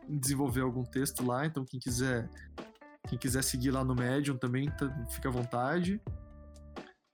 desenvolver 0.08 0.62
algum 0.62 0.84
texto 0.84 1.26
lá. 1.26 1.46
Então, 1.46 1.66
quem 1.66 1.80
quiser 1.80 2.30
quem 3.10 3.18
quiser 3.18 3.44
seguir 3.44 3.72
lá 3.72 3.84
no 3.84 3.96
Medium 3.96 4.38
também, 4.38 4.70
tá, 4.70 4.88
fica 5.10 5.30
à 5.30 5.32
vontade. 5.32 6.00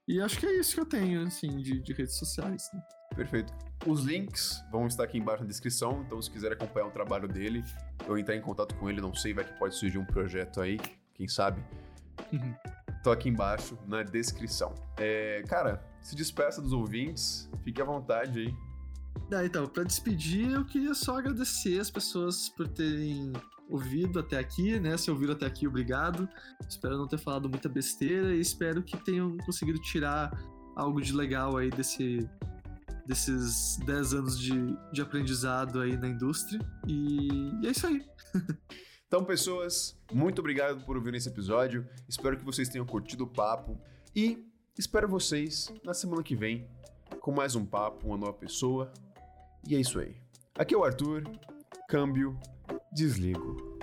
E 0.08 0.20
acho 0.20 0.38
que 0.38 0.46
é 0.46 0.60
isso 0.60 0.76
que 0.76 0.82
eu 0.82 0.86
tenho, 0.86 1.24
assim, 1.24 1.58
de, 1.62 1.80
de 1.82 1.94
redes 1.94 2.18
sociais. 2.18 2.70
Né? 2.74 2.82
Perfeito. 3.16 3.54
Os 3.88 4.04
links 4.04 4.62
vão 4.72 4.88
estar 4.88 5.04
aqui 5.04 5.18
embaixo 5.18 5.44
na 5.44 5.48
descrição, 5.48 6.04
então 6.06 6.22
se 6.22 6.30
quiser 6.30 6.52
acompanhar 6.52 6.88
o 6.88 6.92
trabalho 6.92 7.28
dele, 7.28 7.64
ou 8.08 8.18
entrar 8.18 8.36
em 8.36 8.42
contato 8.42 8.76
com 8.76 8.90
ele, 8.90 9.00
não 9.00 9.14
sei, 9.14 9.34
vai 9.34 9.46
que 9.46 9.58
pode 9.58 9.76
surgir 9.76 9.98
um 9.98 10.06
projeto 10.06 10.60
aí, 10.60 10.78
quem 11.14 11.28
sabe. 11.28 11.64
Uhum. 12.32 12.56
Tô 13.04 13.12
aqui 13.12 13.30
embaixo 13.30 13.78
na 13.88 14.02
descrição. 14.04 14.74
É, 14.98 15.44
cara, 15.48 15.84
se 16.02 16.16
despeça 16.16 16.62
dos 16.62 16.74
ouvintes, 16.74 17.50
fique 17.64 17.82
à 17.82 17.86
vontade 17.86 18.40
aí. 18.40 18.56
Ah, 19.32 19.46
então, 19.46 19.68
para 19.68 19.84
despedir, 19.84 20.52
eu 20.52 20.66
queria 20.66 20.94
só 20.94 21.18
agradecer 21.18 21.80
as 21.80 21.90
pessoas 21.90 22.50
por 22.50 22.68
terem 22.68 23.32
ouvido 23.70 24.20
até 24.20 24.38
aqui, 24.38 24.80
né? 24.80 24.98
Se 24.98 25.10
ouviram 25.10 25.34
até 25.34 25.46
aqui, 25.46 25.68
obrigado. 25.68 26.28
Espero 26.70 26.98
não 26.98 27.08
ter 27.08 27.18
falado 27.18 27.50
muita 27.50 27.68
besteira 27.68 28.36
e 28.36 28.40
espero 28.40 28.84
que 28.84 28.98
tenham 28.98 29.38
conseguido 29.38 29.80
tirar 29.80 30.32
algo 30.76 31.02
de 31.02 31.14
legal 31.14 31.58
aí 31.58 31.70
desse, 31.70 32.30
desses 33.06 33.78
10 33.86 34.14
anos 34.14 34.40
de, 34.40 34.52
de 34.92 35.02
aprendizado 35.02 35.80
aí 35.80 35.98
na 35.98 36.08
indústria. 36.08 36.60
E, 36.88 37.52
e 37.62 37.68
é 37.68 37.72
isso 37.72 37.88
aí. 37.88 38.06
Então, 39.08 39.24
pessoas, 39.24 39.96
muito 40.12 40.40
obrigado 40.40 40.84
por 40.84 40.98
ouvir 40.98 41.14
esse 41.14 41.30
episódio. 41.30 41.88
Espero 42.10 42.38
que 42.38 42.44
vocês 42.44 42.68
tenham 42.68 42.86
curtido 42.86 43.24
o 43.24 43.28
papo 43.28 43.80
e 44.16 44.44
espero 44.78 45.08
vocês 45.08 45.72
na 45.84 45.94
semana 45.94 46.24
que 46.24 46.36
vem 46.36 46.68
com 47.20 47.32
mais 47.32 47.56
um 47.56 47.66
papo, 47.66 48.08
uma 48.08 48.18
nova 48.18 48.34
pessoa. 48.34 48.92
E 49.68 49.76
é 49.76 49.80
isso 49.80 50.00
aí. 50.00 50.16
Aqui 50.58 50.74
é 50.74 50.78
o 50.78 50.84
Arthur. 50.84 51.24
Câmbio, 51.88 52.38
desligo. 52.92 53.75